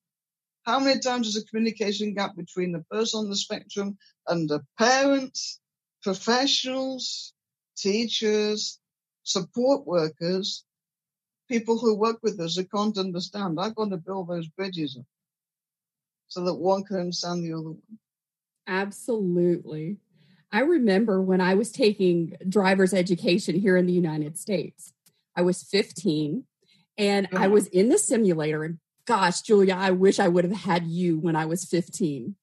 How 0.64 0.80
many 0.80 1.00
times 1.00 1.28
is 1.28 1.38
a 1.38 1.46
communication 1.46 2.14
gap 2.14 2.36
between 2.36 2.72
the 2.72 2.84
person 2.92 3.22
on 3.22 3.30
the 3.30 3.36
spectrum 3.36 3.98
and 4.28 4.50
the 4.50 4.62
parents, 4.78 5.60
professionals, 6.04 7.34
teachers, 7.76 8.80
support 9.24 9.86
workers, 9.88 10.64
people 11.54 11.78
who 11.78 11.94
work 11.94 12.18
with 12.24 12.40
us 12.40 12.56
who 12.56 12.64
can't 12.64 12.98
understand? 12.98 13.60
I've 13.60 13.76
got 13.76 13.92
to 13.92 13.98
build 13.98 14.28
those 14.28 14.48
bridges 14.48 14.98
up 14.98 15.06
so 16.28 16.44
that 16.46 16.56
one 16.56 16.84
can 16.84 16.98
understand 16.98 17.44
the 17.44 17.54
other 17.54 17.70
one. 17.70 18.00
Absolutely. 18.66 19.98
I 20.52 20.62
remember 20.62 21.22
when 21.22 21.42
I 21.42 21.54
was 21.54 21.72
taking 21.72 22.36
driver's 22.50 22.94
education 22.94 23.54
here 23.56 23.78
in 23.78 23.86
the 23.86 23.94
United 23.94 24.40
States. 24.40 24.94
I 25.36 25.44
was 25.44 25.62
15 25.62 26.46
and 26.98 27.28
I 27.36 27.48
was 27.48 27.68
in 27.68 27.90
the 27.90 28.00
simulator. 28.00 28.64
And 28.64 28.80
gosh, 29.06 29.42
Julia, 29.42 29.76
I 29.78 29.92
wish 29.92 30.20
I 30.20 30.30
would 30.30 30.46
have 30.46 30.58
had 30.58 30.88
you 30.88 31.20
when 31.20 31.36
I 31.36 31.46
was 31.46 31.66
15. 31.66 32.36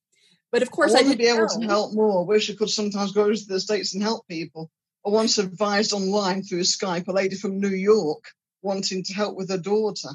But 0.53 0.63
of 0.63 0.71
course, 0.71 0.95
I 0.95 0.99
I, 0.99 1.03
didn't 1.03 1.19
be 1.19 1.27
able 1.27 1.49
to 1.49 1.67
help 1.67 1.95
more. 1.95 2.23
I 2.23 2.27
wish 2.27 2.49
I 2.49 2.55
could 2.55 2.71
sometimes 2.71 3.11
go 3.11 3.33
to 3.33 3.47
the 3.49 3.59
States 3.59 3.93
and 3.95 4.03
help 4.03 4.29
people. 4.29 4.71
I 5.05 5.11
once 5.11 5.39
advised 5.39 5.93
online 5.93 6.45
through 6.45 6.61
Skype 6.61 7.09
a 7.09 7.13
lady 7.13 7.35
from 7.35 7.61
New 7.61 7.69
York 7.71 8.25
wanting 8.63 9.05
to 9.05 9.15
help 9.15 9.37
with 9.37 9.51
her 9.51 9.59
daughter. 9.59 10.11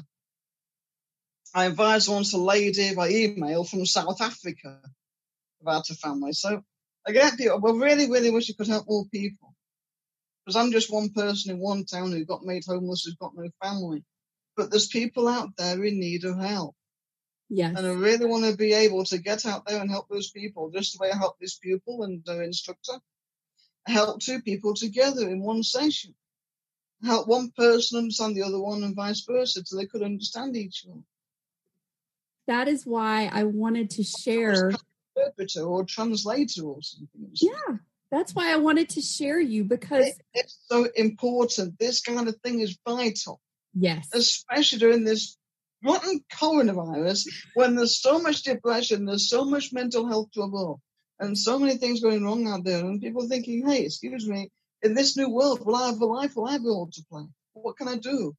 I 1.54 1.66
advised 1.66 2.08
once 2.08 2.32
a 2.32 2.38
lady 2.38 2.94
by 2.94 3.08
email 3.08 3.64
from 3.64 3.86
South 3.86 4.20
Africa 4.20 4.80
about 5.62 5.88
her 5.88 5.94
family. 5.94 6.32
So 6.32 6.62
I 7.06 7.12
get 7.12 7.36
people, 7.38 7.60
well, 7.60 7.74
really, 7.74 8.10
really 8.10 8.30
wish 8.30 8.50
I 8.50 8.54
could 8.54 8.68
help 8.68 8.86
more 8.88 9.06
people. 9.12 9.54
Because 10.44 10.56
I'm 10.56 10.70
just 10.70 10.92
one 10.92 11.10
person 11.10 11.52
in 11.52 11.58
one 11.58 11.84
town 11.84 12.12
who 12.12 12.24
got 12.24 12.44
made 12.44 12.64
homeless, 12.66 13.04
who's 13.04 13.16
got 13.16 13.34
no 13.34 13.48
family. 13.62 14.04
But 14.56 14.70
there's 14.70 14.86
people 14.86 15.28
out 15.28 15.50
there 15.56 15.82
in 15.82 15.98
need 15.98 16.24
of 16.24 16.38
help. 16.38 16.74
Yes. 17.48 17.76
And 17.76 17.86
I 17.86 17.92
really 17.92 18.26
want 18.26 18.44
to 18.44 18.56
be 18.56 18.72
able 18.72 19.04
to 19.04 19.18
get 19.18 19.46
out 19.46 19.66
there 19.66 19.80
and 19.80 19.90
help 19.90 20.08
those 20.08 20.30
people, 20.30 20.70
just 20.70 20.92
the 20.92 21.02
way 21.02 21.10
I 21.10 21.16
helped 21.16 21.40
this 21.40 21.58
pupil 21.58 22.02
and 22.02 22.24
their 22.24 22.42
instructor. 22.42 22.94
Help 23.86 24.20
two 24.20 24.42
people 24.42 24.74
together 24.74 25.28
in 25.28 25.40
one 25.40 25.62
session. 25.62 26.14
Help 27.04 27.28
one 27.28 27.50
person 27.56 27.98
understand 27.98 28.34
the 28.36 28.42
other 28.42 28.58
one 28.60 28.82
and 28.82 28.94
vice 28.96 29.20
versa 29.28 29.60
so 29.64 29.76
they 29.76 29.86
could 29.86 30.02
understand 30.02 30.56
each 30.56 30.84
other. 30.90 31.00
That 32.46 32.68
is 32.68 32.86
why 32.86 33.28
I 33.32 33.44
wanted 33.44 33.90
to 33.90 34.02
share. 34.02 34.72
Interpreter 35.16 35.62
or 35.64 35.84
translator 35.84 36.62
or 36.64 36.82
something. 36.82 37.30
Yeah, 37.34 37.76
that's 38.10 38.34
why 38.34 38.52
I 38.52 38.56
wanted 38.56 38.88
to 38.90 39.00
share 39.00 39.40
you 39.40 39.64
because, 39.64 40.06
It- 40.06 40.20
It's 40.34 40.58
so 40.68 40.84
important. 40.96 41.78
This 41.78 42.00
kind 42.02 42.28
of 42.28 42.36
thing 42.42 42.60
is 42.60 42.78
vital, 42.86 43.40
yes, 43.74 44.08
especially 44.12 44.78
during 44.78 45.04
this 45.04 45.36
rotten 45.84 46.20
coronavirus 46.32 47.26
when 47.54 47.74
there's 47.76 48.00
so 48.00 48.18
much 48.18 48.42
depression, 48.42 49.04
there's 49.06 49.28
so 49.28 49.44
much 49.44 49.72
mental 49.72 50.06
health 50.06 50.30
trouble, 50.32 50.80
and 51.18 51.36
so 51.36 51.58
many 51.58 51.76
things 51.78 52.00
going 52.00 52.22
wrong 52.24 52.46
out 52.46 52.64
there, 52.64 52.84
and 52.84 53.00
people 53.00 53.26
thinking, 53.28 53.66
hey, 53.66 53.84
excuse 53.84 54.26
me, 54.28 54.50
in 54.86 54.94
this 54.94 55.16
new 55.16 55.28
world, 55.28 55.64
will 55.64 55.76
I 55.76 55.86
have 55.86 56.00
a 56.00 56.06
life? 56.06 56.36
Will 56.36 56.46
I 56.46 56.52
have 56.52 56.64
a 56.64 56.68
role 56.68 56.88
to 56.92 57.04
play? 57.10 57.24
What 57.52 57.76
can 57.76 57.88
I 57.88 57.96
do? 57.96 58.34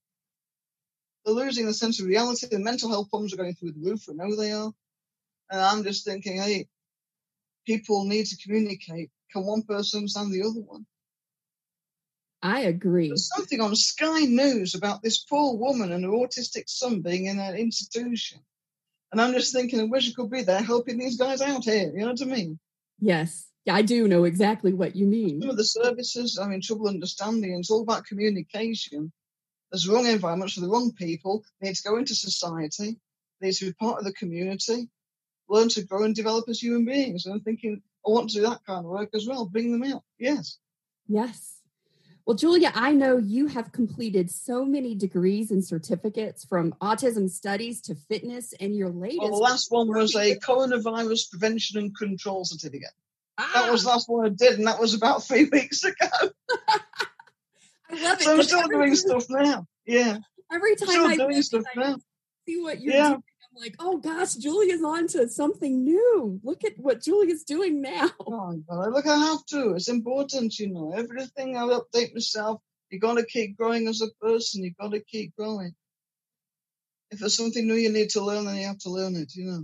They're 1.26 1.36
losing 1.36 1.66
the 1.66 1.74
sense 1.74 2.00
of 2.00 2.08
reality. 2.08 2.48
The 2.50 2.60
mental 2.60 2.90
health 2.90 3.10
problems 3.10 3.34
are 3.34 3.38
going 3.38 3.54
through 3.54 3.74
the 3.74 3.90
roof. 3.90 4.06
We 4.08 4.16
know 4.16 4.36
they 4.36 4.52
are. 4.52 4.72
And 5.52 5.62
I'm 5.62 5.84
just 5.84 6.06
thinking, 6.06 6.42
hey, 6.42 6.68
people 7.66 8.06
need 8.06 8.26
to 8.28 8.38
communicate. 8.38 9.12
Can 9.32 9.46
one 9.46 9.64
person 9.64 10.00
understand 10.00 10.34
the 10.34 10.44
other 10.44 10.62
one? 10.62 10.86
I 12.42 12.62
agree. 12.62 13.08
There's 13.10 13.30
something 13.36 13.60
on 13.60 13.76
Sky 13.76 14.22
News 14.22 14.76
about 14.76 15.02
this 15.02 15.24
poor 15.24 15.58
woman 15.58 15.92
and 15.92 16.04
her 16.06 16.12
autistic 16.12 16.70
son 16.70 17.02
being 17.02 17.26
in 17.26 17.40
an 17.40 17.56
institution. 17.56 18.40
And 19.12 19.20
I'm 19.20 19.34
just 19.34 19.54
thinking, 19.54 19.80
I 19.80 19.84
wish 19.84 20.10
I 20.10 20.14
could 20.14 20.30
be 20.30 20.44
there 20.44 20.62
helping 20.62 20.98
these 20.98 21.18
guys 21.18 21.42
out 21.42 21.64
here. 21.64 21.92
You 21.94 22.02
know 22.02 22.12
what 22.12 22.22
I 22.22 22.26
mean? 22.26 22.60
Yes, 23.00 23.48
I 23.70 23.82
do 23.82 24.08
know 24.08 24.24
exactly 24.24 24.74
what 24.74 24.96
you 24.96 25.06
mean. 25.06 25.42
Some 25.42 25.50
of 25.50 25.58
the 25.58 25.64
services, 25.64 26.38
I'm 26.38 26.52
in 26.52 26.62
trouble 26.62 26.88
understanding. 26.88 27.54
It's 27.54 27.72
all 27.72 27.82
about 27.82 28.06
communication. 28.06 29.12
There's 29.72 29.84
the 29.84 29.94
wrong 29.94 30.08
environments 30.08 30.54
for 30.54 30.62
the 30.62 30.70
wrong 30.70 30.92
people. 30.94 31.44
They 31.60 31.68
need 31.68 31.76
to 31.76 31.90
go 31.90 31.98
into 31.98 32.16
society. 32.16 32.98
They 33.40 33.48
need 33.48 33.54
to 33.56 33.66
be 33.66 33.74
part 33.74 34.00
of 34.00 34.06
the 34.06 34.14
community, 34.14 34.90
learn 35.50 35.70
to 35.70 35.84
grow 35.84 36.04
and 36.04 36.16
develop 36.16 36.48
as 36.50 36.62
human 36.62 36.86
beings. 36.86 37.26
And 37.26 37.36
I'm 37.36 37.42
thinking, 37.42 37.82
I 38.06 38.12
want 38.12 38.30
to 38.30 38.38
do 38.38 38.42
that 38.44 38.66
kind 38.66 38.86
of 38.86 38.92
work 38.92 39.10
as 39.14 39.28
well. 39.28 39.46
Bring 39.46 39.72
them 39.72 39.92
out. 39.92 40.04
Yes. 40.18 40.58
Yes. 41.08 41.62
Well, 42.26 42.36
Julia, 42.36 42.74
I 42.76 42.92
know 42.92 43.16
you 43.18 43.48
have 43.48 43.72
completed 43.72 44.30
so 44.30 44.66
many 44.66 44.96
degrees 44.96 45.50
and 45.50 45.64
certificates 45.64 46.44
from 46.44 46.74
autism 46.82 47.30
studies 47.30 47.80
to 47.84 47.96
fitness, 47.96 48.54
and 48.60 48.76
your 48.76 48.90
latest. 48.90 49.22
Well, 49.22 49.32
the 49.32 49.38
last 49.38 49.72
one 49.72 49.88
was 49.88 50.14
a 50.14 50.36
coronavirus 50.36 51.30
prevention 51.30 51.80
and 51.80 51.98
control 51.98 52.44
certificate. 52.44 52.92
Ah, 53.38 53.52
That 53.54 53.72
was 53.72 53.84
the 53.84 53.90
last 53.90 54.10
one 54.10 54.26
I 54.26 54.30
did, 54.30 54.58
and 54.58 54.68
that 54.68 54.80
was 54.80 54.94
about 54.94 55.24
three 55.24 55.46
weeks 55.52 55.84
ago. 55.84 56.08
I 57.90 57.94
love 57.96 58.20
it. 58.20 58.24
So 58.24 58.34
I'm 58.34 58.44
still 58.44 58.68
doing 58.68 58.96
stuff 58.96 59.26
now. 59.30 59.66
Yeah, 59.86 60.18
Every 60.52 60.72
I'm 60.72 60.78
time 60.78 60.88
still 60.90 61.08
I 61.08 61.18
doing 61.18 61.42
stuff 61.42 61.64
I 61.76 61.80
now. 61.80 61.98
see 62.48 62.62
what 62.62 62.82
you're 62.82 62.94
Yeah. 62.94 63.10
doing, 63.10 63.24
I'm 63.56 63.62
like, 63.62 63.76
oh 63.80 63.98
gosh, 63.98 64.34
Julia's 64.36 64.84
on 64.84 65.08
to 65.10 65.30
something 65.30 65.84
new. 65.84 66.40
Look 66.44 66.64
at 66.66 66.74
what 66.78 67.02
Julia's 67.02 67.44
doing 67.44 67.82
now. 67.82 68.10
Oh, 68.26 68.62
God, 68.70 68.92
look, 68.94 69.08
I 69.08 69.16
have 69.18 69.46
to. 69.48 69.74
It's 69.76 69.88
important, 69.88 70.58
you 70.60 70.70
know. 70.70 70.94
Everything 70.94 71.56
I 71.58 71.62
update 71.62 72.14
myself. 72.14 72.62
You 72.90 73.00
got 73.00 73.16
to 73.16 73.26
keep 73.26 73.58
growing 73.58 73.88
as 73.88 74.02
a 74.02 74.08
person. 74.26 74.64
You 74.64 74.72
got 74.80 74.92
to 74.92 75.00
keep 75.02 75.34
growing. 75.38 75.74
If 77.12 77.20
there's 77.20 77.38
something 77.38 77.66
new 77.68 77.76
you 77.76 77.90
need 77.92 78.10
to 78.12 78.22
learn, 78.24 78.46
then 78.46 78.58
you 78.58 78.68
have 78.68 78.80
to 78.80 78.90
learn 78.90 79.16
it. 79.16 79.34
You 79.36 79.46
know. 79.46 79.64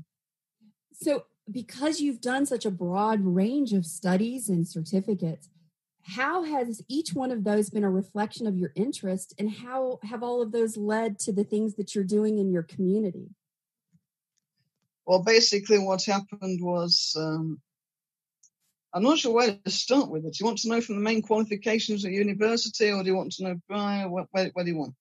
So, 0.94 1.26
because 1.50 2.00
you've 2.00 2.22
done 2.22 2.46
such 2.46 2.66
a 2.66 2.72
broad 2.72 3.22
range 3.22 3.74
of 3.74 3.86
studies 3.86 4.50
and 4.50 4.68
certificates, 4.68 5.50
how 6.04 6.44
has 6.44 6.82
each 6.90 7.14
one 7.14 7.32
of 7.32 7.44
those 7.44 7.70
been 7.70 7.84
a 7.84 7.90
reflection 7.90 8.46
of 8.46 8.58
your 8.58 8.72
interest, 8.76 9.34
and 9.38 9.50
how 9.50 10.00
have 10.04 10.22
all 10.22 10.42
of 10.42 10.52
those 10.52 10.76
led 10.76 11.18
to 11.20 11.32
the 11.32 11.44
things 11.44 11.76
that 11.76 11.96
you're 11.96 12.04
doing 12.04 12.40
in 12.40 12.52
your 12.52 12.64
community? 12.64 13.30
Well, 15.06 15.24
basically, 15.24 15.80
what 15.80 16.04
happened 16.04 16.62
was 16.62 17.16
um, 17.18 17.62
I'm 18.94 19.04
not 19.04 19.18
sure 19.18 19.34
where 19.34 19.58
to 19.66 19.72
start 19.72 20.10
with 20.10 20.26
it. 20.26 20.34
Do 20.34 20.38
you 20.40 20.46
want 20.46 20.60
to 20.60 20.70
know 20.70 20.82
from 20.82 20.96
the 20.96 21.02
main 21.02 21.22
qualifications 21.22 22.06
at 22.06 22.12
university, 22.12 22.92
or 22.92 23.02
do 23.02 23.10
you 23.10 23.16
want 23.16 23.32
to 23.34 23.44
know 23.44 23.60
prior? 23.68 24.10
Where, 24.10 24.26
where, 24.32 24.50
where 24.54 24.66
do 24.66 24.72
you 24.72 24.78
want? 24.78 24.94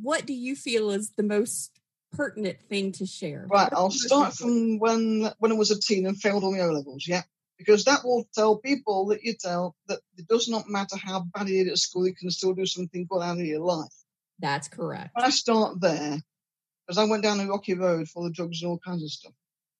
What 0.00 0.26
do 0.26 0.32
you 0.32 0.54
feel 0.54 0.90
is 0.90 1.12
the 1.16 1.22
most 1.22 1.78
pertinent 2.12 2.58
thing 2.68 2.92
to 2.92 3.06
share. 3.06 3.46
Right, 3.50 3.72
I'll 3.72 3.90
start 3.90 4.34
from 4.34 4.78
when 4.78 5.30
when 5.38 5.52
I 5.52 5.54
was 5.54 5.70
a 5.70 5.80
teen 5.80 6.06
and 6.06 6.20
failed 6.20 6.44
on 6.44 6.54
the 6.54 6.60
O 6.60 6.70
levels. 6.70 7.06
Yeah, 7.06 7.22
because 7.58 7.84
that 7.84 8.04
will 8.04 8.28
tell 8.34 8.56
people 8.56 9.06
that 9.06 9.22
you 9.22 9.34
tell 9.34 9.74
that 9.88 10.00
it 10.16 10.28
does 10.28 10.48
not 10.48 10.68
matter 10.68 10.96
how 10.96 11.24
bad 11.34 11.48
you 11.48 11.64
did 11.64 11.72
at 11.72 11.78
school, 11.78 12.06
you 12.06 12.14
can 12.14 12.30
still 12.30 12.54
do 12.54 12.66
something 12.66 13.06
good 13.08 13.22
out 13.22 13.38
of 13.38 13.44
your 13.44 13.60
life. 13.60 13.92
That's 14.38 14.68
correct. 14.68 15.10
When 15.14 15.24
I 15.24 15.30
start 15.30 15.80
there, 15.80 16.18
because 16.86 16.98
I 16.98 17.04
went 17.04 17.22
down 17.22 17.40
a 17.40 17.46
rocky 17.46 17.74
road 17.74 18.08
full 18.08 18.26
of 18.26 18.34
drugs 18.34 18.62
and 18.62 18.70
all 18.70 18.78
kinds 18.78 19.02
of 19.02 19.10
stuff. 19.10 19.32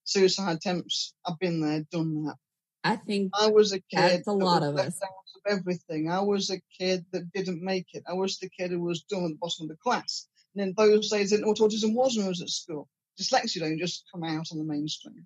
Suicide 0.05 0.57
attempts, 0.57 1.15
I've 1.27 1.39
been 1.39 1.61
there, 1.61 1.85
done 1.93 2.25
that. 2.25 2.37
I 2.83 2.97
think 2.97 3.33
I 3.39 3.49
was 3.49 3.73
a 3.73 3.81
kid. 3.81 3.99
That's 3.99 4.27
a 4.27 4.33
lot 4.33 4.63
of 4.63 4.77
us. 4.77 5.01
Of 5.01 5.59
everything. 5.59 6.11
I 6.11 6.21
was 6.21 6.51
a 6.51 6.61
kid 6.79 7.05
that 7.13 7.31
didn't 7.33 7.63
make 7.63 7.87
it. 7.93 8.03
I 8.09 8.15
was 8.15 8.39
the 8.39 8.49
kid 8.49 8.71
who 8.71 8.81
was 8.81 9.03
dumb 9.03 9.25
at 9.25 9.31
the 9.31 9.39
bottom 9.41 9.65
of 9.65 9.69
the 9.69 9.77
class. 9.77 10.27
And 10.59 10.71
in 10.71 10.75
those 10.77 11.09
days, 11.09 11.33
I 11.33 11.37
didn't 11.37 11.43
know 11.43 11.51
what 11.51 11.71
autism 11.71 11.95
was 11.95 12.17
when 12.17 12.27
I 12.27 12.31
was 12.31 12.43
at 12.43 12.51
school. 12.51 12.89
Dyslexia 13.21 13.61
don't 13.61 13.79
just 13.79 14.05
come 14.11 14.25
out 14.25 14.49
on 14.51 14.59
the 14.59 14.65
mainstream. 14.65 15.25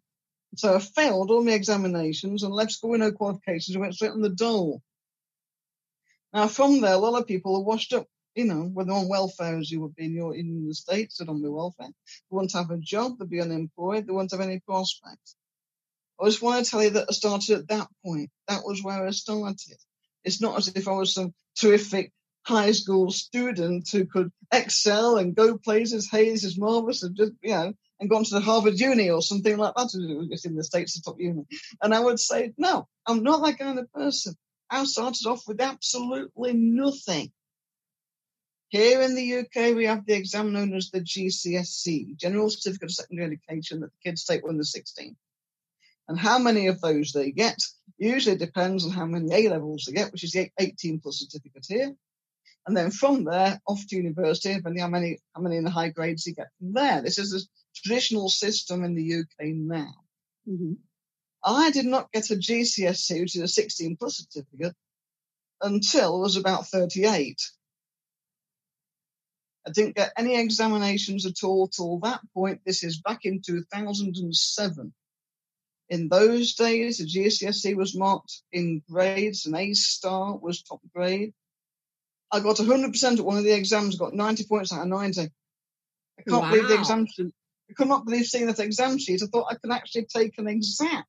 So 0.56 0.74
I 0.74 0.78
failed 0.78 1.30
all 1.30 1.42
my 1.42 1.52
examinations 1.52 2.42
and 2.42 2.52
left 2.52 2.72
school 2.72 2.90
with 2.90 3.00
no 3.00 3.12
qualifications 3.12 3.74
and 3.74 3.80
went 3.80 3.94
straight 3.94 4.10
on 4.10 4.20
the 4.20 4.28
dole. 4.28 4.82
Now, 6.34 6.48
from 6.48 6.82
there, 6.82 6.92
a 6.92 6.98
lot 6.98 7.18
of 7.18 7.26
people 7.26 7.56
are 7.56 7.62
washed 7.62 7.94
up, 7.94 8.06
you 8.34 8.44
know, 8.44 8.64
when 8.64 8.86
they're 8.86 8.96
on 8.96 9.08
welfare 9.08 9.56
as 9.56 9.70
you 9.70 9.80
would 9.80 9.94
be 9.94 10.04
in, 10.04 10.12
your, 10.12 10.34
in 10.34 10.68
the 10.68 10.74
States, 10.74 11.16
they're 11.16 11.30
on 11.30 11.40
the 11.40 11.50
welfare. 11.50 11.88
They 11.88 12.34
want 12.34 12.50
to 12.50 12.58
have 12.58 12.70
a 12.70 12.76
job, 12.76 13.18
they'll 13.18 13.26
be 13.26 13.40
unemployed, 13.40 14.06
they 14.06 14.12
won't 14.12 14.32
have 14.32 14.40
any 14.42 14.60
prospects. 14.60 15.36
I 16.20 16.26
just 16.26 16.42
want 16.42 16.62
to 16.62 16.70
tell 16.70 16.82
you 16.82 16.90
that 16.90 17.06
I 17.08 17.12
started 17.12 17.60
at 17.60 17.68
that 17.68 17.88
point. 18.04 18.30
That 18.48 18.64
was 18.64 18.82
where 18.82 19.06
I 19.06 19.10
started. 19.12 19.78
It's 20.24 20.42
not 20.42 20.58
as 20.58 20.68
if 20.68 20.88
I 20.88 20.92
was 20.92 21.14
some 21.14 21.32
terrific 21.56 22.12
high 22.44 22.72
school 22.72 23.10
student 23.10 23.88
who 23.90 24.04
could 24.04 24.32
excel 24.52 25.16
and 25.16 25.34
go 25.34 25.56
places. 25.56 26.08
This 26.10 26.44
is 26.44 26.58
marvelous, 26.58 27.02
and 27.02 27.16
just 27.16 27.32
you 27.42 27.50
know, 27.50 27.72
and 28.00 28.10
gone 28.10 28.24
to 28.24 28.34
the 28.34 28.40
Harvard 28.40 28.78
Uni 28.78 29.10
or 29.10 29.22
something 29.22 29.56
like 29.56 29.74
that. 29.74 29.90
It's 30.30 30.44
in 30.44 30.56
the 30.56 30.64
States, 30.64 30.94
the 30.94 31.02
top 31.02 31.20
uni. 31.20 31.44
And 31.80 31.94
I 31.94 32.00
would 32.00 32.18
say, 32.18 32.52
no, 32.58 32.88
I'm 33.06 33.22
not 33.22 33.44
that 33.44 33.58
kind 33.58 33.78
of 33.78 33.92
person. 33.92 34.34
I 34.68 34.84
started 34.84 35.26
off 35.26 35.46
with 35.46 35.60
absolutely 35.60 36.54
nothing. 36.54 37.30
Here 38.68 39.02
in 39.02 39.14
the 39.14 39.40
UK, 39.40 39.76
we 39.76 39.84
have 39.84 40.06
the 40.06 40.14
exam 40.14 40.52
known 40.52 40.74
as 40.74 40.90
the 40.90 41.00
GCSE, 41.00 42.16
General 42.16 42.48
Certificate 42.48 42.88
of 42.88 42.94
Secondary 42.94 43.26
Education, 43.26 43.80
that 43.80 43.90
the 43.92 44.10
kids 44.10 44.24
take 44.24 44.44
when 44.44 44.56
they're 44.56 44.64
16. 44.64 45.14
And 46.08 46.18
how 46.18 46.38
many 46.38 46.68
of 46.68 46.80
those 46.80 47.12
they 47.12 47.30
get 47.30 47.62
usually 47.98 48.36
depends 48.36 48.84
on 48.84 48.90
how 48.90 49.04
many 49.04 49.32
A 49.32 49.50
levels 49.50 49.84
they 49.84 49.92
get, 49.92 50.10
which 50.10 50.24
is 50.24 50.32
the 50.32 50.50
18 50.58 51.00
plus 51.00 51.18
certificate 51.20 51.66
here. 51.68 51.94
And 52.66 52.76
then 52.76 52.90
from 52.90 53.24
there, 53.24 53.60
off 53.66 53.84
to 53.88 53.96
university, 53.96 54.54
depending 54.54 54.82
how 54.82 54.88
many, 54.88 55.18
how 55.34 55.42
many 55.42 55.56
in 55.56 55.64
the 55.64 55.70
high 55.70 55.88
grades 55.88 56.26
you 56.26 56.34
get 56.34 56.48
from 56.58 56.72
there. 56.72 57.02
This 57.02 57.18
is 57.18 57.34
a 57.34 57.40
traditional 57.74 58.28
system 58.28 58.84
in 58.84 58.94
the 58.94 59.02
UK 59.02 59.52
now. 59.52 59.92
Mhm. 60.48 60.78
I 61.44 61.70
did 61.72 61.86
not 61.86 62.12
get 62.12 62.30
a 62.30 62.36
GCSE, 62.36 63.20
which 63.20 63.34
is 63.34 63.42
a 63.42 63.48
16 63.48 63.96
plus 63.96 64.18
certificate, 64.18 64.76
until 65.60 66.16
I 66.16 66.20
was 66.20 66.36
about 66.36 66.68
38. 66.68 67.40
I 69.66 69.70
didn't 69.70 69.96
get 69.96 70.12
any 70.16 70.36
examinations 70.36 71.26
at 71.26 71.44
all 71.44 71.68
till 71.68 71.98
that 72.00 72.20
point. 72.32 72.60
This 72.64 72.84
is 72.84 73.00
back 73.00 73.24
in 73.24 73.40
2007. 73.42 74.92
In 75.88 76.08
those 76.08 76.54
days, 76.54 76.98
the 76.98 77.06
GCSE 77.06 77.74
was 77.74 77.96
marked 77.96 78.42
in 78.52 78.82
grades. 78.88 79.46
An 79.46 79.54
A 79.54 79.74
star 79.74 80.36
was 80.36 80.62
top 80.62 80.80
grade. 80.94 81.34
I 82.32 82.40
got 82.40 82.56
100% 82.56 83.18
at 83.18 83.24
one 83.24 83.36
of 83.36 83.44
the 83.44 83.54
exams, 83.54 83.96
got 83.96 84.14
90 84.14 84.46
points 84.46 84.72
out 84.72 84.80
of 84.80 84.88
90. 84.88 85.20
I 85.20 86.22
can't 86.28 86.50
believe 86.50 86.68
the 86.68 86.78
exam 86.78 87.06
sheet. 87.06 87.32
I 87.70 87.74
could 87.74 87.88
not 87.88 88.06
believe 88.06 88.24
seeing 88.24 88.46
that 88.46 88.58
exam 88.58 88.98
sheet. 88.98 89.22
I 89.22 89.26
thought 89.26 89.48
I 89.50 89.56
could 89.56 89.70
actually 89.70 90.06
take 90.06 90.38
an 90.38 90.48
exam. 90.48 91.04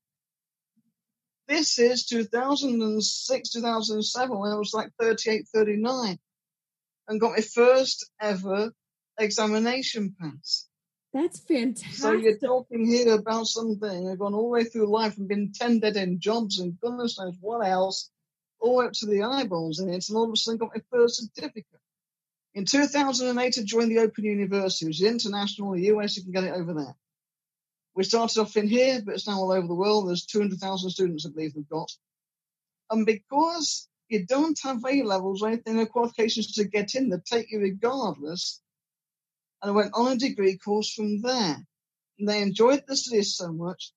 This 1.48 1.80
is 1.80 2.06
2006, 2.06 3.50
2007, 3.50 4.40
when 4.40 4.52
I 4.52 4.56
was 4.56 4.74
like 4.74 4.92
38, 5.00 5.48
39, 5.54 6.20
and 7.08 7.22
got 7.22 7.32
my 7.32 7.42
first 7.42 8.10
ever 8.22 8.72
examination 9.18 10.16
pass. 10.20 10.68
That's 11.14 11.40
fantastic. 11.40 11.94
So 11.94 12.14
you're 12.14 12.40
talking 12.40 12.86
here 12.86 13.14
about 13.14 13.46
something 13.46 14.10
I've 14.10 14.20
gone 14.20 14.34
all 14.34 14.44
the 14.44 14.48
way 14.48 14.64
through 14.64 14.92
life 14.92 15.18
and 15.18 15.28
been 15.28 15.52
10 15.54 15.80
dead 15.80 15.96
end 15.96 16.22
jobs 16.22 16.60
and 16.60 16.80
goodness 16.80 17.20
knows 17.20 17.36
what 17.40 17.68
else, 17.68 18.10
all 18.64 18.82
up 18.82 18.94
to 18.94 19.06
the 19.06 19.24
eyeballs 19.24 19.80
in 19.80 19.90
it, 19.90 20.08
and 20.08 20.18
all 20.18 20.24
of 20.24 20.32
a 20.32 20.38
sudden 20.38 20.58
got 20.58 20.72
my 20.74 20.82
first 20.90 21.18
certificate. 21.18 21.82
In 22.56 22.66
2008, 22.66 23.58
I 23.58 23.64
joined 23.64 23.92
the 23.92 24.00
Open 24.00 24.24
University, 24.24 24.86
which 24.86 25.02
is 25.02 25.08
international, 25.08 25.74
the 25.74 25.88
US, 25.88 26.16
you 26.16 26.24
can 26.24 26.32
get 26.32 26.46
it 26.46 26.54
over 26.54 26.74
there. 26.74 26.96
We 27.94 28.06
started 28.06 28.40
off 28.40 28.56
in 28.56 28.68
here, 28.68 29.02
but 29.06 29.16
it's 29.16 29.28
now 29.28 29.40
all 29.40 29.52
over 29.52 29.68
the 29.68 29.76
world. 29.76 30.08
There's 30.08 30.26
200,000 30.26 30.90
students, 30.90 31.26
I 31.26 31.30
believe, 31.30 31.54
we've 31.56 31.68
got. 31.68 31.92
And 32.90 33.06
because 33.06 33.90
you 34.08 34.26
don't 34.26 34.58
have 34.64 34.84
A 34.86 35.04
levels 35.04 35.42
or 35.42 35.50
anything, 35.50 35.76
no 35.76 35.86
qualifications 35.86 36.54
to 36.54 36.64
get 36.64 36.96
in, 36.96 37.10
they 37.10 37.18
take 37.26 37.52
you 37.52 37.60
regardless. 37.60 38.62
And 39.62 39.72
I 39.72 39.74
went 39.76 39.92
on 39.94 40.14
a 40.14 40.16
degree 40.16 40.58
course 40.58 40.94
from 40.94 41.22
there. 41.22 41.58
And 42.18 42.30
they 42.30 42.42
enjoyed 42.42 42.84
the 42.88 42.96
studies 42.96 43.36
so 43.36 43.52
much, 43.52 43.92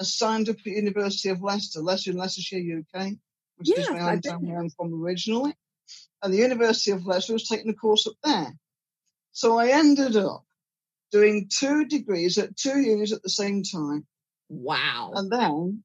I 0.00 0.04
signed 0.04 0.48
up 0.48 0.56
at 0.58 0.66
University 0.66 1.28
of 1.28 1.42
Leicester, 1.42 1.80
Leicester 1.80 2.12
in 2.12 2.16
Leicestershire, 2.16 2.82
UK, 2.94 3.12
which 3.58 3.70
is 3.70 3.78
Yes, 3.78 3.88
I've 3.90 4.22
been 4.22 4.48
where 4.48 4.60
I'm 4.60 4.70
from 4.70 5.02
originally. 5.02 5.54
And 6.22 6.32
the 6.32 6.38
University 6.38 6.92
of 6.92 7.06
Leicester 7.06 7.32
was 7.32 7.48
taking 7.48 7.70
a 7.70 7.74
course 7.74 8.06
up 8.06 8.14
there. 8.22 8.52
So 9.32 9.58
I 9.58 9.68
ended 9.68 10.16
up 10.16 10.44
doing 11.12 11.48
two 11.48 11.84
degrees 11.86 12.38
at 12.38 12.56
two 12.56 12.80
unis 12.80 13.12
at 13.12 13.22
the 13.22 13.30
same 13.30 13.62
time. 13.62 14.06
wow. 14.48 15.12
And 15.14 15.30
then 15.30 15.84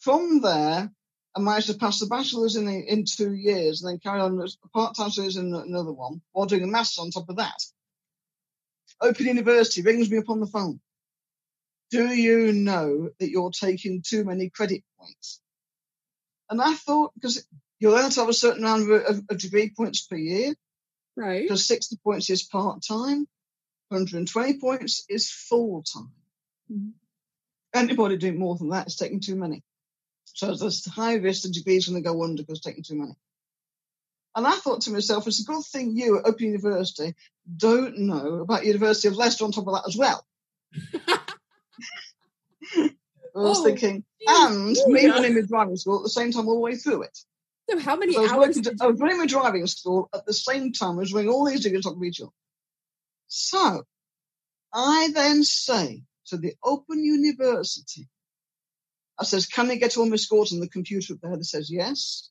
from 0.00 0.40
there, 0.40 0.90
I 1.36 1.40
managed 1.40 1.68
to 1.68 1.74
pass 1.74 2.00
the 2.00 2.06
bachelor's 2.06 2.56
in 2.56 2.68
in 2.68 3.04
two 3.04 3.32
years, 3.32 3.82
and 3.82 3.90
then 3.90 4.00
carry 4.00 4.20
on 4.20 4.40
a 4.40 4.68
part-time 4.68 5.10
studies 5.10 5.36
in 5.36 5.54
another 5.54 5.92
one 5.92 6.22
while 6.32 6.46
doing 6.46 6.64
a 6.64 6.66
master's 6.66 7.04
on 7.04 7.10
top 7.10 7.28
of 7.28 7.36
that. 7.36 7.62
Open 9.00 9.26
University 9.26 9.82
rings 9.82 10.10
me 10.10 10.18
up 10.18 10.28
on 10.28 10.40
the 10.40 10.46
phone. 10.46 10.80
Do 11.90 12.08
you 12.08 12.52
know 12.52 13.10
that 13.18 13.30
you're 13.30 13.50
taking 13.50 14.02
too 14.02 14.24
many 14.24 14.50
credit 14.50 14.82
points? 14.98 15.40
And 16.50 16.60
I 16.60 16.74
thought 16.74 17.14
because 17.14 17.46
you're 17.78 17.92
allowed 17.92 18.12
to 18.12 18.20
have 18.20 18.28
a 18.28 18.34
certain 18.34 18.64
amount 18.64 18.90
of, 18.90 19.24
of, 19.30 19.38
degree 19.38 19.72
points 19.74 20.04
per 20.06 20.16
year, 20.16 20.54
right. 21.16 21.42
because 21.42 21.66
60 21.66 21.96
points 22.04 22.28
is 22.28 22.42
part-time, 22.42 23.26
120 23.88 24.58
points 24.58 25.04
is 25.08 25.30
full-time. 25.30 26.12
Mhm. 26.70 26.92
Anybody 27.72 28.16
doing 28.16 28.38
more 28.38 28.56
than 28.56 28.70
that 28.70 28.88
is 28.88 28.96
taking 28.96 29.20
too 29.20 29.36
many. 29.36 29.62
So 30.24 30.54
there's 30.54 30.86
a 30.86 30.90
high 30.90 31.14
risk 31.14 31.42
the 31.42 31.48
degree's 31.48 31.88
going 31.88 32.02
to 32.02 32.08
go 32.08 32.22
under 32.22 32.42
because 32.42 32.60
taking 32.60 32.82
too 32.82 32.96
many. 32.96 33.16
And 34.34 34.46
I 34.46 34.52
thought 34.52 34.82
to 34.82 34.90
myself, 34.90 35.26
it's 35.26 35.40
a 35.40 35.44
good 35.44 35.64
thing 35.64 35.96
you 35.96 36.18
at 36.18 36.26
Open 36.26 36.46
University 36.46 37.14
don't 37.56 37.98
know 37.98 38.40
about 38.40 38.64
University 38.64 39.08
of 39.08 39.16
Leicester 39.16 39.44
on 39.44 39.52
top 39.52 39.66
of 39.66 39.74
that 39.74 39.88
as 39.88 39.96
well. 39.96 40.24
I 43.34 43.38
was 43.40 43.58
Oh, 43.58 43.64
thinking, 43.64 44.04
geez. 44.20 44.28
and 44.28 44.92
me 44.92 45.02
yeah. 45.02 45.10
running 45.10 45.34
my 45.34 45.42
driving 45.42 45.76
school 45.76 45.98
at 45.98 46.02
the 46.04 46.10
same 46.10 46.32
time 46.32 46.48
all 46.48 46.54
the 46.54 46.60
way 46.60 46.76
through 46.76 47.02
it. 47.02 47.18
So 47.68 47.78
how 47.78 47.96
many 47.96 48.12
So 48.14 48.20
I 48.20 48.22
was, 48.22 48.32
hours 48.32 48.38
working 48.48 48.62
did 48.62 48.78
to, 48.78 48.84
I 48.84 48.86
was 48.88 49.00
running 49.00 49.18
my 49.18 49.26
driving 49.26 49.66
school 49.66 50.08
at 50.14 50.26
the 50.26 50.32
same 50.32 50.72
time 50.72 50.98
as 50.98 51.12
running 51.12 51.30
all 51.30 51.46
these 51.46 51.62
degrees 51.62 51.86
on 51.86 52.02
each 52.04 52.20
other. 52.20 52.30
So 53.28 53.84
I 54.72 55.10
then 55.14 55.44
say 55.44 56.02
to 56.26 56.36
the 56.36 56.54
Open 56.64 57.04
University, 57.04 58.08
I 59.18 59.24
says, 59.24 59.46
can 59.46 59.70
I 59.70 59.76
get 59.76 59.96
all 59.96 60.08
my 60.08 60.16
scores 60.16 60.52
on 60.52 60.60
the 60.60 60.68
computer 60.68 61.14
up 61.14 61.20
there? 61.22 61.36
They 61.36 61.42
says, 61.42 61.70
yes. 61.70 62.30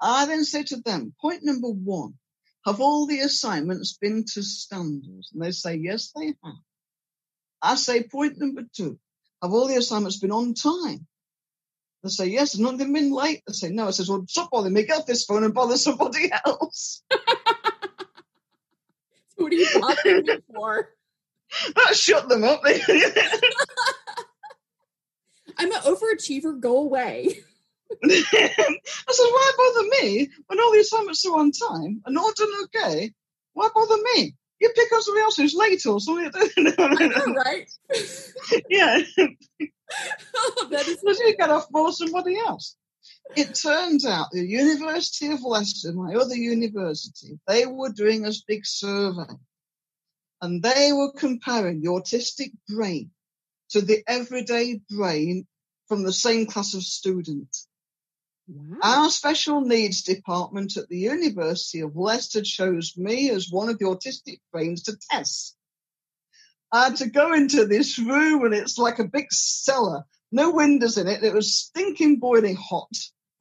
I 0.00 0.24
then 0.26 0.44
say 0.44 0.62
to 0.64 0.76
them, 0.76 1.14
point 1.20 1.44
number 1.44 1.68
one, 1.68 2.14
have 2.64 2.80
all 2.80 3.06
the 3.06 3.20
assignments 3.20 3.96
been 3.96 4.24
to 4.34 4.42
standards? 4.42 5.30
And 5.32 5.42
they 5.42 5.50
say, 5.50 5.76
yes, 5.76 6.12
they 6.16 6.26
have. 6.44 6.54
I 7.62 7.74
say, 7.74 8.04
point 8.04 8.38
number 8.38 8.62
two, 8.74 8.98
have 9.42 9.52
all 9.52 9.66
the 9.68 9.76
assignments 9.76 10.18
been 10.18 10.32
on 10.32 10.54
time? 10.54 11.06
They 12.02 12.08
say, 12.08 12.26
yes, 12.26 12.56
none 12.56 12.74
of 12.74 12.80
them 12.80 12.92
been 12.92 13.12
late. 13.12 13.42
They 13.46 13.52
say, 13.52 13.68
no. 13.70 13.88
I 13.88 13.90
says, 13.90 14.08
well, 14.08 14.24
stop 14.28 14.50
bothering 14.50 14.72
me. 14.72 14.84
Get 14.84 14.98
off 14.98 15.06
this 15.06 15.24
phone 15.24 15.44
and 15.44 15.52
bother 15.52 15.76
somebody 15.76 16.30
else. 16.46 17.02
what 19.36 19.52
are 19.52 19.54
you 19.54 19.68
bothering 19.78 20.24
me 20.24 20.38
for? 20.54 20.88
that 21.74 21.94
shut 21.96 22.28
them 22.28 22.44
up. 22.44 22.62
I'm 25.58 25.72
an 25.72 25.80
overachiever. 25.82 26.58
Go 26.58 26.78
away. 26.78 27.36
I 28.02 28.08
said, 28.08 29.24
why 29.24 29.52
bother 29.56 29.88
me 30.02 30.30
when 30.46 30.60
all 30.60 30.72
the 30.72 30.78
assignments 30.78 31.26
are 31.26 31.38
on 31.38 31.50
time 31.50 32.02
and 32.06 32.16
all 32.16 32.32
done 32.32 32.48
okay? 32.64 33.12
Why 33.52 33.68
bother 33.74 33.96
me? 34.14 34.36
You 34.60 34.70
pick 34.74 34.92
up 34.92 35.02
somebody 35.02 35.22
else 35.22 35.36
who's 35.36 35.54
late 35.54 35.84
or 35.86 36.00
something. 36.00 36.30
Know, 36.58 37.34
right? 37.34 37.70
yeah, 38.68 38.98
that 39.16 40.84
is 40.86 40.98
because 40.98 41.18
you 41.18 41.36
get 41.36 41.50
off 41.50 41.66
more 41.70 41.92
somebody 41.92 42.38
else. 42.38 42.76
It 43.36 43.54
turns 43.54 44.04
out 44.04 44.30
the 44.32 44.44
University 44.44 45.28
of 45.28 45.42
Leicester, 45.42 45.92
my 45.92 46.14
other 46.14 46.34
university, 46.34 47.38
they 47.46 47.66
were 47.66 47.90
doing 47.90 48.26
a 48.26 48.32
big 48.46 48.66
survey. 48.66 49.32
and 50.42 50.62
they 50.62 50.92
were 50.92 51.12
comparing 51.12 51.80
the 51.80 51.88
autistic 51.88 52.52
brain 52.68 53.10
to 53.70 53.80
the 53.80 54.02
everyday 54.06 54.80
brain 54.90 55.46
from 55.88 56.02
the 56.02 56.12
same 56.12 56.46
class 56.46 56.74
of 56.74 56.82
student. 56.82 57.56
Wow. 58.52 58.78
Our 58.82 59.10
special 59.10 59.60
needs 59.60 60.02
department 60.02 60.76
at 60.76 60.88
the 60.88 60.98
University 60.98 61.80
of 61.80 61.96
Leicester 61.96 62.42
chose 62.42 62.96
me 62.96 63.30
as 63.30 63.50
one 63.50 63.68
of 63.68 63.78
the 63.78 63.84
autistic 63.84 64.40
brains 64.52 64.82
to 64.84 64.96
test. 65.10 65.56
I 66.72 66.84
had 66.84 66.96
to 66.96 67.08
go 67.08 67.32
into 67.32 67.66
this 67.66 67.98
room 67.98 68.44
and 68.44 68.54
it's 68.54 68.78
like 68.78 68.98
a 68.98 69.04
big 69.04 69.26
cellar, 69.30 70.04
no 70.32 70.50
windows 70.50 70.98
in 70.98 71.06
it. 71.06 71.22
It 71.22 71.32
was 71.32 71.54
stinking 71.54 72.18
boiling 72.18 72.56
hot. 72.56 72.90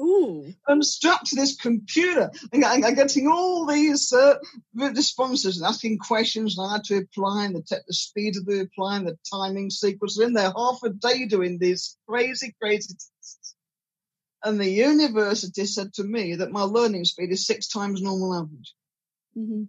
Ooh. 0.01 0.53
I'm 0.67 0.81
strapped 0.81 1.27
to 1.27 1.35
this 1.35 1.57
computer 1.57 2.31
and 2.53 2.63
I'm 2.63 2.95
getting 2.95 3.27
all 3.27 3.65
these 3.65 4.13
uh, 4.13 4.35
responses 4.73 5.57
and 5.57 5.67
asking 5.67 5.97
questions 5.97 6.57
and 6.57 6.67
I 6.67 6.73
had 6.73 6.83
to 6.85 6.95
reply 6.95 7.45
and 7.45 7.55
the, 7.55 7.61
te- 7.61 7.83
the 7.85 7.93
speed 7.93 8.37
of 8.37 8.45
the 8.45 8.59
reply 8.59 8.97
and 8.97 9.07
the 9.07 9.17
timing 9.29 9.69
sequence. 9.69 10.19
In 10.19 10.33
there 10.33 10.53
half 10.55 10.79
a 10.83 10.89
day 10.89 11.25
doing 11.25 11.57
these 11.57 11.97
crazy, 12.07 12.55
crazy. 12.61 12.95
And 14.43 14.59
the 14.59 14.69
university 14.69 15.65
said 15.65 15.93
to 15.95 16.03
me 16.03 16.35
that 16.35 16.51
my 16.51 16.61
learning 16.61 17.05
speed 17.05 17.31
is 17.31 17.45
six 17.45 17.67
times 17.67 18.01
normal 18.01 18.33
average. 18.35 18.73
hmm 19.33 19.63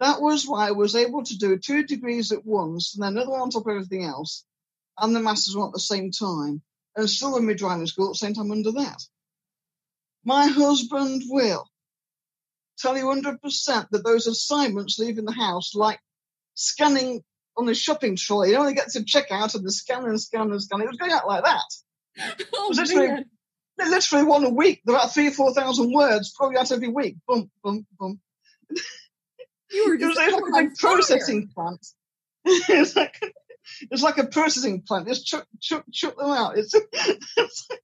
That 0.00 0.20
was 0.20 0.46
why 0.46 0.68
I 0.68 0.72
was 0.72 0.96
able 0.96 1.22
to 1.24 1.38
do 1.38 1.58
two 1.58 1.84
degrees 1.84 2.32
at 2.32 2.44
once 2.44 2.94
and 2.94 3.02
then 3.04 3.12
another 3.12 3.30
one 3.30 3.40
on 3.42 3.50
top 3.50 3.66
of 3.66 3.70
everything 3.70 4.04
else 4.04 4.44
and 4.98 5.14
the 5.14 5.20
master's 5.20 5.56
one 5.56 5.68
at 5.68 5.74
the 5.74 5.80
same 5.80 6.10
time 6.10 6.62
and 6.96 7.08
still 7.08 7.36
in 7.36 7.46
my 7.46 7.54
driving 7.54 7.86
school 7.86 8.06
at 8.08 8.12
the 8.14 8.18
same 8.26 8.34
time 8.34 8.50
under 8.50 8.72
that. 8.72 9.00
My 10.24 10.46
husband 10.46 11.22
will 11.28 11.68
tell 12.78 12.96
you 12.96 13.04
100% 13.04 13.90
that 13.90 14.04
those 14.04 14.26
assignments 14.26 14.98
leaving 14.98 15.24
the 15.24 15.32
house, 15.32 15.74
like 15.74 16.00
scanning 16.54 17.22
on 17.56 17.68
a 17.68 17.74
shopping 17.74 18.16
trolley, 18.16 18.50
you 18.50 18.56
only 18.56 18.74
get 18.74 18.88
to 18.90 19.04
check 19.04 19.30
out 19.30 19.54
and 19.54 19.64
the 19.64 19.70
scan 19.70 20.04
and 20.04 20.20
scan 20.20 20.50
and 20.50 20.60
scan. 20.62 20.80
It 20.80 20.88
was 20.88 20.96
going 20.96 21.12
out 21.12 21.28
like 21.28 21.44
that. 21.44 21.62
Oh, 22.54 22.68
Was 22.68 22.78
really- 22.92 23.08
man. 23.08 23.24
Literally 23.78 24.24
one 24.24 24.44
a 24.44 24.50
week. 24.50 24.82
There 24.84 24.94
are 24.94 24.98
about 24.98 25.14
three 25.14 25.28
or 25.28 25.32
four 25.32 25.52
thousand 25.52 25.92
words, 25.92 26.32
probably 26.36 26.58
out 26.58 26.70
every 26.70 26.88
week. 26.88 27.16
Bump, 27.26 27.50
bump, 27.62 27.86
bump. 27.98 28.20
You 29.70 29.88
were 29.88 29.96
just 29.98 30.18
it 30.20 30.32
was 30.32 30.42
like 30.42 30.64
a 30.64 30.68
big 30.68 30.76
processing 30.76 31.48
plant. 31.48 31.86
it's 32.44 32.94
like 32.94 33.20
it's 33.90 34.02
like 34.02 34.18
a 34.18 34.26
processing 34.26 34.82
plant. 34.82 35.08
Just 35.08 35.26
chuck, 35.26 35.46
chuck, 35.60 35.84
chuck 35.92 36.16
them 36.16 36.30
out. 36.30 36.56
It's, 36.58 36.74
it's 37.36 37.68
these 37.68 37.78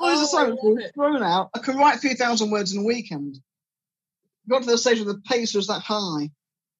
Oh, 0.00 0.20
I 0.20 0.22
assignments 0.22 0.62
love 0.62 0.74
were 0.74 0.90
thrown 0.94 1.22
out. 1.22 1.50
I 1.54 1.58
could 1.58 1.76
write 1.76 2.00
three 2.00 2.14
thousand 2.14 2.50
words 2.50 2.72
in 2.72 2.82
a 2.82 2.84
weekend. 2.84 3.38
Got 4.48 4.62
to 4.62 4.70
the 4.70 4.78
stage 4.78 4.98
where 4.98 5.12
the 5.12 5.20
pace 5.20 5.54
was 5.54 5.68
that 5.68 5.80
high. 5.82 6.30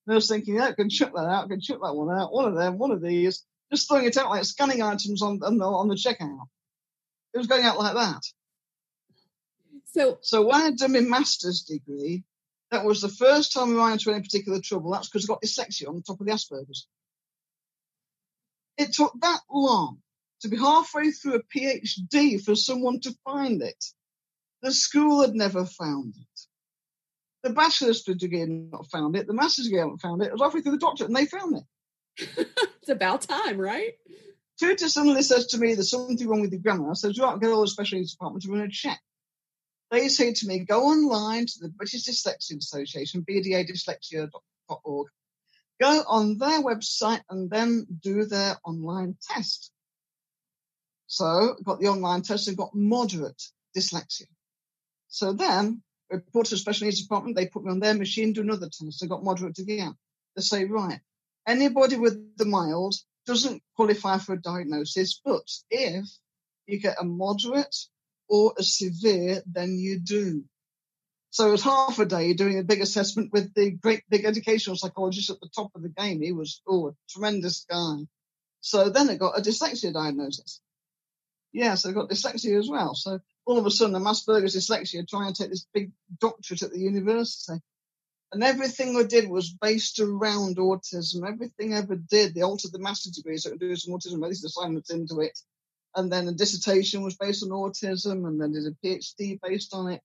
And 0.05 0.11
I 0.11 0.15
was 0.15 0.27
thinking, 0.27 0.55
yeah, 0.55 0.65
I 0.65 0.73
can 0.73 0.89
chuck 0.89 1.13
that 1.13 1.25
out. 1.25 1.45
I 1.45 1.47
can 1.47 1.61
chuck 1.61 1.79
that 1.81 1.95
one 1.95 2.15
out. 2.15 2.33
One 2.33 2.45
of 2.45 2.55
them, 2.55 2.77
one 2.77 2.91
of 2.91 3.01
these. 3.01 3.43
Just 3.71 3.87
throwing 3.87 4.05
it 4.05 4.17
out 4.17 4.29
like 4.29 4.43
scanning 4.43 4.81
items 4.81 5.21
on 5.21 5.41
on 5.43 5.57
the, 5.57 5.65
on 5.65 5.87
the 5.87 5.95
checkout. 5.95 6.47
It 7.33 7.37
was 7.37 7.47
going 7.47 7.63
out 7.63 7.79
like 7.79 7.95
that. 7.95 8.21
So, 9.85 10.17
So 10.21 10.45
when 10.45 10.61
I 10.61 10.71
did 10.71 10.91
my 10.91 11.01
master's 11.01 11.61
degree, 11.61 12.23
that 12.71 12.85
was 12.85 13.01
the 13.01 13.09
first 13.09 13.53
time 13.53 13.79
I 13.79 13.83
ran 13.83 13.93
into 13.93 14.11
any 14.11 14.21
particular 14.21 14.59
trouble. 14.59 14.91
That's 14.91 15.09
because 15.09 15.25
I 15.25 15.33
got 15.33 15.43
dyslexia 15.43 15.87
on 15.87 15.95
the 15.95 16.01
top 16.01 16.19
of 16.19 16.25
the 16.25 16.31
Asperger's. 16.31 16.87
It 18.77 18.93
took 18.93 19.13
that 19.21 19.41
long 19.51 19.99
to 20.41 20.47
be 20.47 20.57
halfway 20.57 21.11
through 21.11 21.35
a 21.35 21.43
PhD 21.43 22.43
for 22.43 22.55
someone 22.55 22.99
to 23.01 23.15
find 23.23 23.61
it. 23.61 23.85
The 24.63 24.71
school 24.71 25.21
had 25.21 25.35
never 25.35 25.65
found 25.65 26.15
it. 26.17 26.41
The 27.43 27.51
bachelor's 27.53 28.01
degree 28.03 28.39
had 28.39 28.49
not 28.49 28.89
found 28.89 29.15
it. 29.15 29.27
The 29.27 29.33
master's 29.33 29.65
degree 29.65 29.79
hadn't 29.79 30.01
found 30.01 30.21
it. 30.21 30.27
It 30.27 30.31
was 30.31 30.41
halfway 30.41 30.61
through 30.61 30.71
the 30.71 30.77
doctorate 30.79 31.09
and 31.09 31.17
they 31.17 31.25
found 31.25 31.57
it. 31.57 31.63
it's 32.81 32.89
about 32.89 33.21
time, 33.21 33.59
right? 33.59 33.93
Tutor 34.63 34.87
suddenly 34.87 35.21
says 35.23 35.47
to 35.47 35.57
me, 35.57 35.73
there's 35.73 35.89
something 35.89 36.25
wrong 36.25 36.39
with 36.39 36.53
your 36.53 36.61
grammar. 36.61 36.89
I 36.89 36.93
says, 36.93 37.19
right, 37.19 37.37
get 37.37 37.51
all 37.51 37.61
the 37.61 37.67
special 37.67 37.97
needs 37.97 38.13
department 38.13 38.43
to 38.43 38.49
run 38.51 38.61
a 38.61 38.69
check. 38.69 38.97
They 39.91 40.07
say 40.07 40.31
to 40.31 40.47
me, 40.47 40.59
go 40.59 40.83
online 40.83 41.45
to 41.47 41.59
the 41.59 41.67
British 41.67 42.05
Dyslexia 42.05 42.57
Association, 42.59 43.25
bdadyslexia.org, 43.29 45.07
go 45.81 46.03
on 46.07 46.37
their 46.37 46.63
website 46.63 47.21
and 47.29 47.49
then 47.49 47.85
do 48.01 48.23
their 48.23 48.55
online 48.63 49.17
test. 49.29 49.69
So 51.07 51.57
got 51.61 51.81
the 51.81 51.89
online 51.89 52.21
test 52.21 52.47
and 52.47 52.55
got 52.55 52.73
moderate 52.73 53.43
dyslexia. 53.77 54.27
So 55.09 55.33
then 55.33 55.83
report 56.09 56.45
to 56.45 56.51
the 56.51 56.57
special 56.57 56.85
needs 56.85 57.01
department, 57.01 57.35
they 57.35 57.47
put 57.47 57.65
me 57.65 57.71
on 57.71 57.81
their 57.81 57.95
machine, 57.95 58.31
do 58.31 58.39
another 58.39 58.69
test. 58.69 59.03
I 59.03 59.07
got 59.07 59.25
moderate 59.25 59.59
again. 59.59 59.97
They 60.37 60.41
say, 60.41 60.63
right, 60.63 61.01
anybody 61.45 61.97
with 61.97 62.37
the 62.37 62.45
mild 62.45 62.95
doesn't 63.25 63.61
qualify 63.75 64.17
for 64.17 64.33
a 64.33 64.41
diagnosis, 64.41 65.21
but 65.23 65.49
if 65.69 66.05
you 66.65 66.79
get 66.79 66.97
a 66.99 67.03
moderate 67.03 67.75
or 68.27 68.53
a 68.57 68.63
severe, 68.63 69.41
then 69.45 69.77
you 69.77 69.99
do. 69.99 70.43
So 71.33 71.47
it 71.47 71.51
was 71.51 71.63
half 71.63 71.97
a 71.97 72.05
day 72.05 72.33
doing 72.33 72.59
a 72.59 72.63
big 72.63 72.81
assessment 72.81 73.33
with 73.33 73.53
the 73.55 73.71
great 73.71 74.03
big 74.07 74.23
educational 74.23 74.75
psychologist 74.75 75.31
at 75.31 75.39
the 75.41 75.49
top 75.49 75.71
of 75.73 75.81
the 75.81 75.89
game. 75.89 76.21
He 76.21 76.31
was 76.31 76.61
oh 76.67 76.89
a 76.89 76.95
tremendous 77.09 77.65
guy. 77.69 78.05
So 78.61 78.89
then 78.89 79.09
I 79.09 79.15
got 79.15 79.37
a 79.37 79.41
dyslexia 79.41 79.91
diagnosis. 79.93 80.61
Yeah, 81.51 81.75
so 81.75 81.89
I 81.89 81.93
got 81.93 82.09
dyslexia 82.09 82.59
as 82.59 82.69
well. 82.69 82.93
So 82.93 83.19
all 83.45 83.57
of 83.57 83.65
a 83.65 83.71
sudden 83.71 83.95
I'm 83.95 84.03
Asperger's 84.03 84.55
dyslexia 84.55 85.07
trying 85.07 85.33
to 85.33 85.41
take 85.41 85.49
this 85.49 85.65
big 85.73 85.91
doctorate 86.19 86.61
at 86.61 86.71
the 86.71 86.79
university. 86.79 87.59
And 88.33 88.43
everything 88.43 88.97
I 88.97 89.03
did 89.03 89.29
was 89.29 89.55
based 89.61 89.99
around 89.99 90.57
autism. 90.57 91.27
Everything 91.27 91.71
I 91.73 91.77
ever 91.77 91.95
did, 91.95 92.33
they 92.33 92.41
altered 92.41 92.71
the 92.71 92.79
master's 92.79 93.13
degree 93.13 93.37
so 93.37 93.49
I 93.49 93.51
could 93.51 93.59
do 93.59 93.75
some 93.75 93.93
autism 93.93 94.15
related 94.15 94.43
assignments 94.45 94.89
into 94.89 95.19
it. 95.19 95.37
And 95.95 96.11
then 96.11 96.27
a 96.27 96.31
dissertation 96.31 97.03
was 97.03 97.15
based 97.15 97.43
on 97.43 97.49
autism, 97.49 98.27
and 98.27 98.41
then 98.41 98.51
did 98.51 98.65
a 98.65 98.71
PhD 98.83 99.39
based 99.39 99.75
on 99.75 99.91
it. 99.91 100.01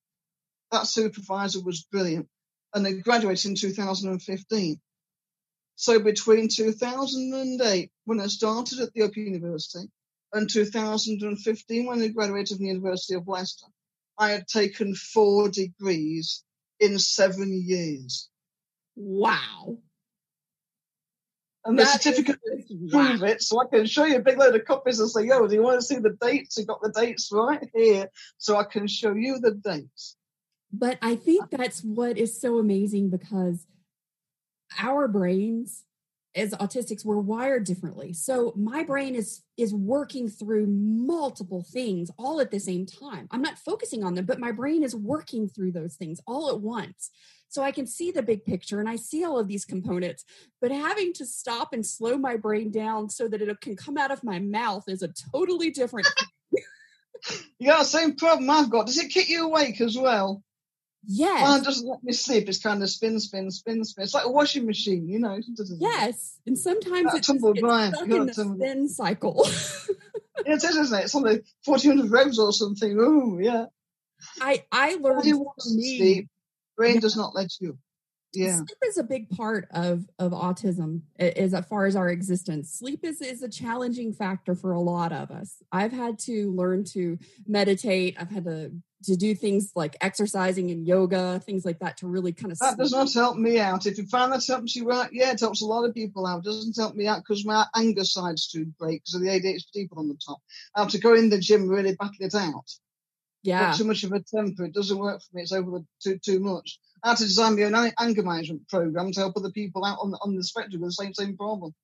That 0.71 0.87
supervisor 0.87 1.63
was 1.63 1.85
brilliant. 1.91 2.29
And 2.75 2.87
I 2.87 2.93
graduated 2.93 3.47
in 3.47 3.55
2015. 3.57 4.79
So 5.77 5.99
between 5.99 6.49
2008, 6.49 7.91
when 8.05 8.21
I 8.21 8.27
started 8.27 8.81
at 8.81 8.93
the 8.93 9.03
Open 9.05 9.25
University, 9.25 9.89
and 10.35 10.51
2015, 10.51 11.87
when 11.87 12.03
I 12.03 12.09
graduated 12.09 12.59
from 12.59 12.65
the 12.65 12.73
University 12.73 13.15
of 13.15 13.27
Leicester, 13.27 13.69
I 14.19 14.33
had 14.33 14.47
taken 14.47 14.95
four 14.95 15.49
degrees 15.49 16.45
in 16.81 16.99
seven 16.99 17.51
years. 17.67 18.29
Wow. 18.97 19.79
And 21.65 21.79
the 21.79 21.85
That 21.85 21.97
is 21.97 22.03
certificate 22.03 22.39
just- 22.69 22.73
wow. 22.95 23.09
prove 23.09 23.23
it, 23.25 23.43
so 23.43 23.61
I 23.61 23.67
can 23.67 23.87
show 23.87 24.05
you 24.05 24.17
a 24.17 24.21
big 24.23 24.39
load 24.39 24.55
of 24.55 24.65
copies 24.65 25.01
and 25.01 25.11
say, 25.11 25.27
yo, 25.27 25.47
do 25.47 25.55
you 25.55 25.63
want 25.63 25.81
to 25.81 25.87
see 25.87 25.97
the 25.99 26.17
dates? 26.21 26.57
You 26.57 26.65
got 26.65 26.81
the 26.83 26.91
dates 26.93 27.31
right 27.33 27.69
here, 27.75 28.09
so 28.39 28.57
I 28.57 28.65
can 28.65 28.87
show 28.87 29.15
you 29.15 29.39
the 29.39 29.53
dates. 29.53 30.17
But 30.73 30.99
I 31.03 31.17
think 31.17 31.51
that's 31.51 31.83
what 31.83 32.17
is 32.19 32.41
so 32.41 32.59
amazing 32.59 33.11
because 33.11 33.67
our 34.79 35.09
brains 35.09 35.85
as 36.35 36.53
autistics 36.53 37.05
we're 37.05 37.19
wired 37.19 37.65
differently. 37.65 38.13
So 38.13 38.53
my 38.57 38.83
brain 38.83 39.15
is 39.15 39.43
is 39.57 39.75
working 39.75 40.29
through 40.29 40.67
multiple 40.67 41.65
things 41.65 42.11
all 42.19 42.41
at 42.41 42.51
the 42.51 42.61
same 42.61 42.87
time. 42.87 43.29
I'm 43.31 43.43
not 43.43 43.59
focusing 43.59 44.05
on 44.05 44.15
them, 44.15 44.27
but 44.27 44.39
my 44.39 44.53
brain 44.53 44.83
is 44.83 44.95
working 44.95 45.49
through 45.49 45.73
those 45.73 45.95
things 45.95 46.21
all 46.27 46.51
at 46.51 46.61
once. 46.61 47.11
So 47.49 47.63
I 47.63 47.73
can 47.73 47.87
see 47.87 48.11
the 48.11 48.23
big 48.23 48.45
picture 48.45 48.79
and 48.79 48.89
I 48.89 48.97
see 48.97 49.25
all 49.25 49.39
of 49.39 49.49
these 49.49 49.65
components, 49.65 50.25
but 50.61 50.71
having 50.71 51.15
to 51.15 51.25
stop 51.25 51.73
and 51.73 51.85
slow 51.85 52.19
my 52.19 52.37
brain 52.37 52.71
down 52.71 53.09
so 53.09 53.27
that 53.27 53.41
it 53.41 53.61
can 53.63 53.75
come 53.75 53.97
out 53.97 54.11
of 54.11 54.23
my 54.23 54.39
mouth 54.39 54.85
is 54.87 55.03
a 55.03 55.13
totally 55.33 55.71
different 55.71 56.07
You 57.59 57.67
got 57.67 57.81
the 57.81 57.85
same 57.85 58.15
problem 58.15 58.49
I've 58.49 58.71
got. 58.71 58.87
Does 58.87 58.99
it 58.99 59.11
keep 59.11 59.29
you 59.29 59.47
awake 59.47 59.81
as 59.81 59.97
well? 59.97 60.43
Yes. 61.11 61.61
It 61.61 61.65
doesn't 61.65 61.89
let 61.89 62.05
me 62.05 62.13
sleep. 62.13 62.49
It's 62.51 62.61
kind 62.63 62.83
of 62.83 62.91
spin, 62.91 63.19
spin, 63.19 63.51
spin, 63.51 63.83
spin. 63.83 64.05
It's 64.05 64.13
like 64.13 64.27
a 64.27 64.31
washing 64.31 64.67
machine, 64.67 65.09
you 65.09 65.19
know. 65.19 65.39
Yes, 65.81 66.39
and 66.47 66.59
sometimes 66.59 67.15
it's, 67.15 67.27
tumble 67.27 67.55
dry, 67.55 67.89
stuck 67.89 68.03
in 68.03 68.09
gotta 68.11 68.25
the 68.27 68.35
tumble- 68.35 68.57
spin 68.67 68.89
cycle. 68.89 69.47
It 70.47 70.53
is, 70.63 70.65
isn't 70.65 70.97
it? 70.99 71.05
It's 71.05 71.15
on 71.17 71.23
the 71.23 71.43
1400 71.65 72.11
revs 72.13 72.39
or 72.39 72.53
something. 72.53 72.97
Oh, 73.01 73.39
yeah. 73.41 73.67
I 74.41 74.65
I 74.71 74.91
learned 74.95 75.17
Body 75.17 75.33
for 75.33 75.39
wants 75.39 75.65
to 75.65 75.71
sleep. 75.73 76.29
Brain 76.77 76.95
Yeah. 76.95 77.01
does 77.01 77.17
not 77.17 77.35
let 77.35 77.49
you. 77.61 77.77
Yeah. 78.33 78.57
sleep 78.57 78.79
is 78.87 78.99
a 78.99 79.03
big 79.03 79.31
part 79.31 79.67
of 79.73 80.07
of 80.19 80.31
autism 80.33 81.01
a- 81.19 81.37
as 81.41 81.55
far 81.67 81.87
as 81.87 81.97
our 81.97 82.09
existence. 82.09 82.73
Sleep 82.73 83.01
is 83.03 83.21
is 83.21 83.43
a 83.43 83.49
challenging 83.49 84.13
factor 84.13 84.55
for 84.55 84.71
a 84.73 84.81
lot 84.81 85.13
of 85.13 85.31
us. 85.33 85.57
I've 85.73 85.93
had 85.93 86.19
to 86.21 86.53
learn 86.53 86.85
to 86.93 87.19
meditate. 87.47 88.17
I've 88.19 88.31
had 88.31 88.45
to 88.45 88.71
to 89.05 89.17
do 89.17 89.35
things 89.35 89.73
like 89.77 89.97
exercising 90.01 90.71
and 90.71 90.87
yoga, 90.87 91.41
things 91.41 91.65
like 91.65 91.79
that, 91.79 91.99
to 91.99 92.07
really 92.07 92.33
kind 92.33 92.51
of. 92.53 92.59
That 92.59 92.77
does 92.77 92.93
not 92.93 93.13
help 93.13 93.37
me 93.37 93.59
out. 93.59 93.87
If 93.87 93.99
you 93.99 94.07
find 94.07 94.33
that 94.33 94.45
helps 94.47 94.75
you 94.75 94.91
out, 94.91 95.13
yeah, 95.13 95.31
it 95.33 95.41
helps 95.41 95.63
a 95.63 95.67
lot 95.67 95.85
of 95.85 95.95
people 95.95 96.27
out. 96.27 96.41
It 96.41 96.45
doesn't 96.45 96.77
help 96.77 96.95
me 96.95 97.07
out 97.07 97.21
because 97.21 97.45
my 97.45 97.67
anger 97.77 98.05
side's 98.05 98.49
too 98.49 98.67
great 98.79 99.03
because 99.03 99.15
of 99.15 99.21
the 99.23 99.29
ADHD 99.29 99.73
people 99.73 99.99
on 99.99 100.09
the 100.09 100.19
top. 100.25 100.39
I 100.75 100.81
have 100.81 100.91
to 100.91 100.99
go 100.99 101.15
in 101.15 101.31
the 101.31 101.39
gym 101.39 101.69
really 101.69 101.95
battle 101.95 102.15
it 102.21 102.35
out. 102.35 102.69
yeah, 103.43 103.71
Got 103.71 103.77
too 103.77 103.85
much 103.85 104.03
of 104.03 104.13
a 104.13 104.21
temper. 104.21 104.65
It 104.65 104.75
doesn't 104.75 104.99
work 104.99 105.21
for 105.21 105.37
me. 105.37 105.43
It's 105.43 105.53
over 105.53 105.71
the 105.71 105.87
too 106.03 106.19
too 106.19 106.41
much. 106.41 106.81
how 107.05 107.15
to 107.15 107.23
design 107.23 107.57
my 107.57 107.63
own 107.65 107.93
anger 108.01 108.23
management 108.23 108.69
program 108.69 109.13
to 109.13 109.21
help 109.21 109.37
other 109.37 109.51
people 109.51 109.85
out 109.85 109.99
on 110.03 110.11
the, 110.11 110.19
on 110.23 110.35
the 110.35 110.43
spectrum 110.43 110.83
with 110.83 110.91
the 110.91 111.05
same 111.05 111.15
same 111.15 111.37
problem. 111.37 111.75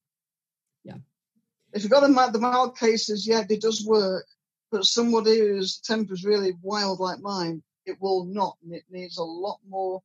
Yeah. 0.82 0.96
If 1.72 1.82
you've 1.82 1.92
got 1.92 2.00
the, 2.00 2.30
the 2.32 2.38
mild 2.38 2.78
cases, 2.78 3.26
yeah, 3.26 3.44
it 3.48 3.60
does 3.60 3.84
work. 3.84 4.26
But 4.74 4.86
somebody 4.86 5.38
whose 5.38 5.78
temper 5.78 6.14
is 6.14 6.24
really 6.24 6.52
wild 6.60 6.98
like 6.98 7.20
mine, 7.20 7.62
it 7.86 7.96
will 8.00 8.24
not. 8.24 8.56
And 8.64 8.74
it 8.74 8.82
needs 8.90 9.18
a 9.18 9.22
lot 9.22 9.60
more 9.68 10.02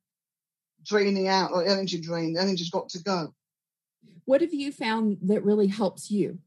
draining 0.84 1.26
out, 1.26 1.50
or 1.50 1.66
energy 1.66 2.00
drain. 2.00 2.34
The 2.34 2.40
energy's 2.40 2.70
got 2.70 2.90
to 2.90 3.02
go. 3.02 3.34
What 4.26 4.42
have 4.42 4.54
you 4.54 4.70
found 4.70 5.18
that 5.22 5.42
really 5.42 5.66
helps 5.66 6.08
you? 6.08 6.38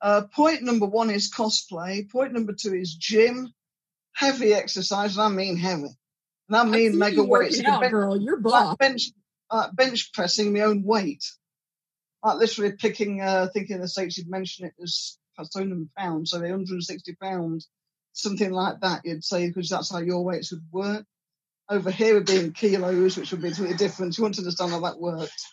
Uh, 0.00 0.22
point 0.32 0.62
number 0.62 0.86
one 0.86 1.10
is 1.10 1.28
cosplay. 1.28 2.08
Point 2.08 2.32
number 2.32 2.52
two 2.52 2.72
is 2.72 2.94
gym, 2.94 3.52
heavy 4.12 4.54
exercise, 4.54 5.16
and 5.16 5.24
I 5.24 5.28
mean 5.28 5.56
heavy. 5.56 5.88
And 6.48 6.56
I 6.56 6.62
mean 6.62 6.96
mega 6.96 7.24
weights. 7.24 7.60
Out, 7.64 7.80
bench, 7.80 7.90
girl, 7.90 8.16
you're. 8.16 8.40
Like 8.40 8.78
bench, 8.78 9.10
uh, 9.50 9.72
bench 9.72 10.12
pressing 10.12 10.52
my 10.52 10.60
own 10.60 10.84
weight. 10.84 11.24
Like 12.22 12.38
literally 12.38 12.74
picking, 12.78 13.22
uh, 13.22 13.48
I 13.48 13.52
think 13.52 13.70
in 13.70 13.80
the 13.80 13.88
States 13.88 14.18
you'd 14.18 14.30
mention 14.30 14.66
it 14.66 14.74
as 14.80 15.18
in 15.56 15.90
pounds, 15.96 16.30
so 16.30 16.40
160 16.40 17.14
pounds, 17.20 17.68
something 18.12 18.50
like 18.50 18.80
that, 18.80 19.02
you'd 19.04 19.24
say, 19.24 19.48
because 19.48 19.68
that's 19.68 19.90
how 19.90 19.98
your 19.98 20.22
weights 20.22 20.52
would 20.52 20.64
work. 20.72 21.04
Over 21.68 21.90
here 21.90 22.14
would 22.14 22.26
be 22.26 22.36
in 22.36 22.52
kilos, 22.52 23.16
which 23.16 23.32
would 23.32 23.42
be 23.42 23.48
completely 23.48 23.76
different. 23.76 24.16
You 24.16 24.22
want 24.22 24.34
to 24.36 24.40
understand 24.40 24.70
how 24.70 24.80
that 24.80 25.00
worked. 25.00 25.46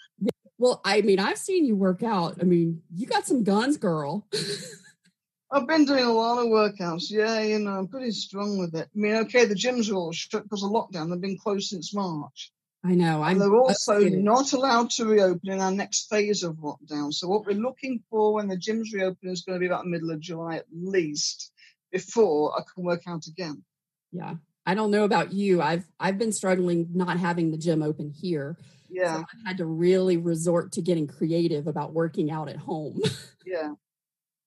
Well, 0.60 0.80
I 0.86 1.02
mean, 1.02 1.20
I've 1.20 1.40
seen 1.40 1.66
you 1.66 1.76
work 1.76 2.04
out. 2.04 2.38
I 2.40 2.44
mean, 2.44 2.82
you 2.96 3.08
got 3.08 3.26
some 3.26 3.44
guns, 3.44 3.78
girl. 3.78 4.28
I've 5.52 5.68
been 5.68 5.86
doing 5.86 6.04
a 6.04 6.12
lot 6.12 6.40
of 6.40 6.46
workouts. 6.48 7.12
Yeah, 7.12 7.40
you 7.42 7.60
know, 7.60 7.72
I'm 7.72 7.88
pretty 7.88 8.12
strong 8.12 8.58
with 8.58 8.74
it. 8.76 8.88
I 8.96 8.98
mean, 8.98 9.16
okay, 9.18 9.46
the 9.46 9.56
gyms 9.56 9.92
are 9.92 9.96
all 9.96 10.12
shut 10.12 10.44
because 10.44 10.64
of 10.64 10.72
lockdown. 10.72 11.10
They've 11.10 11.22
been 11.22 11.38
closed 11.38 11.70
since 11.70 11.94
March. 11.94 12.52
I 12.86 12.96
know. 12.96 13.24
I'm, 13.24 13.34
and 13.34 13.42
they're 13.42 13.56
also 13.56 14.00
not 14.00 14.52
allowed 14.52 14.90
to 14.92 15.06
reopen 15.06 15.52
in 15.52 15.62
our 15.62 15.72
next 15.72 16.10
phase 16.10 16.44
of 16.44 16.58
lockdown. 16.58 17.14
So 17.14 17.30
what 17.30 17.46
we're 17.46 17.54
looking 17.54 18.04
for 18.10 18.34
when 18.34 18.50
the 18.50 18.58
gyms 18.58 18.94
reopen 18.94 19.30
is 19.30 19.44
going 19.44 19.56
to 19.56 19.60
be 19.60 19.68
about 19.68 19.86
the 19.86 19.90
middle 19.90 20.12
of 20.12 20.20
July 20.20 20.58
at 20.58 20.66
least 20.72 21.52
before 21.94 22.54
I 22.60 22.64
can 22.74 22.84
work 22.84 23.04
out 23.08 23.26
again. 23.28 23.64
Yeah. 24.12 24.36
I 24.66 24.76
don't 24.76 24.92
know 24.92 25.06
about 25.06 25.34
you. 25.34 25.62
I've 25.62 25.86
I've 26.00 26.18
been 26.18 26.32
struggling 26.34 26.90
not 26.94 27.20
having 27.20 27.52
the 27.52 27.58
gym 27.58 27.82
open 27.82 28.10
here. 28.10 28.58
Yeah. 28.90 29.16
So 29.16 29.20
I've 29.22 29.48
had 29.48 29.58
to 29.58 29.66
really 29.66 30.18
resort 30.18 30.74
to 30.74 30.82
getting 30.82 31.08
creative 31.08 31.68
about 31.68 31.94
working 31.94 32.32
out 32.32 32.50
at 32.50 32.58
home. 32.58 33.00
yeah. 33.46 33.72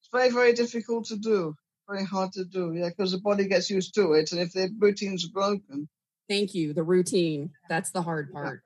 It's 0.01 0.09
very, 0.13 0.31
very 0.31 0.53
difficult 0.53 1.07
to 1.07 1.17
do. 1.17 1.55
Very 1.89 2.05
hard 2.05 2.33
to 2.33 2.45
do. 2.45 2.75
Yeah, 2.75 2.89
because 2.89 3.13
the 3.13 3.19
body 3.19 3.47
gets 3.49 3.71
used 3.71 3.95
to 3.95 4.13
it. 4.13 4.33
And 4.33 4.41
if 4.41 4.53
their 4.53 4.69
routines 4.79 5.27
are 5.27 5.33
broken, 5.33 5.89
Thank 6.29 6.55
you. 6.55 6.73
The 6.73 6.83
routine. 6.83 7.51
That's 7.69 7.91
the 7.91 8.03
hard 8.03 8.33
part. 8.33 8.63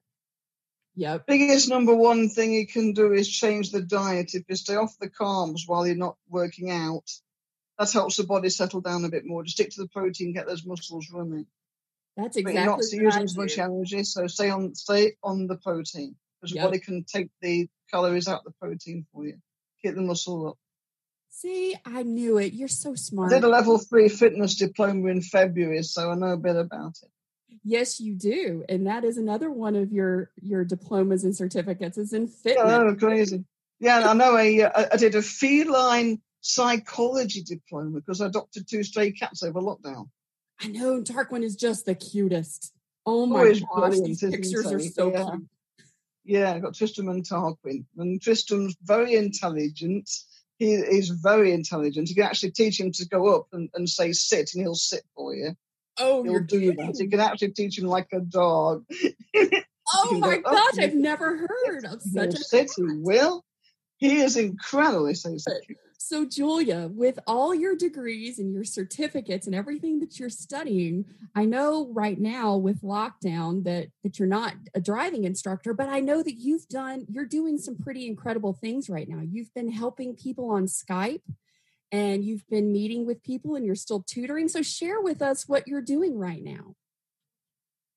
Yep. 0.96 1.26
Biggest 1.26 1.68
number 1.68 1.94
one 1.94 2.28
thing 2.28 2.52
you 2.52 2.66
can 2.66 2.92
do 2.92 3.12
is 3.12 3.28
change 3.28 3.70
the 3.70 3.82
diet. 3.82 4.34
If 4.34 4.44
you 4.48 4.56
stay 4.56 4.76
off 4.76 4.98
the 4.98 5.08
carbs 5.08 5.62
while 5.66 5.86
you're 5.86 5.96
not 5.96 6.16
working 6.28 6.70
out, 6.70 7.08
that 7.78 7.92
helps 7.92 8.16
the 8.16 8.24
body 8.24 8.50
settle 8.50 8.80
down 8.80 9.04
a 9.04 9.08
bit 9.08 9.24
more. 9.24 9.42
Just 9.42 9.56
stick 9.56 9.70
to 9.70 9.82
the 9.82 9.88
protein, 9.88 10.32
get 10.32 10.46
those 10.46 10.66
muscles 10.66 11.10
running. 11.12 11.46
That's 12.16 12.36
exactly. 12.36 12.42
But 12.42 12.58
you're 12.58 12.70
not 12.70 12.78
using 12.78 13.24
as 13.24 13.36
much 13.36 13.58
energy, 13.58 14.04
so 14.04 14.26
stay 14.26 14.50
on 14.50 14.74
stay 14.74 15.12
on 15.22 15.46
the 15.46 15.56
protein 15.56 16.16
because 16.40 16.54
yep. 16.54 16.62
your 16.62 16.68
body 16.68 16.80
can 16.80 17.04
take 17.04 17.30
the 17.40 17.68
calories 17.90 18.28
out 18.28 18.40
of 18.40 18.44
the 18.44 18.52
protein 18.60 19.06
for 19.12 19.24
you, 19.24 19.38
keep 19.82 19.94
the 19.94 20.02
muscle 20.02 20.48
up. 20.48 20.58
See, 21.30 21.76
I 21.86 22.02
knew 22.02 22.38
it. 22.38 22.52
You're 22.52 22.68
so 22.68 22.94
smart. 22.94 23.32
I 23.32 23.36
did 23.36 23.44
a 23.44 23.48
level 23.48 23.78
three 23.78 24.08
fitness 24.08 24.56
diploma 24.56 25.08
in 25.08 25.22
February, 25.22 25.82
so 25.84 26.10
I 26.10 26.14
know 26.16 26.32
a 26.32 26.36
bit 26.36 26.56
about 26.56 26.96
it. 27.02 27.10
Yes, 27.64 28.00
you 28.00 28.14
do, 28.14 28.64
and 28.68 28.86
that 28.86 29.04
is 29.04 29.18
another 29.18 29.50
one 29.50 29.76
of 29.76 29.92
your 29.92 30.30
your 30.40 30.64
diplomas 30.64 31.24
and 31.24 31.36
certificates 31.36 31.98
is 31.98 32.12
in 32.12 32.26
fitness. 32.26 32.64
Oh, 32.64 32.94
crazy! 32.96 33.44
Yeah, 33.78 34.08
I 34.10 34.14
know. 34.14 34.36
Uh, 34.36 34.70
I 34.74 34.88
I 34.92 34.96
did 34.96 35.14
a 35.14 35.22
feline 35.22 36.20
psychology 36.40 37.42
diploma 37.42 38.00
because 38.00 38.20
I 38.20 38.26
adopted 38.26 38.68
two 38.68 38.82
stray 38.82 39.12
cats 39.12 39.42
over 39.42 39.60
lockdown. 39.60 40.08
I 40.60 40.68
know 40.68 41.02
Tarquin 41.02 41.42
is 41.42 41.56
just 41.56 41.86
the 41.86 41.94
cutest. 41.94 42.72
Oh, 43.06 43.22
oh 43.22 43.26
my 43.26 43.60
gosh, 43.74 44.00
these 44.00 44.20
pictures 44.20 44.72
are 44.72 44.80
so 44.80 45.10
yeah. 45.10 45.24
cute. 45.30 45.48
Yeah, 46.24 46.52
I 46.52 46.58
got 46.58 46.74
Tristram 46.74 47.08
and 47.08 47.24
Tarquin, 47.24 47.84
and 47.96 48.20
Tristram's 48.20 48.76
very 48.82 49.14
intelligent. 49.14 50.10
He 50.58 50.74
is 50.74 51.08
very 51.08 51.52
intelligent. 51.52 52.08
You 52.08 52.14
can 52.14 52.24
actually 52.24 52.50
teach 52.52 52.78
him 52.78 52.92
to 52.92 53.08
go 53.08 53.34
up 53.34 53.46
and, 53.52 53.70
and 53.74 53.88
say 53.88 54.12
sit, 54.12 54.52
and 54.54 54.62
he'll 54.62 54.74
sit 54.74 55.02
for 55.16 55.34
you. 55.34 55.56
Oh, 56.00 56.22
he'll 56.22 56.40
do 56.40 56.60
kidding. 56.60 56.76
that. 56.76 56.98
You 56.98 57.08
can 57.08 57.20
actually 57.20 57.52
teach 57.52 57.78
him 57.78 57.86
like 57.86 58.08
a 58.12 58.20
dog. 58.20 58.84
oh 59.36 60.18
my 60.18 60.36
go, 60.36 60.42
oh, 60.46 60.52
gosh, 60.52 60.74
oh, 60.78 60.82
I've 60.82 60.94
never 60.94 61.46
heard 61.46 61.84
of 61.84 62.02
such 62.02 62.34
a. 62.34 62.66
He 62.76 62.82
will. 62.98 63.44
He 63.98 64.20
is 64.20 64.36
incredibly 64.36 65.14
so 65.14 65.30
uh, 65.30 65.54
cute. 65.66 65.78
So, 65.98 66.24
Julia, 66.24 66.88
with 66.92 67.18
all 67.26 67.54
your 67.54 67.76
degrees 67.76 68.38
and 68.38 68.52
your 68.52 68.64
certificates 68.64 69.46
and 69.46 69.54
everything 69.54 70.00
that 70.00 70.18
you're 70.18 70.30
studying, 70.30 71.04
I 71.36 71.44
know 71.44 71.88
right 71.92 72.18
now 72.18 72.56
with 72.56 72.80
lockdown 72.80 73.62
that 73.64 73.88
that 74.02 74.18
you're 74.18 74.26
not 74.26 74.54
a 74.74 74.80
driving 74.80 75.24
instructor, 75.24 75.74
but 75.74 75.88
I 75.88 76.00
know 76.00 76.22
that 76.22 76.34
you've 76.34 76.66
done 76.68 77.04
you're 77.08 77.26
doing 77.26 77.58
some 77.58 77.76
pretty 77.76 78.06
incredible 78.06 78.54
things 78.54 78.88
right 78.88 79.08
now. 79.08 79.20
You've 79.22 79.52
been 79.54 79.70
helping 79.70 80.16
people 80.16 80.50
on 80.50 80.64
Skype 80.64 81.22
and 81.92 82.24
you've 82.24 82.48
been 82.48 82.72
meeting 82.72 83.06
with 83.06 83.22
people 83.22 83.54
and 83.54 83.64
you're 83.64 83.74
still 83.74 84.02
tutoring. 84.02 84.48
So, 84.48 84.62
share 84.62 85.00
with 85.00 85.22
us 85.22 85.48
what 85.48 85.66
you're 85.66 85.82
doing 85.82 86.18
right 86.18 86.42
now. 86.42 86.74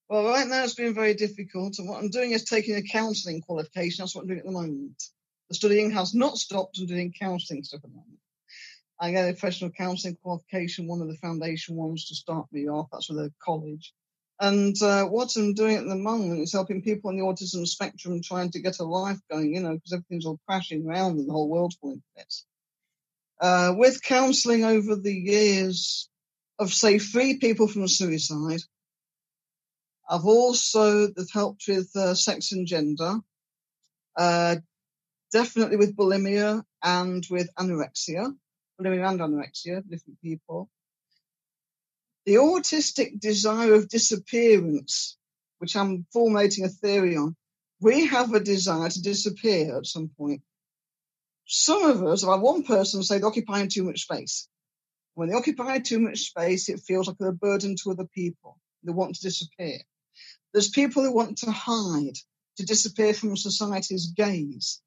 Well, 0.10 0.28
right 0.28 0.48
now 0.48 0.64
it's 0.64 0.76
been 0.76 0.94
very 0.94 1.14
difficult, 1.14 1.80
and 1.80 1.88
what 1.88 2.00
I'm 2.00 2.10
doing 2.10 2.32
is 2.32 2.44
taking 2.44 2.76
a 2.76 2.84
counselling 2.84 3.42
qualification. 3.42 4.04
That's 4.04 4.16
what 4.16 4.22
I'm 4.22 4.28
doing 4.28 4.40
at 4.40 4.46
the 4.46 4.52
moment. 4.52 5.04
The 5.50 5.56
studying 5.56 5.92
has 5.92 6.14
not 6.14 6.38
stopped. 6.38 6.78
I'm 6.78 6.86
doing 6.86 7.14
counselling 7.20 7.64
stuff 7.64 7.82
at 7.84 7.90
the 7.90 7.96
moment. 7.96 8.20
I 9.00 9.12
get 9.12 9.30
a 9.30 9.34
professional 9.34 9.72
counselling 9.72 10.18
qualification, 10.22 10.88
one 10.88 11.02
of 11.02 11.08
the 11.08 11.18
foundation 11.18 11.76
ones 11.76 12.08
to 12.08 12.16
start 12.16 12.46
me 12.52 12.70
off. 12.70 12.90
That's 12.92 13.10
with 13.10 13.20
a 13.20 13.34
college. 13.44 13.94
And 14.40 14.80
uh, 14.82 15.06
what 15.06 15.36
I'm 15.36 15.54
doing 15.54 15.78
at 15.78 15.86
the 15.86 15.96
moment 15.96 16.42
is 16.42 16.54
helping 16.54 16.82
people 16.82 17.10
on 17.10 17.18
the 17.18 17.24
autism 17.24 17.68
spectrum 17.68 18.22
trying 18.22 18.52
to 18.52 18.62
get 18.62 18.80
a 18.80 18.84
life 18.84 19.20
going, 19.30 19.54
you 19.54 19.62
know, 19.62 19.74
because 19.74 19.94
everything's 19.94 20.26
all 20.26 20.40
crashing 20.48 20.86
around 20.86 21.18
and 21.18 21.28
the 21.28 21.34
whole 21.34 21.50
world's 21.50 21.76
falling 21.76 21.98
to 21.98 22.04
bits. 22.16 22.46
Uh, 23.44 23.74
with 23.76 24.02
counselling 24.02 24.64
over 24.64 24.96
the 24.96 25.14
years, 25.14 26.10
I've 26.58 26.72
saved 26.74 27.12
three 27.12 27.40
people 27.40 27.68
from 27.68 27.90
suicide. 27.90 28.62
I've 30.10 30.24
also 30.24 31.10
helped 31.34 31.66
with 31.68 31.94
uh, 31.94 32.16
sex 32.16 32.54
and 32.54 32.66
gender. 32.66 33.16
Uh, 34.16 34.56
definitely 35.34 35.76
with 35.76 35.94
bulimia 35.94 36.64
and 36.82 37.28
with 37.30 37.50
anorexia, 37.60 38.34
bulimia 38.80 39.10
and 39.10 39.20
anorexia, 39.20 39.84
different 39.90 40.22
people. 40.22 40.70
The 42.26 42.36
autistic 42.36 43.20
desire 43.20 43.74
of 43.74 43.90
disappearance, 43.90 45.18
which 45.58 45.76
I'm 45.76 46.06
formulating 46.14 46.64
a 46.64 46.70
theory 46.70 47.18
on, 47.18 47.36
we 47.82 48.06
have 48.06 48.34
a 48.34 48.40
desire 48.40 48.88
to 48.88 49.02
disappear 49.02 49.78
at 49.78 49.86
some 49.86 50.10
point. 50.18 50.44
Some 51.46 51.84
of 51.84 52.04
us, 52.04 52.24
had 52.24 52.42
one 52.42 52.64
person 52.64 53.04
say 53.04 53.18
they're 53.18 53.28
occupying 53.28 53.70
too 53.70 53.84
much 53.84 54.04
space. 54.04 54.48
When 55.16 55.30
they 55.30 55.36
occupy 55.36 55.80
too 55.80 56.00
much 56.00 56.20
space, 56.20 56.70
it 56.70 56.80
feels 56.80 57.08
like 57.08 57.20
a 57.22 57.32
burden 57.32 57.76
to 57.78 57.92
other 57.92 58.06
people. 58.06 58.58
They 58.84 58.92
want 58.92 59.16
to 59.16 59.22
disappear. 59.22 59.80
There's 60.52 60.70
people 60.70 61.04
who 61.04 61.14
want 61.14 61.40
to 61.40 61.52
hide, 61.52 62.18
to 62.58 62.66
disappear 62.66 63.14
from 63.14 63.36
society's 63.36 64.08
gaze. 64.08 64.82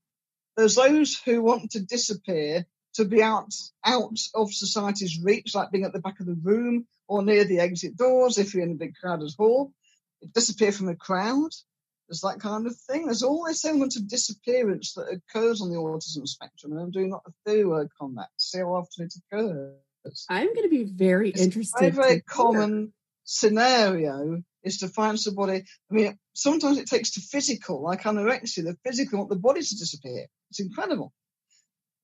There's 0.56 0.76
those 0.76 1.16
who 1.24 1.42
want 1.42 1.72
to 1.72 1.80
disappear 1.80 2.66
to 2.94 3.04
be 3.04 3.22
out 3.22 3.52
out 3.84 4.18
of 4.34 4.52
society's 4.52 5.20
reach, 5.22 5.54
like 5.54 5.70
being 5.70 5.84
at 5.84 5.92
the 5.92 5.98
back 5.98 6.20
of 6.20 6.26
the 6.26 6.34
room 6.34 6.86
or 7.08 7.22
near 7.22 7.44
the 7.44 7.60
exit 7.60 7.96
doors 7.96 8.38
if 8.38 8.54
you're 8.54 8.64
in 8.64 8.72
a 8.72 8.74
big 8.74 8.94
crowded 8.94 9.32
hall. 9.36 9.72
Disappear 10.34 10.72
from 10.72 10.88
a 10.88 10.96
crowd. 10.96 11.50
There's 12.08 12.20
that 12.20 12.40
kind 12.40 12.66
of 12.66 12.76
thing. 12.76 13.06
There's 13.06 13.22
all 13.22 13.44
this 13.44 13.64
element 13.64 13.96
of 13.96 14.08
disappearance 14.08 14.94
that 14.94 15.08
occurs 15.08 15.60
on 15.60 15.70
the 15.70 15.76
autism 15.76 16.26
spectrum, 16.26 16.72
and 16.72 16.80
I'm 16.80 16.90
doing 16.90 17.10
not 17.10 17.24
a 17.26 17.32
theory 17.44 17.64
work 17.64 17.90
on 18.00 18.14
that. 18.14 18.28
to 18.38 18.44
See 18.44 18.58
how 18.58 18.74
often 18.74 19.06
it 19.06 19.14
occurs. 19.32 20.26
I'm 20.28 20.54
going 20.54 20.62
to 20.62 20.68
be 20.68 20.84
very 20.84 21.30
it's 21.30 21.40
interested. 21.42 21.76
A 21.76 21.90
very, 21.90 22.08
very 22.08 22.20
common 22.20 22.92
scenario 23.24 24.42
is 24.62 24.78
to 24.78 24.88
find 24.88 25.18
somebody. 25.18 25.64
I 25.90 25.94
mean, 25.94 26.18
sometimes 26.32 26.78
it 26.78 26.86
takes 26.86 27.10
to 27.12 27.20
physical, 27.20 27.82
like 27.82 28.02
anorexia. 28.02 28.64
The 28.64 28.76
physical 28.84 29.18
want 29.18 29.30
the 29.30 29.36
body 29.36 29.62
to 29.62 29.76
disappear. 29.76 30.26
It's 30.50 30.60
incredible. 30.60 31.12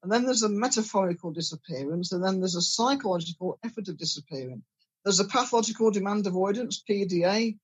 And 0.02 0.10
then 0.10 0.24
there's 0.24 0.42
a 0.42 0.48
metaphorical 0.48 1.30
disappearance, 1.30 2.10
and 2.10 2.24
then 2.24 2.40
there's 2.40 2.56
a 2.56 2.62
psychological 2.62 3.60
effort 3.64 3.86
of 3.86 3.98
disappearing. 3.98 4.64
There's 5.04 5.20
a 5.20 5.24
pathological 5.24 5.92
demand 5.92 6.26
avoidance, 6.26 6.82
PDA. 6.88 7.56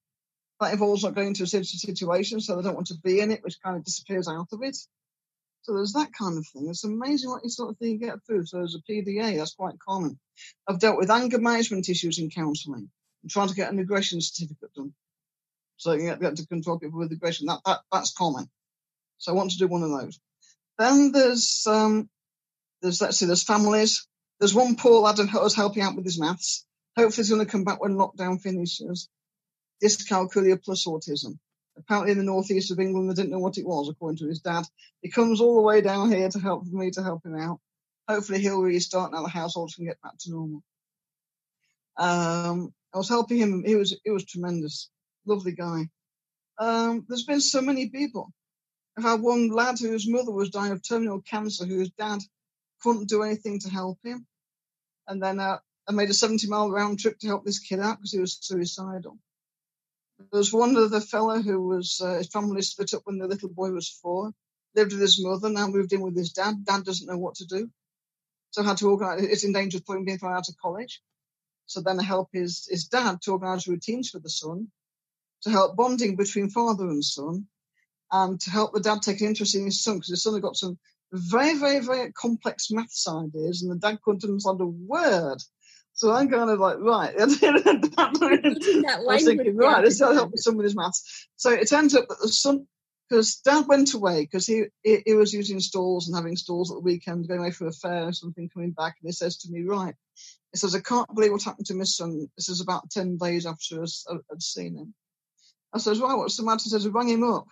That 0.61 0.73
involves 0.73 1.05
not 1.05 1.15
going 1.15 1.29
into 1.29 1.45
a 1.45 1.47
situation, 1.47 2.41
so 2.41 2.57
they 2.57 2.63
don't 2.63 2.75
want 2.75 2.89
to 2.89 2.99
be 3.03 3.21
in 3.21 3.31
it, 3.31 3.45
which 3.45 3.61
kind 3.63 3.77
of 3.77 3.85
disappears 3.85 4.29
out 4.29 4.49
of 4.53 4.63
it. 4.63 4.77
So 5.63 5.75
there's 5.75 5.93
that 5.93 6.13
kind 6.13 6.39
of 6.39 6.47
thing. 6.47 6.69
It's 6.69 6.85
amazing 6.85 7.31
what 7.31 7.45
you 7.45 7.51
sort 7.51 7.71
of 7.71 7.79
thing 7.79 7.91
you 7.93 7.99
get 7.99 8.25
through. 8.27 8.47
So 8.47 8.59
there's 8.59 8.75
a 8.75 8.91
PDA, 8.91 9.37
that's 9.37 9.55
quite 9.55 9.79
common. 9.79 10.19
I've 10.67 10.81
dealt 10.81 10.97
with 10.97 11.11
anger 11.11 11.39
management 11.39 11.89
issues 11.89 12.19
in 12.19 12.31
counselling. 12.31 12.91
I'm 13.23 13.29
trying 13.29 13.49
to 13.49 13.55
get 13.55 13.71
an 13.71 13.79
aggression 13.79 14.21
certificate 14.21 14.73
done. 14.75 14.95
So 15.77 15.93
you 15.93 16.09
have 16.09 16.35
to 16.35 16.47
control 16.47 16.79
people 16.79 16.99
with 16.99 17.13
aggression. 17.13 17.47
That, 17.47 17.61
that 17.65 17.81
that's 17.93 18.13
common. 18.13 18.49
So 19.19 19.33
I 19.33 19.35
want 19.35 19.53
to 19.53 19.59
do 19.59 19.69
one 19.69 19.83
of 19.83 19.91
those. 19.91 20.19
Then 20.79 21.13
there's 21.13 21.67
um, 21.69 22.09
there's 22.83 23.01
let's 23.01 23.19
see, 23.19 23.27
there's 23.27 23.45
families. 23.45 24.07
There's 24.41 24.55
one 24.55 24.77
poor 24.77 25.01
lad 25.01 25.19
who's 25.19 25.55
helping 25.55 25.83
out 25.83 25.97
with 25.97 26.05
his 26.05 26.19
maths. 26.19 26.65
Hopefully 26.97 27.25
he's 27.25 27.31
going 27.31 27.45
to 27.45 27.51
come 27.51 27.65
back 27.65 27.81
when 27.81 27.95
lockdown 27.95 28.41
finishes. 28.41 29.09
Dyscalculia 29.83 30.63
plus 30.63 30.87
autism. 30.87 31.39
Apparently 31.77 32.13
in 32.13 32.19
the 32.19 32.25
northeast 32.25 32.71
of 32.71 32.81
England 32.81 33.09
they 33.09 33.15
didn't 33.15 33.31
know 33.31 33.39
what 33.39 33.59
it 33.59 33.67
was, 33.67 33.89
according 33.89 34.19
to 34.19 34.29
his 34.29 34.41
dad. 34.41 34.65
He 35.03 35.11
comes 35.11 35.41
all 35.41 35.57
the 35.57 35.63
way 35.63 35.81
down 35.81 36.11
here 36.11 36.29
to 36.29 36.39
help 36.39 36.65
me 36.65 36.91
to 36.93 37.03
help 37.03 37.25
him 37.25 37.37
out. 37.37 37.61
Hopefully 38.09 38.41
he'll 38.41 38.63
restart 38.63 39.13
now 39.13 39.23
the 39.23 39.29
household 39.29 39.73
can 39.75 39.85
get 39.85 40.01
back 40.03 40.17
to 40.21 40.31
normal. 40.31 40.63
Um, 41.97 42.73
I 42.95 42.99
was 42.99 43.09
helping 43.09 43.39
him. 43.39 43.65
He 43.65 43.77
was 43.77 43.99
he 44.05 44.11
was 44.11 44.25
tremendous, 44.25 44.89
lovely 45.27 45.53
guy. 45.53 45.89
Um, 46.59 47.05
there's 47.09 47.25
been 47.25 47.41
so 47.41 47.61
many 47.61 47.89
people. 47.89 48.33
I've 48.97 49.05
had 49.05 49.21
one 49.21 49.51
lad 49.51 49.79
whose 49.79 50.09
mother 50.09 50.33
was 50.33 50.51
dying 50.51 50.73
of 50.73 50.83
terminal 50.83 51.21
cancer, 51.21 51.67
whose 51.67 51.91
dad 51.91 52.21
couldn't 52.83 53.09
do 53.09 53.23
anything 53.23 53.61
to 53.61 53.71
help 53.71 53.99
him, 54.03 54.27
and 55.07 55.23
then 55.23 55.39
uh, 55.39 55.59
I 55.89 55.93
made 55.93 56.11
a 56.11 56.15
70 56.15 56.49
mile 56.49 56.71
round 56.71 56.99
trip 56.99 57.19
to 57.19 57.27
help 57.27 57.45
this 57.45 57.59
kid 57.59 57.81
out 57.81 57.99
because 57.99 58.13
he 58.13 58.21
was 58.21 58.39
suicidal. 58.41 59.19
There 60.19 60.39
was 60.39 60.53
one 60.53 60.77
other 60.77 61.01
fella 61.01 61.41
who 61.41 61.63
was 61.63 62.01
uh, 62.05 62.15
his 62.19 62.29
family 62.29 62.63
split 62.63 62.93
up 62.93 63.03
when 63.05 63.19
the 63.19 63.29
little 63.29 63.49
boy 63.49 63.71
was 63.71 63.89
four, 63.89 64.33
lived 64.75 64.93
with 64.93 65.01
his 65.01 65.23
mother, 65.23 65.49
now 65.49 65.69
moved 65.69 65.93
in 65.93 66.01
with 66.01 66.17
his 66.17 66.33
dad. 66.33 66.65
Dad 66.65 66.85
doesn't 66.85 67.07
know 67.07 67.19
what 67.19 67.37
to 67.37 67.47
do, 67.47 67.71
so 68.51 68.63
had 68.65 68.79
to 68.79 68.91
organise. 68.91 69.23
It's 69.23 69.45
in 69.45 69.53
danger 69.53 69.79
of 69.79 69.87
putting 69.87 70.07
him 70.07 70.19
out 70.25 70.49
of 70.49 70.57
college. 70.61 71.01
So 71.67 71.81
then 71.81 72.01
I 72.01 72.03
help 72.03 72.31
his, 72.33 72.67
his 72.69 72.89
dad 72.89 73.23
to 73.23 73.33
organise 73.33 73.69
routines 73.69 74.11
for 74.11 74.19
the 74.19 74.31
son, 74.31 74.73
to 75.43 75.51
help 75.51 75.77
bonding 75.77 76.17
between 76.17 76.51
father 76.51 76.89
and 76.89 77.05
son, 77.05 77.47
and 78.11 78.41
to 78.41 78.51
help 78.51 78.73
the 78.73 78.81
dad 78.81 79.03
take 79.03 79.21
an 79.21 79.29
interest 79.29 79.55
in 79.55 79.67
his 79.67 79.85
son, 79.85 79.97
because 79.97 80.09
his 80.11 80.23
son 80.23 80.35
had 80.35 80.43
got 80.43 80.57
some 80.57 80.79
very, 81.13 81.57
very, 81.59 81.79
very 81.79 82.13
complex 82.13 82.71
maths 82.71 83.07
ideas, 83.07 83.63
and 83.63 83.71
the 83.71 83.77
dad 83.77 84.01
couldn't 84.03 84.25
understand 84.25 84.61
a 84.61 84.67
word. 84.67 85.39
So 85.99 86.13
I'm 86.13 86.31
kind 86.31 86.49
of 86.49 86.61
like, 86.61 86.79
right. 86.79 87.13
I 87.19 87.25
was 89.01 89.25
thinking, 89.25 89.57
right, 89.57 89.83
this 89.83 89.99
will 89.99 90.15
help 90.15 90.31
with 90.31 90.63
his 90.63 90.77
maths. 90.77 91.27
So 91.35 91.51
it 91.51 91.73
ends 91.73 91.97
up 91.97 92.07
that 92.07 92.21
the 92.23 92.29
son, 92.29 92.69
because 93.11 93.39
dad 93.39 93.67
went 93.67 93.95
away 93.95 94.21
because 94.21 94.47
he, 94.47 94.67
he, 94.85 95.03
he 95.05 95.15
was 95.15 95.33
using 95.33 95.59
stalls 95.59 96.07
and 96.07 96.17
having 96.17 96.37
stalls 96.37 96.71
at 96.71 96.77
the 96.77 96.83
weekend, 96.83 97.27
going 97.27 97.41
away 97.41 97.51
for 97.51 97.67
a 97.67 97.73
fair 97.73 98.05
or 98.05 98.13
something, 98.13 98.49
coming 98.49 98.71
back, 98.71 98.95
and 99.03 99.09
he 99.09 99.13
says 99.13 99.39
to 99.39 99.51
me, 99.51 99.65
right, 99.65 99.97
he 100.53 100.59
says, 100.59 100.77
I 100.77 100.81
can't 100.83 101.13
believe 101.13 101.33
what 101.33 101.43
happened 101.43 101.67
to 101.67 101.75
my 101.75 101.83
son. 101.83 102.29
This 102.37 102.49
is 102.49 102.61
about 102.61 102.91
10 102.91 103.17
days 103.17 103.45
after 103.45 103.83
I'd 103.83 104.41
seen 104.41 104.77
him. 104.77 104.95
I 105.73 105.79
says, 105.79 105.99
well, 105.99 106.17
what's 106.19 106.37
the 106.37 106.45
matter? 106.45 106.63
He 106.63 106.71
says, 106.71 106.87
I 106.87 106.91
rang 106.91 107.09
him 107.09 107.25
up. 107.25 107.49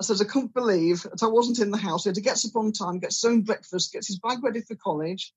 I 0.00 0.04
says, 0.04 0.22
I 0.22 0.26
couldn't 0.26 0.54
believe 0.54 1.02
that 1.02 1.24
I 1.24 1.26
wasn't 1.26 1.58
in 1.58 1.72
the 1.72 1.78
house. 1.78 2.04
He 2.04 2.10
had 2.10 2.14
to 2.14 2.20
get 2.20 2.44
up 2.44 2.54
on 2.54 2.70
time, 2.70 3.00
get 3.00 3.10
his 3.10 3.24
own 3.24 3.42
breakfast, 3.42 3.92
gets 3.92 4.06
his 4.06 4.20
bag 4.20 4.38
ready 4.44 4.60
for 4.60 4.76
college, 4.76 5.34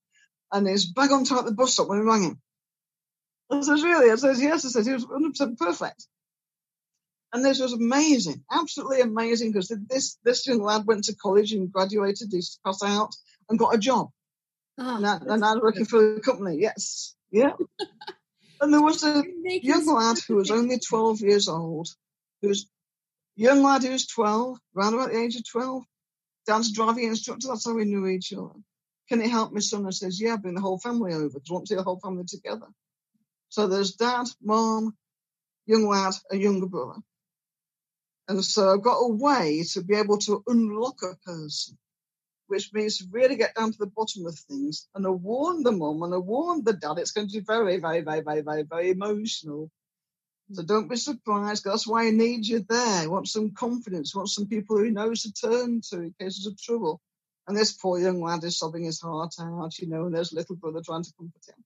and 0.51 0.67
his 0.67 0.85
bag 0.85 1.11
on 1.11 1.23
top 1.23 1.39
of 1.39 1.45
the 1.45 1.53
bus 1.53 1.73
stop 1.73 1.87
when 1.87 1.99
I 1.99 2.03
rang 2.03 2.23
him. 2.23 2.41
I 3.51 3.61
says, 3.61 3.83
really? 3.83 4.11
I 4.11 4.15
says, 4.15 4.41
yes. 4.41 4.65
I 4.65 4.69
says, 4.69 4.85
he 4.85 4.93
was 4.93 5.05
100% 5.05 5.57
perfect. 5.57 6.07
And 7.31 7.45
this 7.45 7.59
was 7.59 7.73
amazing, 7.73 8.43
absolutely 8.51 9.01
amazing, 9.01 9.51
because 9.51 9.71
this, 9.87 10.17
this 10.23 10.47
young 10.47 10.61
lad 10.61 10.87
went 10.87 11.03
to 11.05 11.15
college 11.15 11.51
and 11.51 11.71
graduated, 11.71 12.29
he 12.31 12.41
passed 12.65 12.83
out 12.83 13.15
and 13.49 13.59
got 13.59 13.75
a 13.75 13.77
job. 13.77 14.09
Oh, 14.79 14.95
and, 14.95 15.05
I, 15.05 15.19
and 15.27 15.45
I'm 15.45 15.59
working 15.59 15.85
for 15.85 16.15
the 16.15 16.21
company. 16.21 16.57
Yes. 16.59 17.15
Yeah. 17.31 17.51
and 18.61 18.73
there 18.73 18.81
was 18.81 19.03
a 19.03 19.23
young 19.43 19.85
lad 19.85 20.17
who 20.27 20.37
was 20.37 20.49
only 20.49 20.79
12 20.79 21.21
years 21.21 21.47
old, 21.47 21.89
who's 22.41 22.67
young 23.35 23.61
lad 23.61 23.83
who 23.83 23.91
was 23.91 24.07
12, 24.07 24.57
around 24.75 24.93
about 24.95 25.11
the 25.11 25.19
age 25.19 25.35
of 25.35 25.47
12, 25.47 25.83
dance 26.47 26.71
driving 26.71 27.05
instructor. 27.05 27.49
That's 27.49 27.65
how 27.65 27.75
we 27.75 27.85
knew 27.85 28.07
each 28.07 28.33
other. 28.33 28.53
Can 29.09 29.21
he 29.21 29.29
help 29.29 29.51
me, 29.51 29.61
son? 29.61 29.87
I 29.87 29.89
says, 29.89 30.21
yeah, 30.21 30.37
bring 30.37 30.55
the 30.55 30.61
whole 30.61 30.79
family 30.79 31.13
over 31.13 31.29
because 31.29 31.49
I 31.49 31.53
want 31.53 31.65
to 31.65 31.69
see 31.69 31.75
the 31.75 31.83
whole 31.83 31.99
family 31.99 32.25
together. 32.25 32.67
So 33.49 33.67
there's 33.67 33.93
dad, 33.95 34.27
mom, 34.41 34.95
young 35.65 35.87
lad, 35.87 36.13
a 36.31 36.37
younger 36.37 36.67
brother. 36.67 36.99
And 38.27 38.45
so 38.45 38.71
I've 38.71 38.83
got 38.83 38.99
a 38.99 39.11
way 39.11 39.63
to 39.71 39.81
be 39.81 39.95
able 39.95 40.19
to 40.19 40.43
unlock 40.47 40.99
a 41.03 41.15
person 41.25 41.77
which 42.49 42.73
means 42.73 42.97
to 42.97 43.05
really 43.11 43.35
get 43.35 43.55
down 43.55 43.71
to 43.71 43.77
the 43.77 43.85
bottom 43.85 44.25
of 44.25 44.37
things. 44.37 44.87
And 44.95 45.05
I 45.05 45.11
warned 45.11 45.65
the 45.65 45.71
mom 45.71 46.01
and 46.01 46.13
I 46.13 46.17
warned 46.17 46.65
the 46.65 46.73
dad 46.73 46.97
it's 46.97 47.11
going 47.11 47.27
to 47.27 47.39
be 47.39 47.45
very, 47.45 47.79
very, 47.79 48.01
very, 48.01 48.21
very, 48.21 48.41
very, 48.41 48.63
very 48.63 48.89
emotional. 48.89 49.69
So 50.51 50.63
don't 50.63 50.89
be 50.89 50.95
surprised. 50.95 51.63
That's 51.63 51.85
why 51.85 52.07
I 52.07 52.09
need 52.09 52.47
you 52.47 52.65
there. 52.67 53.03
I 53.03 53.07
want 53.07 53.27
some 53.27 53.51
confidence. 53.51 54.15
I 54.15 54.19
want 54.19 54.29
some 54.29 54.47
people 54.47 54.77
who 54.77 54.89
knows 54.89 55.21
to 55.21 55.31
turn 55.31 55.81
to 55.89 56.01
in 56.01 56.15
cases 56.19 56.47
of 56.47 56.59
trouble. 56.59 56.99
And 57.49 57.57
this 57.57 57.71
poor 57.71 57.99
young 57.99 58.21
lad 58.21 58.43
is 58.43 58.59
sobbing 58.59 58.83
his 58.83 59.01
heart 59.01 59.33
out, 59.41 59.79
you 59.79 59.87
know, 59.87 60.05
and 60.05 60.13
there's 60.13 60.31
little 60.31 60.55
brother 60.55 60.81
trying 60.85 61.01
to 61.01 61.13
comfort 61.17 61.47
him. 61.47 61.65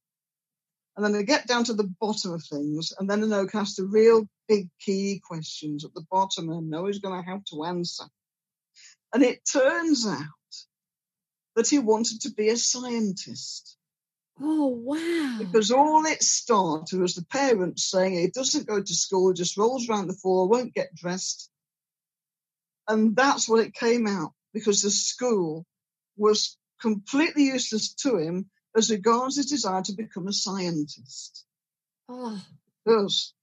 And 0.96 1.04
then 1.04 1.12
they 1.12 1.26
get 1.26 1.46
down 1.46 1.66
to 1.66 1.74
the 1.74 1.94
bottom 2.00 2.32
of 2.32 2.42
things, 2.42 2.94
and 2.98 3.10
then 3.10 3.22
I 3.22 3.28
know 3.28 3.48
ask 3.54 3.76
the 3.76 3.84
real 3.84 4.26
big 4.48 4.70
key 4.80 5.22
questions 5.22 5.84
at 5.84 5.94
the 5.94 6.06
bottom, 6.10 6.48
and 6.48 6.58
I 6.58 6.62
know 6.62 6.86
he's 6.86 7.00
going 7.00 7.22
to 7.22 7.30
have 7.30 7.44
to 7.52 7.66
answer. 7.66 8.06
And 9.14 9.24
it 9.24 9.42
turns 9.52 10.08
out 10.08 10.22
that 11.58 11.68
he 11.68 11.80
wanted 11.80 12.22
to 12.22 12.32
be 12.32 12.48
a 12.48 12.56
scientist. 12.56 13.76
Oh, 14.40 14.68
wow. 14.68 15.40
Because 15.40 15.70
all 15.70 16.06
it 16.06 16.24
started 16.24 16.98
was 16.98 17.16
the 17.16 17.26
parents 17.26 17.84
saying 17.92 18.14
he 18.14 18.30
doesn't 18.30 18.68
go 18.68 18.82
to 18.82 18.94
school, 18.96 19.34
just 19.34 19.58
rolls 19.58 19.90
around 19.90 20.08
the 20.08 20.14
floor, 20.14 20.48
won't 20.48 20.74
get 20.74 20.96
dressed. 20.96 21.50
And 22.88 23.18
that's 23.18 23.50
what 23.50 23.60
it 23.60 23.74
came 23.74 24.08
out 24.08 24.32
because 24.54 24.82
the 24.82 24.90
school 24.90 25.66
was 26.18 26.58
completely 26.82 27.46
useless 27.46 27.94
to 27.94 28.18
him 28.18 28.50
as 28.76 28.90
regards 28.90 29.38
his 29.38 29.48
desire 29.48 29.82
to 29.84 29.94
become 29.94 30.28
a 30.28 30.34
scientist. 30.34 31.46
Oh. 32.10 32.42
Because 32.84 33.34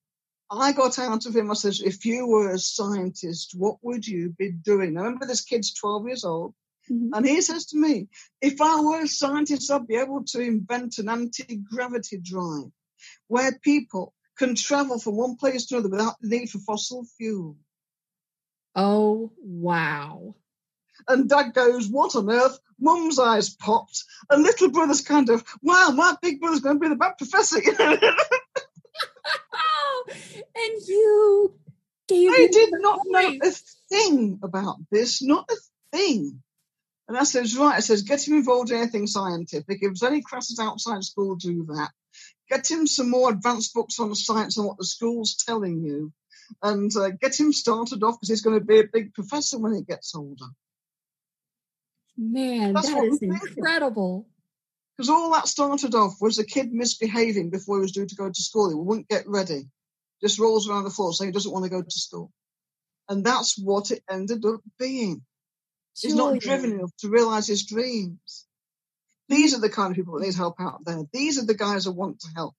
I 0.51 0.73
got 0.73 0.99
out 0.99 1.27
of 1.27 1.37
him, 1.37 1.51
I 1.51 1.55
said, 1.55 1.75
if 1.85 2.05
you 2.05 2.27
were 2.27 2.51
a 2.51 2.59
scientist, 2.59 3.55
what 3.57 3.77
would 3.83 4.07
you 4.07 4.35
be 4.37 4.51
doing? 4.51 4.99
I 4.99 5.03
remember, 5.03 5.27
this 5.27 5.45
kid's 5.45 5.73
12 5.75 6.07
years 6.09 6.25
old. 6.25 6.55
Mm-hmm. 6.91 7.15
And 7.15 7.27
he 7.27 7.41
says 7.41 7.67
to 7.67 7.79
me, 7.79 8.09
if 8.41 8.61
I 8.61 8.81
were 8.81 9.03
a 9.03 9.09
scientist, 9.09 9.71
I'd 9.71 9.87
be 9.87 9.97
able 9.97 10.25
to 10.25 10.41
invent 10.41 10.99
an 10.99 11.09
anti 11.09 11.57
gravity 11.57 12.19
drive 12.19 12.71
where 13.29 13.53
people 13.63 14.13
can 14.37 14.57
travel 14.57 14.99
from 14.99 15.17
one 15.17 15.37
place 15.37 15.67
to 15.67 15.77
another 15.77 15.91
without 15.91 16.17
the 16.21 16.29
need 16.29 16.51
for 16.51 16.59
fossil 16.59 17.05
fuel. 17.17 17.57
Oh, 18.75 19.33
wow. 19.39 20.35
And 21.09 21.29
dad 21.29 21.55
goes, 21.55 21.89
What 21.89 22.17
on 22.17 22.31
earth? 22.31 22.59
Mum's 22.79 23.19
eyes 23.19 23.51
popped. 23.51 24.05
And 24.29 24.43
little 24.43 24.71
brother's 24.71 25.03
kind 25.03 25.29
of, 25.31 25.45
Wow, 25.63 25.91
my 25.95 26.17
big 26.23 26.41
brother's 26.41 26.61
going 26.61 26.77
to 26.77 26.81
be 26.81 26.89
the 26.89 26.97
bad 26.97 27.19
professor. 27.19 27.61
and 30.11 30.83
you 30.87 31.55
gave 32.09 32.31
I 32.31 32.49
did 32.51 32.71
not 32.73 33.01
know 33.05 33.39
a 33.43 33.51
thing 33.89 34.41
about 34.43 34.77
this, 34.91 35.23
not 35.23 35.51
a 35.51 35.57
thing. 35.97 36.43
And 37.09 37.19
I 37.19 37.25
says, 37.25 37.57
right, 37.57 37.77
I 37.77 37.81
says, 37.81 38.03
get 38.03 38.27
him 38.27 38.35
involved 38.35 38.71
in 38.71 38.79
anything 38.79 39.09
scientific. 39.09 39.65
If 39.69 39.81
there's 39.81 40.03
any 40.05 40.23
classes 40.23 40.61
outside 40.61 41.03
school, 41.03 41.35
do 41.35 41.65
that. 41.71 41.91
Get 42.49 42.71
him 42.71 42.87
some 42.87 43.11
more 43.11 43.31
advanced 43.31 43.75
books 43.75 43.99
on 43.99 44.15
science 44.15 44.57
and 44.57 44.67
what 44.67 44.79
the 44.79 44.85
school's 44.85 45.37
telling 45.37 45.83
you. 45.83 46.13
And 46.63 46.95
uh, 46.97 47.11
get 47.11 47.39
him 47.39 47.53
started 47.53 48.03
off 48.03 48.17
because 48.17 48.29
he's 48.29 48.43
going 48.43 48.59
to 48.59 48.65
be 48.65 48.81
a 48.81 48.85
big 48.93 49.13
professor 49.15 49.59
when 49.59 49.75
he 49.75 49.83
gets 49.83 50.15
older. 50.15 50.47
Man, 52.23 52.75
That's 52.75 52.93
that 52.93 53.05
is 53.05 53.23
incredible. 53.23 54.29
Because 54.95 55.09
all 55.09 55.33
that 55.33 55.49
started 55.49 55.95
off 55.95 56.21
was 56.21 56.39
a 56.39 56.45
kid 56.45 56.71
misbehaving 56.71 57.49
before 57.49 57.79
he 57.79 57.81
was 57.81 57.93
due 57.93 58.05
to 58.05 58.15
go 58.15 58.29
to 58.29 58.43
school. 58.43 58.69
He 58.69 58.75
wouldn't 58.75 59.09
get 59.09 59.27
ready. 59.27 59.71
Just 60.21 60.39
rolls 60.39 60.69
around 60.69 60.85
the 60.85 60.91
floor 60.91 61.15
saying 61.15 61.31
he 61.31 61.33
doesn't 61.33 61.51
want 61.51 61.65
to 61.65 61.71
go 61.71 61.81
to 61.81 61.91
school. 61.91 62.31
And 63.09 63.25
that's 63.25 63.59
what 63.59 63.91
it 63.91 64.03
ended 64.11 64.45
up 64.45 64.61
being. 64.79 65.23
He's 65.99 66.15
not 66.15 66.39
driven 66.41 66.73
enough 66.73 66.95
to 66.99 67.09
realize 67.09 67.47
his 67.47 67.65
dreams. 67.65 68.47
These 69.31 69.57
are 69.57 69.61
the 69.61 69.71
kind 69.71 69.91
of 69.91 69.97
people 69.97 70.19
that 70.19 70.27
need 70.27 70.35
help 70.35 70.61
out 70.61 70.85
there. 70.85 71.05
These 71.15 71.43
are 71.43 71.47
the 71.47 71.55
guys 71.55 71.85
that 71.85 71.93
want 71.93 72.21
to 72.21 72.29
help. 72.37 72.55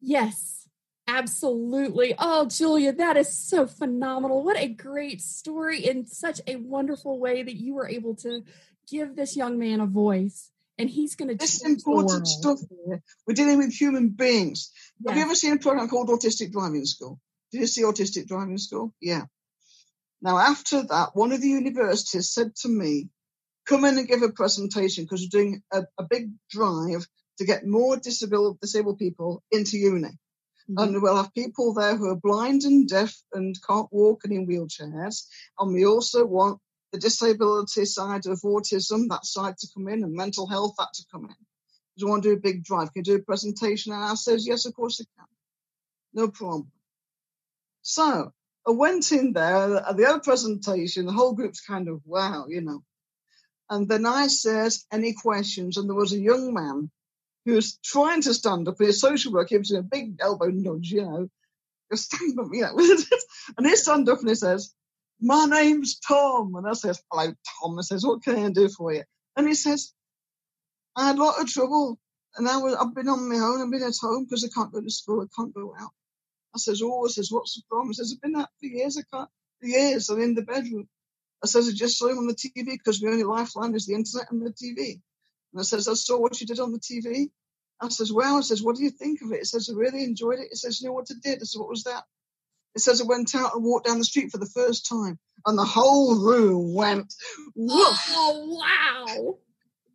Yes, 0.00 0.66
absolutely. 1.06 2.16
Oh, 2.18 2.46
Julia, 2.46 2.92
that 2.94 3.16
is 3.16 3.38
so 3.38 3.68
phenomenal. 3.68 4.42
What 4.42 4.58
a 4.58 4.66
great 4.66 5.20
story 5.20 5.86
in 5.86 6.06
such 6.06 6.40
a 6.48 6.56
wonderful 6.56 7.20
way 7.20 7.44
that 7.44 7.54
you 7.54 7.74
were 7.74 7.88
able 7.88 8.16
to 8.16 8.42
give 8.90 9.16
this 9.16 9.36
young 9.36 9.58
man 9.58 9.80
a 9.80 9.86
voice. 9.86 10.50
And 10.78 10.90
he's 10.90 11.16
going 11.16 11.28
to 11.28 11.34
This 11.34 11.64
important 11.64 12.26
stuff 12.28 12.58
here. 12.68 13.02
We're 13.26 13.34
dealing 13.34 13.58
with 13.58 13.72
human 13.72 14.10
beings. 14.10 14.70
Have 15.06 15.16
you 15.16 15.22
ever 15.22 15.34
seen 15.34 15.54
a 15.54 15.58
program 15.58 15.88
called 15.88 16.08
Autistic 16.08 16.52
Driving 16.52 16.84
School? 16.84 17.18
Did 17.50 17.60
you 17.62 17.66
see 17.66 17.82
Autistic 17.82 18.26
Driving 18.26 18.58
School? 18.58 18.92
Yeah. 19.00 19.22
Now, 20.20 20.38
after 20.38 20.82
that, 20.82 21.10
one 21.14 21.32
of 21.32 21.40
the 21.40 21.48
universities 21.48 22.30
said 22.30 22.54
to 22.56 22.68
me, 22.68 23.08
come 23.66 23.84
in 23.84 23.98
and 23.98 24.08
give 24.08 24.22
a 24.22 24.30
presentation 24.30 25.04
because 25.04 25.22
we're 25.22 25.40
doing 25.40 25.62
a, 25.72 25.84
a, 25.98 26.04
big 26.04 26.30
drive 26.50 27.06
to 27.38 27.44
get 27.44 27.66
more 27.66 27.96
disabled, 27.96 28.60
disabled 28.60 28.98
people 28.98 29.42
into 29.50 29.76
uni. 29.76 30.08
Mm-hmm. 30.08 30.78
And 30.78 31.02
we'll 31.02 31.16
have 31.16 31.34
people 31.34 31.74
there 31.74 31.96
who 31.96 32.08
are 32.10 32.16
blind 32.16 32.62
and 32.62 32.88
deaf 32.88 33.14
and 33.32 33.56
can't 33.66 33.92
walk 33.92 34.22
and 34.24 34.32
in 34.32 34.46
wheelchairs. 34.46 35.26
And 35.58 35.72
we 35.72 35.84
also 35.84 36.24
want 36.24 36.60
the 36.96 37.00
disability 37.00 37.84
side 37.84 38.26
of 38.26 38.40
autism, 38.40 39.08
that 39.08 39.26
side 39.26 39.58
to 39.58 39.68
come 39.74 39.88
in, 39.88 40.02
and 40.02 40.14
mental 40.14 40.46
health, 40.46 40.74
that 40.78 40.88
to 40.94 41.04
come 41.12 41.24
in. 41.24 41.28
Do 41.28 42.04
you 42.04 42.08
want 42.08 42.22
to 42.22 42.30
do 42.30 42.36
a 42.36 42.40
big 42.40 42.64
drive? 42.64 42.92
Can 42.92 43.00
you 43.00 43.02
do 43.02 43.14
a 43.16 43.22
presentation? 43.22 43.92
And 43.92 44.02
I 44.02 44.14
says, 44.14 44.46
yes, 44.46 44.66
of 44.66 44.74
course 44.74 45.00
I 45.00 45.04
can. 45.18 45.26
No 46.14 46.28
problem. 46.28 46.70
So 47.82 48.32
I 48.66 48.70
went 48.70 49.12
in 49.12 49.32
there 49.32 49.76
at 49.76 49.96
the 49.96 50.06
other 50.06 50.20
presentation, 50.20 51.06
the 51.06 51.12
whole 51.12 51.34
group's 51.34 51.60
kind 51.60 51.88
of, 51.88 52.00
wow, 52.04 52.46
you 52.48 52.62
know. 52.62 52.82
And 53.68 53.88
then 53.88 54.06
I 54.06 54.28
says, 54.28 54.84
any 54.92 55.12
questions? 55.12 55.76
And 55.76 55.88
there 55.88 55.96
was 55.96 56.12
a 56.12 56.18
young 56.18 56.54
man 56.54 56.90
who 57.44 57.54
was 57.54 57.78
trying 57.84 58.22
to 58.22 58.34
stand 58.34 58.68
up. 58.68 58.78
His 58.78 59.00
social 59.00 59.32
worker 59.32 59.48
gives 59.56 59.70
him 59.70 59.78
a 59.78 59.82
big 59.82 60.16
elbow 60.20 60.46
nudge, 60.46 60.90
you 60.90 61.02
know, 61.02 61.28
just 61.92 62.12
stand 62.14 62.38
up, 62.38 62.46
you 62.52 62.62
know. 62.62 62.76
and 63.58 63.66
he 63.66 63.76
stand 63.76 64.08
up 64.08 64.20
and 64.20 64.28
he 64.28 64.34
says, 64.34 64.72
my 65.20 65.46
name's 65.46 65.98
Tom. 65.98 66.54
And 66.56 66.66
I 66.66 66.74
says, 66.74 67.00
hello, 67.10 67.32
Tom. 67.60 67.78
I 67.78 67.82
says, 67.82 68.04
what 68.04 68.22
can 68.22 68.44
I 68.44 68.50
do 68.50 68.68
for 68.68 68.92
you? 68.92 69.04
And 69.36 69.46
he 69.46 69.54
says, 69.54 69.92
I 70.96 71.08
had 71.08 71.16
a 71.16 71.22
lot 71.24 71.40
of 71.40 71.48
trouble. 71.48 71.98
And 72.36 72.48
I 72.48 72.58
was, 72.58 72.74
I've 72.74 72.94
been 72.94 73.08
on 73.08 73.28
my 73.28 73.36
own. 73.36 73.62
I've 73.62 73.70
been 73.70 73.82
at 73.86 73.94
home 74.00 74.24
because 74.24 74.44
I 74.44 74.48
can't 74.54 74.72
go 74.72 74.80
to 74.80 74.90
school. 74.90 75.22
I 75.22 75.26
can't 75.34 75.54
go 75.54 75.74
out. 75.78 75.90
I 76.54 76.58
says, 76.58 76.80
oh, 76.82 77.06
I 77.06 77.08
says, 77.08 77.28
what's 77.30 77.54
the 77.54 77.62
problem? 77.68 77.90
I 77.90 77.92
says, 77.92 78.14
I've 78.14 78.22
been 78.22 78.40
out 78.40 78.48
for 78.60 78.66
years. 78.66 78.98
I 78.98 79.16
can't, 79.16 79.30
for 79.60 79.66
years. 79.66 80.08
I'm 80.08 80.20
in 80.20 80.34
the 80.34 80.42
bedroom. 80.42 80.88
I 81.42 81.46
says, 81.46 81.68
I 81.68 81.72
just 81.74 81.98
saw 81.98 82.08
him 82.08 82.18
on 82.18 82.26
the 82.26 82.34
TV 82.34 82.64
because 82.64 83.02
my 83.02 83.10
only 83.10 83.24
lifeline 83.24 83.74
is 83.74 83.86
the 83.86 83.94
internet 83.94 84.30
and 84.30 84.44
the 84.44 84.50
TV. 84.50 85.00
And 85.52 85.60
I 85.60 85.62
says, 85.62 85.88
I 85.88 85.94
saw 85.94 86.18
what 86.18 86.40
you 86.40 86.46
did 86.46 86.60
on 86.60 86.72
the 86.72 86.78
TV. 86.78 87.30
I 87.80 87.88
says, 87.88 88.12
wow. 88.12 88.38
I 88.38 88.40
says, 88.40 88.62
what 88.62 88.76
do 88.76 88.82
you 88.82 88.90
think 88.90 89.20
of 89.22 89.32
it? 89.32 89.40
It 89.40 89.46
says, 89.46 89.68
I 89.70 89.76
really 89.76 90.04
enjoyed 90.04 90.38
it. 90.38 90.48
It 90.50 90.56
says, 90.56 90.80
you 90.80 90.88
know 90.88 90.94
what 90.94 91.08
I 91.10 91.14
did? 91.22 91.40
I 91.40 91.44
said, 91.44 91.60
what 91.60 91.68
was 91.68 91.84
that? 91.84 92.04
It 92.76 92.82
says 92.82 93.00
I 93.00 93.04
went 93.04 93.34
out 93.34 93.54
and 93.54 93.64
walked 93.64 93.86
down 93.86 93.98
the 93.98 94.04
street 94.04 94.30
for 94.30 94.36
the 94.36 94.44
first 94.44 94.86
time, 94.86 95.18
and 95.46 95.58
the 95.58 95.64
whole 95.64 96.14
room 96.14 96.74
went. 96.74 97.14
Woof. 97.54 97.98
Oh 98.10 98.60
wow! 98.60 99.38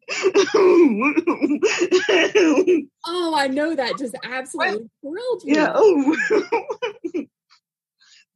oh, 3.05 3.36
I 3.36 3.49
know 3.49 3.75
that 3.75 3.99
just 3.99 4.15
absolutely 4.23 4.89
thrilled 4.99 5.43
you. 5.45 5.55
Yeah. 5.55 5.73
Oh. 5.75 6.17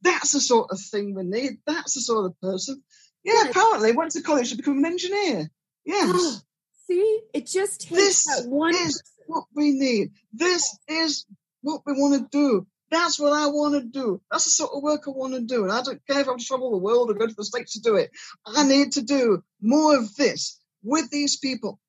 That's 0.02 0.30
the 0.30 0.40
sort 0.40 0.70
of 0.70 0.78
thing 0.78 1.16
we 1.16 1.24
need. 1.24 1.58
That's 1.66 1.94
the 1.94 2.00
sort 2.00 2.26
of 2.26 2.40
person. 2.40 2.84
Yeah, 3.24 3.32
yes. 3.34 3.50
apparently 3.50 3.90
went 3.92 4.12
to 4.12 4.22
college 4.22 4.50
to 4.50 4.56
become 4.56 4.78
an 4.78 4.86
engineer. 4.86 5.50
Yes. 5.84 6.12
Oh, 6.14 6.38
see, 6.86 7.20
it 7.34 7.48
just 7.48 7.80
takes 7.80 7.90
this 7.90 8.24
that 8.26 8.48
one. 8.48 8.76
Is 8.76 9.02
what 9.26 9.46
we 9.52 9.72
need. 9.72 10.12
This 10.32 10.78
is 10.86 11.26
what 11.62 11.82
we 11.84 11.94
want 11.94 12.22
to 12.22 12.28
do. 12.30 12.68
That's 12.90 13.18
what 13.18 13.32
I 13.32 13.46
want 13.46 13.74
to 13.74 13.82
do. 13.82 14.20
That's 14.30 14.44
the 14.44 14.50
sort 14.50 14.70
of 14.72 14.82
work 14.82 15.02
I 15.06 15.10
want 15.10 15.34
to 15.34 15.40
do. 15.40 15.64
And 15.64 15.72
I 15.72 15.82
don't 15.82 16.00
care 16.06 16.20
if 16.20 16.28
I 16.28 16.30
have 16.30 16.38
to 16.38 16.44
travel 16.44 16.70
the 16.70 16.78
world 16.78 17.10
or 17.10 17.14
go 17.14 17.26
to 17.26 17.34
the 17.34 17.44
States 17.44 17.72
to 17.72 17.80
do 17.80 17.96
it. 17.96 18.10
I 18.46 18.66
need 18.66 18.92
to 18.92 19.02
do 19.02 19.42
more 19.60 19.96
of 19.96 20.14
this 20.14 20.60
with 20.82 21.10
these 21.10 21.36
people. 21.36 21.80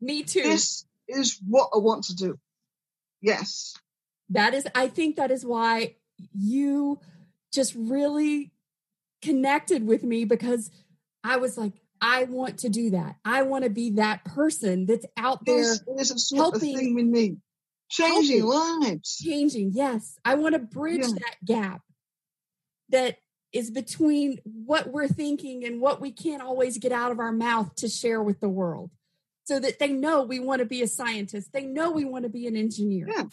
Me 0.00 0.22
too. 0.24 0.42
This 0.42 0.84
is 1.06 1.40
what 1.46 1.70
I 1.74 1.78
want 1.78 2.04
to 2.04 2.14
do. 2.14 2.38
Yes. 3.20 3.74
That 4.30 4.52
is, 4.54 4.66
I 4.74 4.88
think 4.88 5.16
that 5.16 5.30
is 5.30 5.44
why 5.46 5.96
you 6.34 6.98
just 7.52 7.74
really 7.76 8.52
connected 9.22 9.86
with 9.86 10.02
me 10.02 10.24
because 10.24 10.70
I 11.24 11.36
was 11.36 11.56
like, 11.56 11.72
I 12.00 12.24
want 12.24 12.58
to 12.58 12.68
do 12.68 12.90
that. 12.90 13.16
I 13.24 13.42
want 13.42 13.64
to 13.64 13.70
be 13.70 13.90
that 13.92 14.24
person 14.24 14.86
that's 14.86 15.06
out 15.16 15.44
there 15.44 15.62
this 15.62 15.82
is 15.86 16.10
a 16.12 16.18
sort 16.18 16.40
helping. 16.40 16.74
Of 16.74 16.80
thing 16.80 16.94
we 16.94 17.02
need. 17.02 17.38
Changing 17.88 18.44
lives. 18.44 19.18
Changing, 19.18 19.72
yes. 19.72 20.18
I 20.24 20.34
want 20.34 20.54
to 20.54 20.58
bridge 20.58 21.00
yeah. 21.02 21.14
that 21.14 21.36
gap 21.44 21.82
that 22.90 23.18
is 23.52 23.70
between 23.70 24.38
what 24.44 24.88
we're 24.88 25.08
thinking 25.08 25.64
and 25.64 25.80
what 25.80 26.00
we 26.00 26.12
can't 26.12 26.42
always 26.42 26.78
get 26.78 26.92
out 26.92 27.12
of 27.12 27.18
our 27.18 27.32
mouth 27.32 27.74
to 27.76 27.88
share 27.88 28.22
with 28.22 28.40
the 28.40 28.48
world 28.48 28.90
so 29.44 29.58
that 29.58 29.78
they 29.78 29.88
know 29.88 30.22
we 30.22 30.38
want 30.38 30.58
to 30.60 30.66
be 30.66 30.82
a 30.82 30.86
scientist. 30.86 31.52
They 31.52 31.64
know 31.64 31.90
we 31.90 32.04
want 32.04 32.24
to 32.24 32.28
be 32.28 32.46
an 32.46 32.56
engineer. 32.56 33.08
Yeah. 33.08 33.24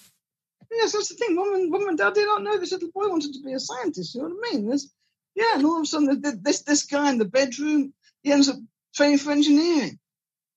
Yes, 0.72 0.93
that's 0.93 1.10
the 1.10 1.16
thing. 1.16 1.36
Woman, 1.36 1.70
woman, 1.70 1.95
dad 1.95 2.14
did 2.14 2.26
not 2.26 2.41
know 2.41 2.58
this 2.58 2.72
little 2.72 2.89
boy 2.93 3.10
wanted 3.10 3.34
to 3.34 3.41
be 3.43 3.53
a 3.53 3.60
scientist. 3.60 4.16
You 4.16 4.22
know 4.22 4.30
what 4.30 4.47
I 4.51 4.56
mean? 4.56 4.70
This, 4.70 4.91
yeah, 5.36 5.56
and 5.56 5.66
all 5.66 5.78
of 5.78 5.84
a 5.84 5.86
sudden, 5.86 6.22
this 6.41 6.62
this 6.62 6.84
guy 6.84 7.10
in 7.10 7.18
the 7.18 7.26
bedroom, 7.26 7.93
he 8.24 8.32
ends 8.32 8.49
up 8.49 8.56
training 8.95 9.20
for 9.20 9.32
engineering, 9.32 9.99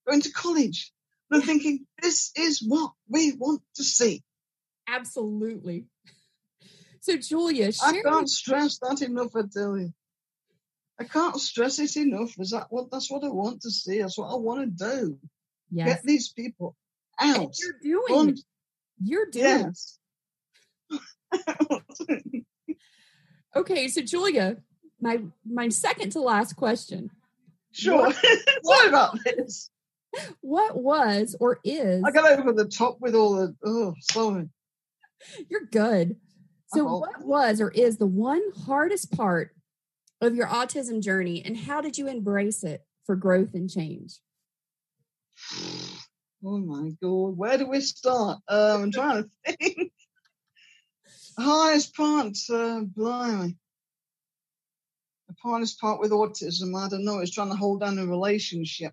going 0.06 0.22
to 0.22 0.30
college. 0.30 0.92
I'm 1.30 1.42
thinking, 1.42 1.86
this 2.02 2.30
is 2.36 2.62
what 2.66 2.92
we 3.08 3.32
want 3.32 3.62
to 3.76 3.84
see. 3.84 4.22
Absolutely. 4.88 5.84
So, 7.00 7.16
Julia, 7.16 7.70
I 7.82 8.00
can't 8.02 8.28
stress 8.28 8.78
that 8.78 9.02
enough. 9.02 9.36
I 9.36 9.42
tell 9.52 9.78
you, 9.78 9.92
I 10.98 11.04
can't 11.04 11.36
stress 11.40 11.78
it 11.78 11.96
enough. 11.96 12.32
Is 12.38 12.50
that 12.50 12.66
what? 12.70 12.90
That's 12.90 13.10
what 13.10 13.24
I 13.24 13.28
want 13.28 13.62
to 13.62 13.70
see. 13.70 14.00
That's 14.00 14.18
what 14.18 14.32
I 14.32 14.36
want 14.36 14.78
to 14.78 14.84
do. 14.84 15.18
Yes. 15.70 15.88
Get 15.88 16.02
these 16.04 16.32
people 16.32 16.76
out. 17.20 17.36
And 17.36 17.54
you're 17.82 18.02
doing. 18.08 18.30
it. 18.30 18.40
You're 19.02 19.30
doing. 19.30 19.44
Yes. 19.44 19.98
okay, 23.56 23.88
so 23.88 24.00
Julia, 24.02 24.56
my 25.00 25.20
my 25.46 25.68
second 25.68 26.10
to 26.12 26.20
last 26.20 26.54
question. 26.56 27.10
Sure. 27.72 28.12
What 28.62 28.88
about 28.88 29.18
this 29.24 29.70
what 30.40 30.76
was 30.76 31.36
or 31.40 31.60
is 31.64 32.02
I 32.04 32.10
got 32.10 32.38
over 32.38 32.52
the 32.52 32.66
top 32.68 32.98
with 33.00 33.14
all 33.14 33.36
the 33.36 33.54
oh 33.64 33.94
sorry. 34.00 34.48
You're 35.48 35.66
good. 35.70 36.16
So 36.68 36.88
oh. 36.88 36.98
what 36.98 37.24
was 37.24 37.60
or 37.60 37.70
is 37.70 37.98
the 37.98 38.06
one 38.06 38.42
hardest 38.66 39.12
part 39.16 39.54
of 40.20 40.34
your 40.34 40.46
autism 40.46 41.02
journey 41.02 41.42
and 41.44 41.56
how 41.56 41.80
did 41.80 41.98
you 41.98 42.08
embrace 42.08 42.64
it 42.64 42.84
for 43.04 43.16
growth 43.16 43.54
and 43.54 43.70
change? 43.70 44.18
Oh 46.44 46.58
my 46.58 46.90
god, 47.02 47.36
where 47.36 47.58
do 47.58 47.66
we 47.66 47.80
start? 47.80 48.38
Um, 48.46 48.82
I'm 48.82 48.92
trying 48.92 49.24
to 49.24 49.30
think. 49.56 49.90
hardest 51.36 51.96
part, 51.96 52.36
uh, 52.48 52.82
blimey. 52.82 53.56
The 55.26 55.34
hardest 55.42 55.80
part 55.80 55.98
with 55.98 56.12
autism, 56.12 56.80
I 56.80 56.88
don't 56.88 57.04
know, 57.04 57.18
is 57.18 57.32
trying 57.32 57.50
to 57.50 57.56
hold 57.56 57.80
down 57.80 57.98
a 57.98 58.06
relationship 58.06 58.92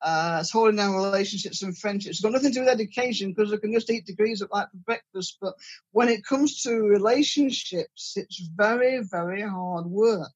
uh, 0.00 0.38
it's 0.40 0.50
holding 0.50 0.76
down 0.76 0.94
relationships 0.94 1.62
and 1.62 1.76
friendships. 1.76 2.16
It's 2.16 2.20
got 2.20 2.32
nothing 2.32 2.52
to 2.52 2.54
do 2.54 2.64
with 2.64 2.68
education 2.68 3.32
because 3.32 3.52
I 3.52 3.56
can 3.56 3.72
just 3.72 3.90
eat 3.90 4.06
degrees 4.06 4.42
at 4.42 4.52
like 4.52 4.70
for 4.70 4.76
breakfast. 4.78 5.38
But 5.40 5.54
when 5.92 6.08
it 6.08 6.24
comes 6.24 6.62
to 6.62 6.72
relationships, 6.72 8.14
it's 8.16 8.40
very, 8.54 9.02
very 9.02 9.42
hard 9.42 9.86
work. 9.86 10.30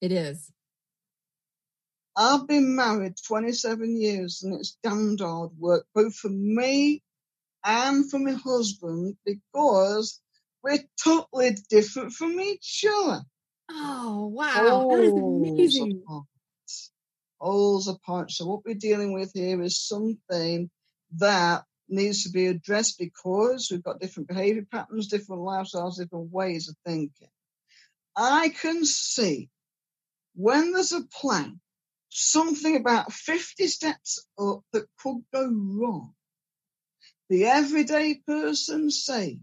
It 0.00 0.12
is. 0.12 0.50
I've 2.16 2.46
been 2.46 2.76
married 2.76 3.14
27 3.26 4.00
years 4.00 4.42
and 4.42 4.54
it's 4.54 4.78
damned 4.82 5.20
hard 5.20 5.50
work, 5.58 5.86
both 5.94 6.14
for 6.14 6.28
me 6.28 7.02
and 7.64 8.08
for 8.08 8.18
my 8.18 8.32
husband, 8.32 9.16
because 9.24 10.20
we're 10.62 10.84
totally 11.02 11.56
different 11.70 12.12
from 12.12 12.38
each 12.38 12.84
other. 12.88 13.22
Oh, 13.70 14.26
wow. 14.26 14.52
Oh, 14.56 14.96
that 14.96 15.04
is 15.04 15.12
amazing 15.16 16.02
poles 17.44 17.88
apart. 17.88 18.30
So 18.30 18.46
what 18.46 18.64
we're 18.64 18.74
dealing 18.74 19.12
with 19.12 19.32
here 19.34 19.60
is 19.62 19.86
something 19.86 20.70
that 21.18 21.64
needs 21.88 22.24
to 22.24 22.30
be 22.30 22.46
addressed 22.46 22.98
because 22.98 23.68
we've 23.70 23.82
got 23.82 24.00
different 24.00 24.28
behavior 24.28 24.66
patterns, 24.70 25.08
different 25.08 25.42
lifestyles, 25.42 25.98
different 25.98 26.32
ways 26.32 26.68
of 26.68 26.76
thinking. 26.86 27.28
I 28.16 28.48
can 28.48 28.84
see 28.86 29.50
when 30.34 30.72
there's 30.72 30.92
a 30.92 31.02
plan, 31.02 31.60
something 32.08 32.76
about 32.76 33.12
50 33.12 33.66
steps 33.66 34.26
up 34.38 34.60
that 34.72 34.86
could 34.98 35.22
go 35.32 35.50
wrong. 35.52 36.14
The 37.28 37.46
everyday 37.46 38.22
person 38.26 38.90
says, 38.90 39.34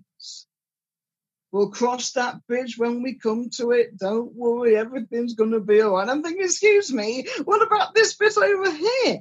We'll 1.51 1.69
cross 1.69 2.13
that 2.13 2.45
bridge 2.47 2.77
when 2.77 3.03
we 3.03 3.15
come 3.15 3.49
to 3.57 3.71
it. 3.71 3.97
Don't 3.97 4.33
worry, 4.33 4.77
everything's 4.77 5.33
going 5.33 5.51
to 5.51 5.59
be 5.59 5.81
all 5.81 5.95
right. 5.95 6.07
I'm 6.07 6.23
thinking, 6.23 6.43
excuse 6.43 6.93
me, 6.93 7.27
what 7.43 7.61
about 7.61 7.93
this 7.93 8.15
bit 8.15 8.37
over 8.37 8.71
here? 8.71 9.19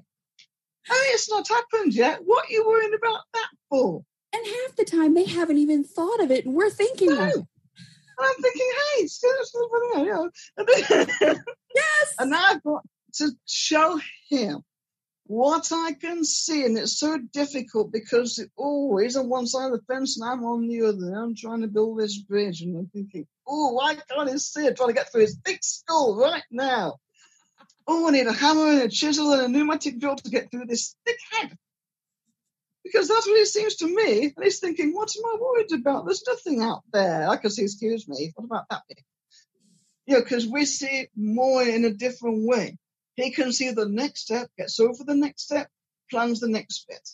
Oh, 0.90 1.10
it's 1.12 1.30
not 1.30 1.48
happened 1.48 1.94
yet. 1.94 2.20
What 2.24 2.46
are 2.46 2.52
you 2.52 2.66
worrying 2.66 2.94
about 2.94 3.20
that 3.34 3.48
for? 3.68 4.04
And 4.32 4.46
half 4.46 4.76
the 4.76 4.84
time 4.84 5.14
they 5.14 5.24
haven't 5.24 5.58
even 5.58 5.82
thought 5.82 6.20
of 6.20 6.30
it, 6.30 6.46
and 6.46 6.54
we're 6.54 6.70
thinking 6.70 7.10
no. 7.10 7.26
of 7.26 7.46
I'm 8.20 8.34
thinking, 8.42 8.70
hey, 8.96 9.06
yes. 11.74 12.14
And 12.18 12.34
I've 12.34 12.62
got 12.62 12.82
to 13.14 13.30
show 13.46 13.98
him 14.28 14.62
what 15.30 15.70
I 15.70 15.92
can 15.92 16.24
see, 16.24 16.64
and 16.64 16.76
it's 16.76 16.98
so 16.98 17.16
difficult 17.32 17.92
because 17.92 18.40
it 18.40 18.50
always 18.56 19.16
on 19.16 19.28
one 19.28 19.46
side 19.46 19.66
of 19.66 19.78
the 19.78 19.84
fence 19.86 20.18
and 20.18 20.28
I'm 20.28 20.44
on 20.44 20.66
the 20.66 20.82
other. 20.82 21.14
I'm 21.14 21.36
trying 21.36 21.60
to 21.60 21.68
build 21.68 22.00
this 22.00 22.18
bridge, 22.18 22.62
and 22.62 22.76
I'm 22.76 22.88
thinking, 22.88 23.28
oh, 23.46 23.74
why 23.74 23.94
can't 23.94 24.28
he 24.28 24.38
see 24.38 24.66
it? 24.66 24.76
Trying 24.76 24.88
to 24.88 24.94
get 24.94 25.12
through 25.12 25.20
his 25.20 25.38
thick 25.44 25.60
skull 25.62 26.16
right 26.16 26.42
now. 26.50 26.96
Oh, 27.86 28.08
I 28.08 28.10
need 28.10 28.26
a 28.26 28.32
hammer 28.32 28.72
and 28.72 28.82
a 28.82 28.88
chisel 28.88 29.32
and 29.32 29.42
a 29.42 29.48
pneumatic 29.48 30.00
drill 30.00 30.16
to 30.16 30.30
get 30.30 30.50
through 30.50 30.66
this 30.66 30.96
thick 31.06 31.18
head. 31.30 31.56
Because 32.82 33.06
that's 33.06 33.28
what 33.28 33.38
it 33.38 33.46
seems 33.46 33.76
to 33.76 33.86
me. 33.86 34.32
And 34.36 34.44
he's 34.44 34.58
thinking, 34.58 34.92
what 34.92 35.14
am 35.16 35.24
I 35.26 35.36
worried 35.40 35.72
about? 35.72 36.06
There's 36.06 36.24
nothing 36.26 36.60
out 36.60 36.82
there. 36.92 37.28
I 37.28 37.36
can 37.36 37.50
see, 37.50 37.62
excuse 37.62 38.08
me, 38.08 38.32
what 38.34 38.46
about 38.46 38.64
that 38.70 38.82
bit? 38.88 38.98
Yeah, 40.06 40.18
because 40.18 40.48
we 40.48 40.64
see 40.64 41.06
more 41.14 41.62
in 41.62 41.84
a 41.84 41.94
different 41.94 42.48
way. 42.48 42.78
He 43.16 43.30
can 43.30 43.52
see 43.52 43.70
the 43.70 43.88
next 43.88 44.22
step, 44.22 44.50
gets 44.56 44.80
over 44.80 45.04
the 45.04 45.14
next 45.14 45.42
step, 45.42 45.68
plans 46.10 46.40
the 46.40 46.48
next 46.48 46.86
bit. 46.88 47.08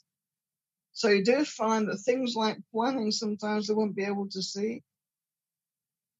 So 0.92 1.08
you 1.08 1.24
do 1.24 1.44
find 1.44 1.88
that 1.88 1.98
things 1.98 2.34
like 2.34 2.58
planning 2.72 3.10
sometimes 3.10 3.66
they 3.66 3.74
won't 3.74 3.96
be 3.96 4.04
able 4.04 4.28
to 4.30 4.42
see. 4.42 4.82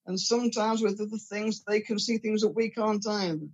And 0.07 0.21
sometimes 0.21 0.83
with 0.83 1.01
other 1.01 1.17
things, 1.17 1.63
they 1.65 1.81
can 1.81 1.99
see 1.99 2.19
things 2.19 2.43
that 2.43 2.55
we 2.55 2.71
can't 2.71 3.07
either. 3.07 3.49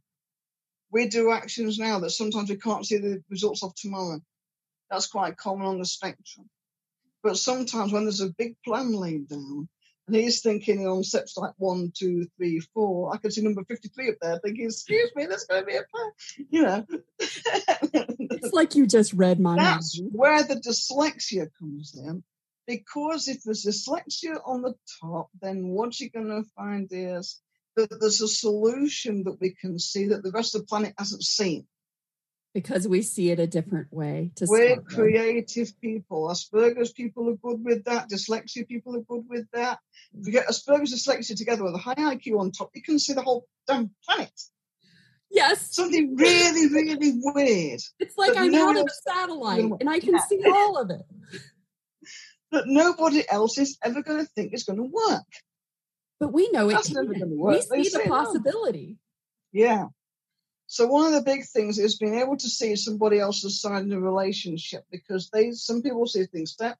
We 0.90 1.08
do 1.08 1.30
actions 1.30 1.78
now 1.78 2.00
that 2.00 2.10
sometimes 2.10 2.50
we 2.50 2.56
can't 2.56 2.84
see 2.84 2.98
the 2.98 3.22
results 3.30 3.62
of 3.62 3.74
tomorrow. 3.74 4.20
That's 4.90 5.06
quite 5.06 5.36
common 5.36 5.66
on 5.66 5.78
the 5.78 5.86
spectrum. 5.86 6.50
But 7.22 7.38
sometimes 7.38 7.92
when 7.92 8.04
there's 8.04 8.20
a 8.20 8.34
big 8.36 8.56
plan 8.62 8.92
laid 8.92 9.28
down, 9.28 9.68
and 10.06 10.16
he's 10.16 10.40
thinking 10.40 10.86
on 10.86 11.04
steps 11.04 11.36
like 11.36 11.52
one, 11.58 11.92
two, 11.94 12.26
three, 12.36 12.60
four, 12.74 13.14
I 13.14 13.18
can 13.18 13.30
see 13.30 13.42
number 13.42 13.64
53 13.64 14.08
up 14.10 14.14
there 14.20 14.38
thinking, 14.38 14.66
excuse 14.66 15.10
me, 15.14 15.26
there's 15.26 15.44
going 15.44 15.62
to 15.62 15.66
be 15.66 15.76
a 15.76 15.84
plan. 15.90 16.10
You 16.50 16.62
know. 16.62 16.86
it's 17.18 18.52
like 18.52 18.74
you 18.74 18.86
just 18.86 19.12
read 19.12 19.38
my 19.38 19.56
That's 19.56 20.00
mind. 20.00 20.12
where 20.12 20.42
the 20.42 20.56
dyslexia 20.56 21.48
comes 21.58 21.96
in. 21.96 22.24
Because 22.66 23.28
if 23.28 23.42
there's 23.42 23.64
dyslexia 23.64 24.40
on 24.44 24.62
the 24.62 24.74
top, 25.00 25.28
then 25.40 25.68
what 25.68 25.98
you're 25.98 26.10
going 26.10 26.42
to 26.42 26.48
find 26.56 26.88
is 26.90 27.40
that 27.76 27.88
there's 28.00 28.20
a 28.20 28.28
solution 28.28 29.24
that 29.24 29.40
we 29.40 29.50
can 29.50 29.78
see 29.78 30.08
that 30.08 30.22
the 30.22 30.30
rest 30.30 30.54
of 30.54 30.62
the 30.62 30.66
planet 30.66 30.94
hasn't 30.98 31.22
seen 31.22 31.66
because 32.54 32.86
we 32.86 33.02
see 33.02 33.30
it 33.30 33.40
a 33.40 33.46
different 33.46 33.92
way. 33.92 34.30
To 34.36 34.46
We're 34.48 34.80
creative 34.80 35.80
people. 35.80 36.28
Asperger's 36.28 36.92
people 36.92 37.28
are 37.30 37.34
good 37.34 37.64
with 37.64 37.84
that. 37.84 38.10
Dyslexia 38.10 38.68
people 38.68 38.96
are 38.96 39.00
good 39.00 39.24
with 39.28 39.46
that. 39.52 39.78
If 40.18 40.26
you 40.26 40.32
get 40.32 40.48
Asperger's 40.48 40.92
dyslexia 40.92 41.36
together 41.36 41.64
with 41.64 41.74
a 41.74 41.78
high 41.78 41.94
IQ 41.94 42.40
on 42.40 42.50
top, 42.50 42.70
you 42.74 42.82
can 42.82 42.98
see 42.98 43.14
the 43.14 43.22
whole 43.22 43.46
damn 43.66 43.90
planet. 44.04 44.40
Yes. 45.30 45.74
Something 45.74 46.14
really, 46.14 46.68
really 46.68 47.12
weird. 47.22 47.80
It's 47.98 48.18
like 48.18 48.36
I'm 48.36 48.54
out 48.54 48.76
of 48.76 48.86
a 48.86 49.10
satellite 49.10 49.70
and 49.80 49.88
I 49.88 49.98
can 49.98 50.14
yeah. 50.14 50.24
see 50.26 50.42
all 50.46 50.78
of 50.78 50.90
it. 50.90 51.02
That 52.50 52.64
nobody 52.66 53.24
else 53.30 53.56
is 53.56 53.78
ever 53.82 54.02
going 54.02 54.18
to 54.18 54.26
think 54.26 54.52
is 54.52 54.64
going 54.64 54.76
to 54.76 54.82
work. 54.82 55.22
But 56.20 56.34
we 56.34 56.50
know 56.50 56.68
it 56.68 56.82
can. 56.84 57.08
We 57.08 57.62
see 57.62 57.88
the 57.88 58.04
possibility. 58.06 58.98
No. 59.54 59.64
Yeah. 59.64 59.84
So 60.72 60.86
one 60.86 61.04
of 61.04 61.12
the 61.12 61.30
big 61.30 61.44
things 61.44 61.78
is 61.78 61.98
being 61.98 62.14
able 62.18 62.38
to 62.38 62.48
see 62.48 62.76
somebody 62.76 63.18
else's 63.18 63.60
side 63.60 63.84
in 63.84 63.92
a 63.92 64.00
relationship 64.00 64.86
because 64.90 65.28
they 65.28 65.52
some 65.52 65.82
people 65.82 66.06
see 66.06 66.24
things 66.24 66.52
step, 66.52 66.78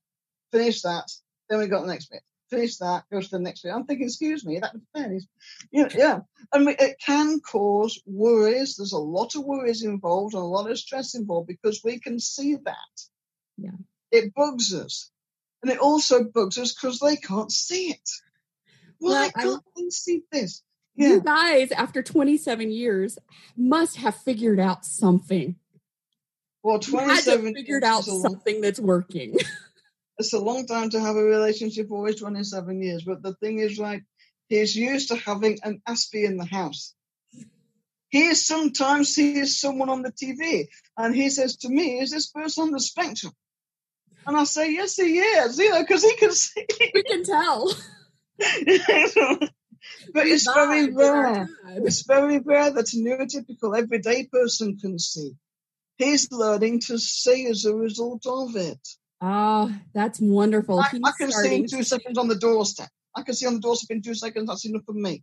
finish 0.50 0.80
that, 0.80 1.12
then 1.50 1.58
we 1.58 1.66
got 1.66 1.82
the 1.82 1.88
next 1.88 2.06
bit. 2.06 2.22
Finish 2.48 2.78
that, 2.78 3.04
go 3.12 3.20
to 3.20 3.28
the 3.28 3.38
next 3.38 3.60
bit. 3.60 3.68
I'm 3.70 3.84
thinking, 3.84 4.06
excuse 4.06 4.46
me, 4.46 4.60
that 4.60 4.72
was 4.94 5.28
Yeah, 5.70 5.88
yeah. 5.94 6.20
And 6.54 6.70
it 6.70 7.02
can 7.04 7.40
cause 7.40 8.00
worries. 8.06 8.76
There's 8.76 8.94
a 8.94 8.98
lot 8.98 9.34
of 9.34 9.44
worries 9.44 9.84
involved 9.84 10.32
and 10.32 10.42
a 10.42 10.46
lot 10.46 10.70
of 10.70 10.78
stress 10.78 11.14
involved 11.14 11.48
because 11.48 11.82
we 11.84 12.00
can 12.00 12.18
see 12.18 12.54
that. 12.64 13.02
Yeah. 13.58 13.76
It 14.10 14.32
bugs 14.32 14.72
us. 14.72 15.10
And 15.60 15.70
it 15.70 15.78
also 15.78 16.24
bugs 16.24 16.56
us 16.56 16.72
because 16.72 16.98
they 16.98 17.16
can't 17.16 17.52
see 17.52 17.90
it. 17.90 18.10
Why 19.00 19.30
well, 19.36 19.60
can't 19.60 19.64
they 19.76 19.90
see 19.90 20.22
this? 20.32 20.62
Yeah. 20.96 21.08
you 21.08 21.20
guys, 21.20 21.72
after 21.72 22.02
27 22.02 22.70
years, 22.70 23.18
must 23.56 23.96
have 23.96 24.16
figured 24.16 24.60
out 24.60 24.84
something. 24.84 25.56
Well, 26.62 26.78
27 26.78 27.54
figured 27.54 27.84
out 27.84 28.04
something 28.04 28.60
that's 28.60 28.78
working. 28.78 29.36
it's 30.18 30.32
a 30.32 30.38
long 30.38 30.66
time 30.66 30.90
to 30.90 31.00
have 31.00 31.16
a 31.16 31.22
relationship, 31.22 31.90
always 31.90 32.20
27 32.20 32.82
years. 32.82 33.02
But 33.04 33.22
the 33.22 33.34
thing 33.34 33.58
is, 33.58 33.78
like, 33.78 34.04
he's 34.48 34.76
used 34.76 35.08
to 35.08 35.16
having 35.16 35.58
an 35.64 35.82
Aspie 35.88 36.24
in 36.24 36.36
the 36.36 36.44
house. 36.44 36.94
He 38.10 38.34
sometimes 38.34 39.14
sees 39.14 39.58
someone 39.58 39.88
on 39.88 40.02
the 40.02 40.12
TV 40.12 40.66
and 40.98 41.14
he 41.16 41.30
says 41.30 41.56
to 41.58 41.70
me, 41.70 41.98
Is 41.98 42.10
this 42.10 42.26
person 42.26 42.64
on 42.64 42.70
the 42.70 42.78
spectrum? 42.78 43.32
And 44.26 44.36
I 44.36 44.44
say, 44.44 44.70
Yes, 44.70 44.96
he 44.96 45.18
is, 45.18 45.58
you 45.58 45.70
know, 45.70 45.80
because 45.80 46.04
he 46.04 46.14
can 46.16 46.30
see. 46.32 46.66
We 46.94 47.02
can 47.04 47.24
tell. 47.24 47.72
but 50.12 50.26
it's 50.26 50.50
very 50.52 50.92
rare. 50.92 51.48
It's 51.68 52.02
very 52.02 52.38
rare 52.38 52.70
that 52.70 52.92
a 52.92 52.96
neurotypical 52.96 53.78
everyday 53.78 54.26
person 54.26 54.78
can 54.78 54.98
see. 54.98 55.32
He's 55.96 56.30
learning 56.32 56.80
to 56.86 56.98
see 56.98 57.46
as 57.46 57.64
a 57.64 57.74
result 57.74 58.26
of 58.26 58.56
it. 58.56 58.80
Oh, 59.20 59.72
that's 59.94 60.20
wonderful. 60.20 60.80
I, 60.80 60.88
I 61.04 61.12
can 61.16 61.30
see 61.30 61.56
in 61.56 61.66
two 61.66 61.84
seconds 61.84 62.18
on 62.18 62.28
the 62.28 62.34
doorstep. 62.36 62.88
I 63.14 63.22
can 63.22 63.34
see 63.34 63.46
on 63.46 63.54
the 63.54 63.60
doorstep 63.60 63.94
in 63.94 64.02
two 64.02 64.14
seconds. 64.14 64.48
That's 64.48 64.64
enough 64.64 64.84
for 64.84 64.94
me. 64.94 65.22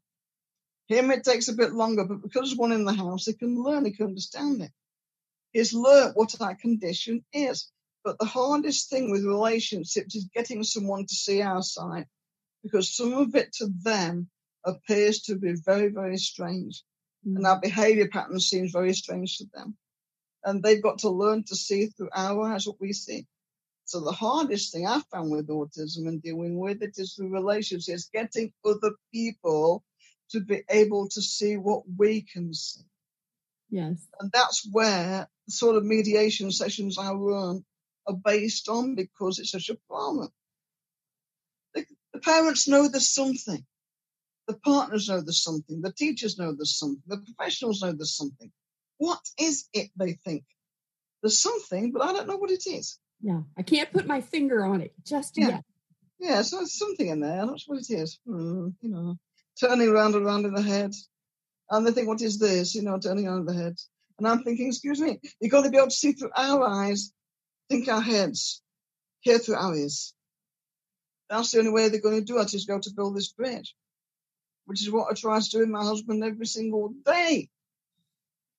Him, 0.88 1.12
it 1.12 1.24
takes 1.24 1.50
a 1.50 1.54
bit 1.54 1.74
longer, 1.74 2.06
but 2.06 2.22
because 2.22 2.50
there's 2.50 2.56
one 2.56 2.72
in 2.72 2.86
the 2.86 2.94
house, 2.94 3.26
he 3.26 3.34
can 3.34 3.62
learn, 3.62 3.86
he 3.86 3.92
can 3.92 4.08
understand 4.08 4.62
it. 4.62 4.72
He's 5.52 5.74
learnt 5.74 6.16
what 6.16 6.34
that 6.40 6.60
condition 6.60 7.24
is. 7.34 7.72
But 8.04 8.18
the 8.18 8.26
hardest 8.26 8.90
thing 8.90 9.12
with 9.12 9.26
relationships 9.26 10.16
is 10.16 10.30
getting 10.34 10.64
someone 10.64 11.06
to 11.06 11.14
see 11.14 11.42
our 11.42 11.62
side 11.62 12.08
because 12.64 12.96
some 12.96 13.14
of 13.14 13.36
it 13.36 13.54
to 13.54 13.68
them 13.84 14.30
appears 14.66 15.22
to 15.24 15.36
be 15.36 15.54
very, 15.66 15.88
very 15.90 16.18
strange. 16.18 16.84
Mm. 17.28 17.38
And 17.38 17.48
our 17.48 17.60
behavior 17.60 18.08
pattern 18.08 18.40
seems 18.40 18.72
very 18.72 18.94
strange 18.94 19.38
to 19.38 19.46
them. 19.54 19.78
And 20.44 20.64
they've 20.64 20.82
got 20.82 21.00
to 21.00 21.10
learn 21.10 21.44
to 21.46 21.56
see 21.56 21.88
through 21.88 22.10
our 22.14 22.48
eyes 22.48 22.68
what 22.68 22.80
we 22.80 22.94
see. 22.94 23.28
So 23.86 24.02
the 24.02 24.12
hardest 24.12 24.72
thing 24.72 24.86
I've 24.86 25.06
found 25.08 25.32
with 25.32 25.48
autism 25.48 26.08
and 26.08 26.22
dealing 26.22 26.60
with 26.60 26.84
it 26.84 26.94
is 26.98 27.16
the 27.16 27.26
relationships, 27.26 27.90
is 27.90 28.10
getting 28.14 28.54
other 28.64 28.92
people 29.12 29.84
to 30.30 30.42
be 30.42 30.62
able 30.70 31.10
to 31.10 31.22
see 31.22 31.58
what 31.58 31.84
we 31.98 32.22
can 32.22 32.54
see. 32.54 32.84
Yes. 33.72 34.08
And 34.20 34.32
that's 34.32 34.68
where 34.72 35.28
the 35.48 35.52
sort 35.52 35.76
of 35.76 35.86
mediation 35.86 36.52
sessions 36.52 36.98
I 36.98 37.12
run 37.14 37.66
are 38.08 38.16
based 38.16 38.70
on 38.70 38.96
because 38.96 39.40
it's 39.40 39.52
such 39.52 39.70
a 39.70 39.78
problem. 39.90 40.30
The, 41.74 41.86
the 42.14 42.20
parents 42.20 42.68
know 42.68 42.88
there's 42.88 43.14
something. 43.14 43.66
The 44.50 44.56
partners 44.56 45.08
know 45.08 45.22
there's 45.22 45.44
something. 45.44 45.80
The 45.80 45.92
teachers 45.92 46.40
know 46.40 46.52
there's 46.52 46.76
something. 46.76 47.04
The 47.06 47.18
professionals 47.18 47.84
know 47.84 47.92
there's 47.92 48.18
something. 48.18 48.52
What 48.98 49.20
is 49.40 49.70
it 49.74 49.92
they 49.96 50.14
think? 50.14 50.44
There's 51.22 51.40
something, 51.40 51.92
but 51.92 52.02
I 52.02 52.14
don't 52.14 52.28
know 52.28 52.38
what 52.38 52.50
it 52.50 52.66
is. 52.66 52.98
Yeah, 53.22 53.42
I 53.60 53.62
can't 53.62 53.94
put 53.94 54.08
my 54.08 54.22
finger 54.22 54.66
on 54.66 54.82
it 54.82 54.92
just 55.06 55.38
yeah. 55.38 55.50
yet. 55.50 55.64
Yeah, 56.20 56.42
so 56.42 56.58
there's 56.58 56.80
something 56.80 57.08
in 57.08 57.20
there. 57.20 57.42
I'm 57.42 57.46
not 57.46 57.60
sure 57.60 57.76
what 57.76 57.88
it 57.88 57.94
is. 57.94 58.20
Hmm, 58.26 58.70
you 58.82 58.90
know, 58.90 59.20
turning 59.60 59.88
around 59.88 60.16
and 60.16 60.26
around 60.26 60.46
in 60.46 60.56
the 60.56 60.64
head. 60.64 60.96
And 61.70 61.86
they 61.86 61.92
think, 61.92 62.08
what 62.08 62.24
is 62.24 62.40
this? 62.40 62.74
You 62.74 62.82
know, 62.82 62.98
turning 62.98 63.28
around 63.28 63.42
in 63.42 63.46
the 63.46 63.54
head. 63.54 63.78
And 64.18 64.28
I'm 64.28 64.42
thinking, 64.42 64.70
excuse 64.70 65.00
me, 65.00 65.20
you've 65.40 65.52
got 65.52 65.62
to 65.62 65.70
be 65.70 65.78
able 65.78 65.90
to 65.90 65.94
see 65.94 66.14
through 66.14 66.32
our 66.36 66.68
eyes, 66.68 67.14
think 67.70 67.88
our 67.88 68.02
heads, 68.02 68.64
hear 69.20 69.38
through 69.38 69.58
our 69.58 69.76
ears. 69.76 70.16
That's 71.30 71.52
the 71.52 71.60
only 71.60 71.72
way 71.72 71.90
they're 71.90 72.02
going 72.02 72.20
to 72.20 72.26
do 72.26 72.40
it 72.40 72.56
is 72.56 72.66
go 72.66 72.80
to 72.80 72.94
build 72.96 73.16
this 73.16 73.32
bridge 73.32 73.76
which 74.70 74.84
is 74.84 74.92
what 74.92 75.08
I 75.10 75.16
try 75.16 75.40
to 75.40 75.50
do 75.50 75.60
with 75.60 75.70
my 75.70 75.84
husband 75.84 76.24
every 76.24 76.46
single 76.46 76.94
day. 77.04 77.50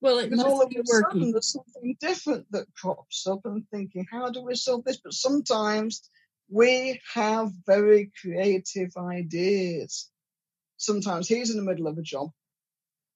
Well, 0.01 0.19
it 0.19 0.33
all 0.41 0.61
of 0.61 0.73
a 0.73 0.85
sudden 0.85 1.31
there's 1.31 1.53
something 1.53 1.97
different 2.01 2.51
that 2.51 2.67
crops 2.75 3.29
up 3.29 3.43
and 3.45 3.65
thinking, 3.71 4.09
how 4.11 4.29
do 4.29 4.43
we 4.43 4.57
solve 4.57 4.83
this? 4.83 4.97
But 4.97 5.13
sometimes 5.13 6.11
we 6.49 7.01
have 7.15 7.53
very 7.65 8.11
creative 8.21 8.91
ideas. 8.97 10.11
Sometimes 10.79 11.29
he's 11.29 11.51
in 11.51 11.59
the 11.59 11.63
middle 11.63 11.87
of 11.87 11.97
a 11.97 12.03
job 12.03 12.31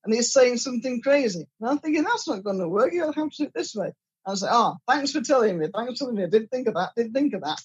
and 0.04 0.14
he's 0.14 0.32
saying 0.32 0.58
something 0.58 1.02
crazy. 1.02 1.48
And 1.60 1.68
I'm 1.68 1.78
thinking, 1.78 2.04
that's 2.04 2.28
not 2.28 2.44
going 2.44 2.60
to 2.60 2.68
work. 2.68 2.92
You'll 2.92 3.12
have 3.12 3.30
to 3.30 3.36
do 3.36 3.44
it 3.44 3.54
this 3.56 3.74
way. 3.74 3.86
And 3.86 4.32
I 4.32 4.34
say, 4.36 4.46
oh, 4.48 4.76
thanks 4.88 5.10
for 5.10 5.20
telling 5.20 5.58
me. 5.58 5.66
Thanks 5.74 5.94
for 5.94 5.98
telling 6.04 6.14
me. 6.14 6.22
I 6.22 6.28
didn't 6.28 6.52
think 6.52 6.68
of 6.68 6.74
that. 6.74 6.92
Didn't 6.96 7.14
think 7.14 7.34
of 7.34 7.40
that. 7.40 7.60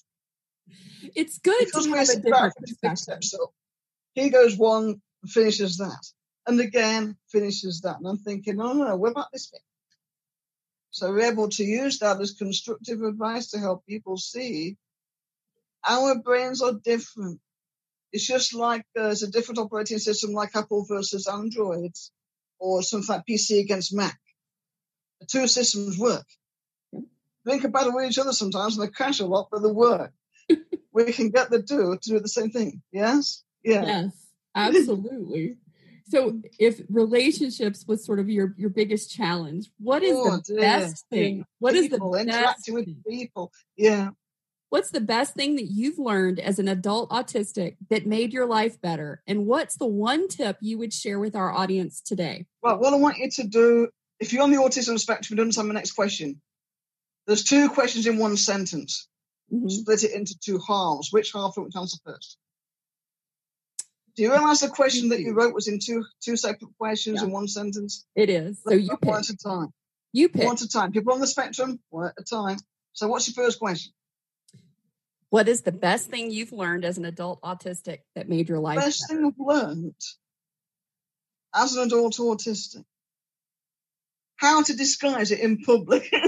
It's 1.14 1.38
good 1.38 1.66
because 1.66 1.86
to 1.86 1.92
have 1.92 2.08
a 2.08 2.16
different 2.16 2.54
perspective. 2.56 3.38
He 4.14 4.30
goes 4.30 4.56
one 4.56 5.00
finishes 5.26 5.78
that. 5.78 6.06
And 6.46 6.60
again, 6.60 7.16
finishes 7.28 7.80
that. 7.82 7.98
And 7.98 8.06
I'm 8.06 8.18
thinking, 8.18 8.60
oh 8.60 8.72
no, 8.72 8.84
no, 8.84 8.96
what 8.96 9.12
about 9.12 9.28
this 9.32 9.48
bit? 9.48 9.60
So 10.90 11.10
we're 11.12 11.30
able 11.30 11.48
to 11.50 11.64
use 11.64 11.98
that 12.00 12.20
as 12.20 12.32
constructive 12.32 13.02
advice 13.02 13.50
to 13.50 13.58
help 13.58 13.86
people 13.86 14.16
see 14.16 14.76
our 15.86 16.18
brains 16.18 16.62
are 16.62 16.74
different. 16.84 17.40
It's 18.12 18.26
just 18.26 18.54
like 18.54 18.82
uh, 18.98 19.04
there's 19.04 19.22
a 19.22 19.30
different 19.30 19.58
operating 19.58 19.98
system 19.98 20.32
like 20.32 20.56
Apple 20.56 20.84
versus 20.88 21.26
Androids 21.26 22.10
or 22.58 22.82
something 22.82 23.14
like 23.14 23.26
PC 23.28 23.60
against 23.60 23.94
Mac. 23.94 24.18
The 25.20 25.26
two 25.26 25.46
systems 25.46 25.98
work. 25.98 26.26
They 27.46 27.58
can 27.58 27.70
battle 27.70 27.94
with 27.94 28.10
each 28.10 28.18
other 28.18 28.32
sometimes 28.32 28.76
and 28.76 28.86
they 28.86 28.90
crash 28.90 29.20
a 29.20 29.26
lot, 29.26 29.48
but 29.50 29.62
they 29.62 29.70
work. 29.70 30.12
we 30.92 31.12
can 31.12 31.30
get 31.30 31.50
the 31.50 31.62
two 31.62 31.96
to 32.02 32.10
do 32.10 32.20
the 32.20 32.28
same 32.28 32.50
thing. 32.50 32.82
Yes? 32.92 33.44
Yeah. 33.62 33.86
Yes. 33.86 34.19
Absolutely. 34.54 35.56
So 36.08 36.40
if 36.58 36.80
relationships 36.88 37.84
was 37.86 38.04
sort 38.04 38.18
of 38.18 38.28
your 38.28 38.54
your 38.58 38.70
biggest 38.70 39.12
challenge, 39.12 39.70
what 39.78 40.02
is 40.02 40.16
oh, 40.16 40.36
the 40.36 40.42
dear. 40.42 40.60
best 40.60 41.06
thing? 41.08 41.44
What 41.60 41.74
people, 41.74 42.14
is 42.14 42.26
the 42.26 42.30
interacting 42.32 42.74
with 42.74 43.04
people? 43.04 43.52
Yeah. 43.76 44.10
What's 44.70 44.90
the 44.90 45.00
best 45.00 45.34
thing 45.34 45.56
that 45.56 45.66
you've 45.66 45.98
learned 45.98 46.38
as 46.38 46.60
an 46.60 46.68
adult 46.68 47.10
autistic 47.10 47.76
that 47.90 48.06
made 48.06 48.32
your 48.32 48.46
life 48.46 48.80
better? 48.80 49.20
And 49.26 49.46
what's 49.46 49.76
the 49.76 49.86
one 49.86 50.28
tip 50.28 50.58
you 50.60 50.78
would 50.78 50.92
share 50.92 51.18
with 51.18 51.34
our 51.34 51.52
audience 51.52 52.00
today? 52.00 52.46
Well, 52.62 52.78
what 52.78 52.92
I 52.92 52.96
want 52.96 53.18
you 53.18 53.30
to 53.30 53.48
do, 53.48 53.88
if 54.20 54.32
you're 54.32 54.44
on 54.44 54.52
the 54.52 54.58
autism 54.58 54.98
spectrum, 54.98 55.36
don't 55.36 55.44
understand 55.44 55.68
my 55.68 55.74
next 55.74 55.92
question. 55.92 56.40
There's 57.26 57.42
two 57.42 57.68
questions 57.68 58.06
in 58.06 58.18
one 58.18 58.36
sentence. 58.36 59.08
Mm-hmm. 59.52 59.68
Split 59.68 60.04
it 60.04 60.12
into 60.12 60.36
two 60.38 60.60
halves. 60.66 61.12
Which 61.12 61.32
half 61.32 61.54
do 61.54 61.60
you 61.60 61.62
want 61.62 61.72
to 61.72 61.78
answer 61.80 61.96
first? 62.04 62.38
Do 64.20 64.24
you 64.24 64.32
realize 64.32 64.60
the 64.60 64.68
question 64.68 65.08
that 65.08 65.20
you 65.20 65.32
wrote 65.32 65.54
was 65.54 65.66
in 65.66 65.78
two 65.78 66.04
two 66.20 66.36
separate 66.36 66.76
questions 66.76 67.20
yeah. 67.20 67.26
in 67.26 67.32
one 67.32 67.48
sentence? 67.48 68.04
It 68.14 68.28
is. 68.28 68.60
So 68.62 68.74
you 68.74 68.94
one 69.02 69.20
at 69.20 69.30
a 69.30 69.36
time. 69.38 69.68
You 70.12 70.28
pick. 70.28 70.44
One 70.44 70.56
at 70.56 70.60
a 70.60 70.68
time. 70.68 70.92
People 70.92 71.14
on 71.14 71.20
the 71.20 71.26
spectrum, 71.26 71.80
one 71.88 72.08
at 72.08 72.12
a 72.18 72.22
time. 72.22 72.58
So 72.92 73.08
what's 73.08 73.26
your 73.26 73.42
first 73.42 73.58
question? 73.58 73.94
What 75.30 75.48
is 75.48 75.62
the 75.62 75.72
best 75.72 76.10
thing 76.10 76.30
you've 76.30 76.52
learned 76.52 76.84
as 76.84 76.98
an 76.98 77.06
adult 77.06 77.40
autistic 77.40 78.00
that 78.14 78.28
made 78.28 78.50
your 78.50 78.58
life? 78.58 78.78
Best 78.78 79.06
better? 79.08 79.22
thing 79.22 79.26
I've 79.26 79.38
learned 79.38 79.94
as 81.54 81.74
an 81.74 81.84
adult 81.84 82.18
autistic. 82.18 82.84
How 84.36 84.62
to 84.62 84.76
disguise 84.76 85.30
it 85.30 85.40
in 85.40 85.62
public. 85.62 86.12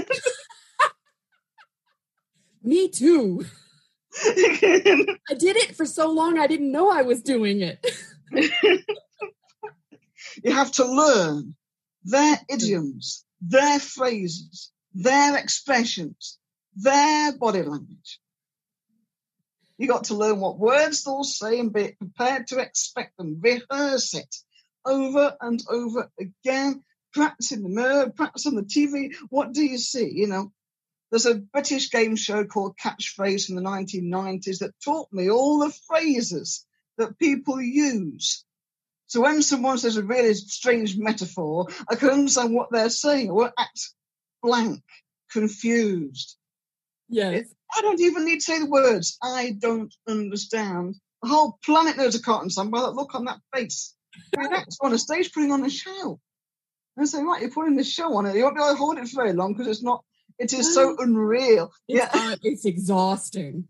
Me 2.63 2.89
too. 2.89 3.45
I 4.25 5.33
did 5.37 5.55
it 5.57 5.75
for 5.75 5.85
so 5.85 6.11
long 6.11 6.37
I 6.37 6.47
didn't 6.47 6.71
know 6.71 6.89
I 6.89 7.01
was 7.01 7.21
doing 7.21 7.61
it. 7.61 7.85
you 10.43 10.51
have 10.51 10.71
to 10.73 10.85
learn 10.85 11.55
their 12.03 12.37
idioms, 12.49 13.25
their 13.41 13.79
phrases, 13.79 14.71
their 14.93 15.37
expressions, 15.37 16.37
their 16.75 17.35
body 17.37 17.63
language. 17.63 18.19
You 19.77 19.87
got 19.87 20.05
to 20.05 20.15
learn 20.15 20.39
what 20.39 20.59
words 20.59 21.03
they'll 21.03 21.23
say 21.23 21.59
and 21.59 21.73
be 21.73 21.95
prepared 21.97 22.47
to 22.47 22.59
expect 22.59 23.17
them. 23.17 23.39
Rehearse 23.41 24.13
it 24.13 24.35
over 24.85 25.35
and 25.41 25.61
over 25.69 26.11
again. 26.19 26.83
Practice 27.13 27.51
in 27.51 27.63
the 27.63 27.69
mirror, 27.69 28.09
practice 28.09 28.45
on 28.45 28.55
the 28.55 28.63
TV. 28.63 29.15
What 29.29 29.53
do 29.53 29.63
you 29.63 29.77
see? 29.77 30.11
You 30.13 30.27
know, 30.27 30.51
there's 31.13 31.27
a 31.27 31.35
British 31.35 31.91
game 31.91 32.15
show 32.15 32.43
called 32.43 32.75
Catchphrase 32.75 33.45
from 33.45 33.55
the 33.55 33.61
1990s 33.61 34.57
that 34.59 34.73
taught 34.83 35.13
me 35.13 35.29
all 35.29 35.59
the 35.59 35.71
phrases 35.87 36.65
that 36.97 37.19
people 37.19 37.61
use. 37.61 38.43
So 39.05 39.21
when 39.21 39.43
someone 39.43 39.77
says 39.77 39.95
a 39.95 40.03
really 40.03 40.33
strange 40.33 40.97
metaphor, 40.97 41.67
I 41.87 41.93
can 41.97 42.09
understand 42.09 42.55
what 42.55 42.69
they're 42.71 42.89
saying. 42.89 43.29
I 43.29 43.33
won't 43.33 43.53
act 43.59 43.91
blank, 44.41 44.81
confused. 45.31 46.35
Yes. 47.09 47.45
I 47.77 47.81
don't 47.81 48.01
even 48.01 48.25
need 48.25 48.37
to 48.37 48.41
say 48.41 48.57
the 48.57 48.65
words. 48.65 49.19
I 49.21 49.55
don't 49.59 49.93
understand. 50.09 50.95
The 51.21 51.29
whole 51.29 51.59
planet 51.63 51.95
knows 51.95 52.15
a 52.15 52.23
cotton 52.23 52.49
son 52.49 52.71
by 52.71 52.81
that 52.81 52.95
look 52.95 53.13
on 53.13 53.25
that 53.25 53.39
face. 53.53 53.93
Next 54.35 54.79
on 54.81 54.93
a 54.93 54.97
stage 54.97 55.31
putting 55.31 55.51
on 55.51 55.63
a 55.63 55.69
show. 55.69 56.19
And 56.97 57.07
say, 57.07 57.21
right, 57.21 57.41
you're 57.41 57.51
putting 57.51 57.75
this 57.75 57.91
show 57.91 58.15
on 58.15 58.25
it. 58.25 58.35
You 58.35 58.45
won't 58.45 58.55
be 58.55 58.63
able 58.63 58.71
to 58.71 58.77
hold 58.77 58.97
it 58.97 59.07
for 59.09 59.17
very 59.17 59.33
long 59.33 59.53
because 59.53 59.67
it's 59.67 59.83
not, 59.83 60.03
it 60.39 60.53
is 60.53 60.73
so 60.73 60.95
unreal. 60.99 61.71
It's, 61.87 61.99
yeah. 61.99 62.09
Uh, 62.13 62.35
it's 62.43 62.65
exhausting. 62.65 63.67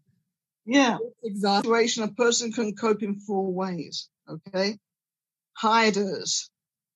Yeah. 0.65 0.97
It's 1.01 1.35
exhausting. 1.35 1.71
Situation, 1.71 2.03
a 2.03 2.07
person 2.09 2.51
can 2.51 2.75
cope 2.75 3.03
in 3.03 3.19
four 3.19 3.51
ways. 3.53 4.09
Okay. 4.29 4.77
Hiders, 5.61 6.49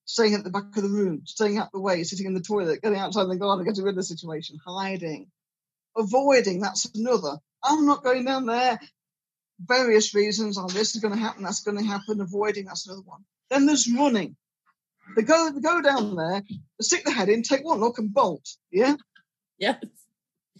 staying 0.06 0.34
at 0.34 0.44
the 0.44 0.50
back 0.50 0.76
of 0.76 0.84
the 0.84 0.90
room, 0.90 1.22
staying 1.26 1.58
out 1.58 1.72
the 1.72 1.80
way, 1.80 2.04
sitting 2.04 2.26
in 2.26 2.34
the 2.34 2.42
toilet, 2.42 2.82
getting 2.82 2.98
outside 2.98 3.26
the 3.26 3.36
garden, 3.36 3.66
getting 3.66 3.84
rid 3.84 3.92
of 3.92 3.98
the 3.98 4.04
situation, 4.04 4.58
hiding 4.66 5.28
avoiding, 5.98 6.62
that's 6.62 6.86
another. 6.96 7.38
I'm 7.64 7.86
not 7.86 8.04
going 8.04 8.26
down 8.26 8.46
there. 8.46 8.80
Various 9.60 10.14
reasons. 10.14 10.58
Oh, 10.58 10.68
this 10.68 10.96
is 10.96 11.02
going 11.02 11.14
to 11.14 11.20
happen. 11.20 11.44
That's 11.44 11.64
going 11.64 11.78
to 11.78 11.84
happen. 11.84 12.22
Avoiding. 12.22 12.66
That's 12.66 12.88
another 12.88 13.02
one. 13.04 13.26
Then 13.50 13.66
there's 13.66 13.92
running. 13.92 14.36
They 15.16 15.24
go, 15.24 15.52
they 15.52 15.62
go 15.62 15.82
down 15.82 16.16
there, 16.16 16.44
stick 16.82 17.06
the 17.06 17.12
head 17.12 17.30
in, 17.30 17.42
take 17.42 17.64
one 17.64 17.80
look 17.80 17.98
and 17.98 18.14
bolt. 18.14 18.46
Yeah. 18.72 18.96
Yes. 19.60 19.84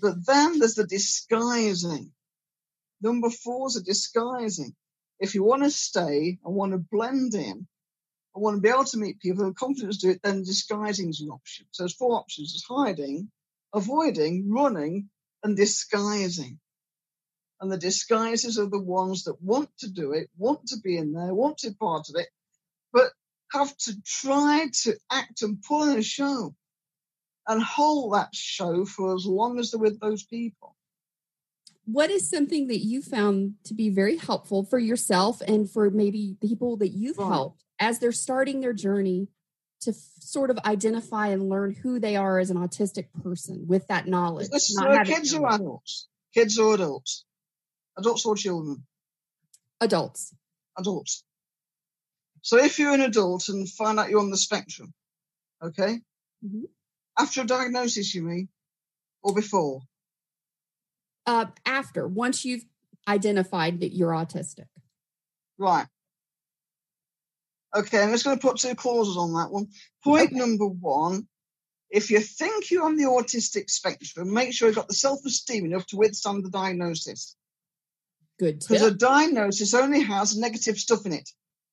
But 0.02 0.26
then 0.26 0.60
there's 0.60 0.76
the 0.76 0.86
disguising. 0.86 2.12
Number 3.02 3.30
four 3.30 3.68
is 3.68 3.76
the 3.76 3.82
disguising. 3.82 4.76
If 5.20 5.36
you 5.36 5.44
want 5.44 5.64
to 5.64 5.70
stay 5.70 6.40
and 6.44 6.56
want 6.56 6.72
to 6.72 6.78
blend 6.78 7.34
in, 7.36 7.68
I 8.36 8.40
want 8.40 8.58
to 8.58 8.62
be 8.62 8.70
able 8.70 8.86
to 8.86 8.98
meet 8.98 9.20
people 9.20 9.46
and 9.46 9.56
confidence 9.56 10.00
to 10.00 10.08
do 10.08 10.12
it, 10.12 10.22
then 10.24 10.44
disguising 10.44 11.10
is 11.10 11.22
an 11.22 11.30
option. 11.30 11.66
So 11.72 11.84
there's 11.84 11.96
four 11.96 12.16
options. 12.16 12.54
There's 12.54 12.66
hiding, 12.68 13.32
avoiding, 13.74 14.52
running, 14.52 15.10
and 15.44 15.58
disguising. 15.58 16.60
And 17.60 17.72
the 17.72 17.78
disguises 17.78 18.60
are 18.60 18.70
the 18.70 18.80
ones 18.80 19.24
that 19.24 19.42
want 19.42 19.70
to 19.80 19.90
do 19.90 20.12
it, 20.12 20.30
want 20.38 20.68
to 20.68 20.78
be 20.78 20.98
in 20.98 21.14
there, 21.14 21.34
want 21.34 21.58
to 21.60 21.70
be 21.70 21.76
part 21.76 22.10
of 22.10 22.16
it, 22.16 22.28
but 22.94 23.12
have 23.52 23.76
to 23.78 24.00
try 24.04 24.68
to 24.84 24.96
act 25.12 25.42
and 25.42 25.62
pull 25.64 25.90
in 25.90 25.98
a 25.98 26.04
show 26.04 26.56
and 27.48 27.62
hold 27.64 28.14
that 28.14 28.34
show 28.34 28.86
for 28.86 29.16
as 29.16 29.26
long 29.26 29.60
as 29.60 29.72
they're 29.72 29.80
with 29.80 30.00
those 30.00 30.24
people. 30.24 30.76
What 31.86 32.10
is 32.10 32.30
something 32.30 32.68
that 32.68 32.80
you 32.80 33.02
found 33.02 33.54
to 33.64 33.74
be 33.74 33.90
very 33.90 34.18
helpful 34.18 34.66
for 34.66 34.78
yourself 34.78 35.40
and 35.42 35.70
for 35.70 35.90
maybe 35.90 36.36
people 36.42 36.76
that 36.78 36.90
you've 36.90 37.18
right. 37.18 37.28
helped 37.28 37.64
as 37.80 38.00
they're 38.00 38.12
starting 38.12 38.60
their 38.60 38.74
journey 38.74 39.30
to 39.82 39.92
f- 39.92 39.96
sort 40.20 40.50
of 40.50 40.58
identify 40.66 41.28
and 41.28 41.48
learn 41.48 41.74
who 41.74 42.00
they 42.00 42.18
are 42.18 42.40
as 42.40 42.50
an 42.50 42.58
autistic 42.58 43.06
person 43.24 43.68
with 43.68 43.88
that 43.88 44.08
knowledge. 44.08 44.50
This 44.50 44.70
is 44.70 44.84
kids 45.06 45.34
or 45.34 45.48
adults? 45.48 46.08
Kids 46.34 46.60
or 46.60 46.74
adults? 46.74 47.24
Adults 47.98 48.26
or 48.26 48.36
children? 48.36 48.84
Adults. 49.80 50.36
Adults. 50.78 51.24
So 52.42 52.58
if 52.58 52.80
you're 52.80 52.94
an 52.94 53.02
adult 53.02 53.50
and 53.50 53.70
find 53.70 54.00
out 54.00 54.10
you're 54.10 54.20
on 54.20 54.30
the 54.30 54.38
spectrum, 54.38 54.94
okay? 55.62 56.00
Mm-hmm. 56.46 56.64
After 57.20 57.42
a 57.42 57.46
diagnosis, 57.46 58.14
you 58.14 58.22
mean? 58.22 58.50
Or 59.24 59.34
before? 59.34 59.82
Uh, 61.26 61.46
after, 61.66 62.08
once 62.08 62.46
you've 62.46 62.66
identified 63.08 63.82
that 63.82 63.96
you're 63.96 64.12
autistic. 64.12 64.68
Right. 65.58 65.88
Okay, 67.76 68.02
I'm 68.02 68.12
just 68.12 68.24
going 68.24 68.38
to 68.38 68.42
put 68.42 68.58
two 68.58 68.76
clauses 68.76 69.18
on 69.18 69.34
that 69.34 69.52
one. 69.52 69.68
Point 70.04 70.28
okay. 70.28 70.36
number 70.36 70.68
one 70.68 71.28
if 71.90 72.12
you 72.12 72.20
think 72.20 72.70
you're 72.70 72.86
on 72.86 72.98
the 72.98 73.06
autistic 73.06 73.70
spectrum, 73.70 74.34
make 74.34 74.54
sure 74.54 74.68
you've 74.68 74.76
got 74.76 74.88
the 74.88 74.94
self 74.94 75.20
esteem 75.26 75.66
enough 75.66 75.86
to 75.88 75.98
withstand 75.98 76.44
the 76.44 76.50
diagnosis. 76.50 77.36
Good. 78.40 78.60
Because 78.60 78.84
a 78.84 78.92
diagnosis 78.92 79.74
only 79.74 80.02
has 80.02 80.38
negative 80.38 80.78
stuff 80.78 81.06
in 81.06 81.14
it, 81.14 81.30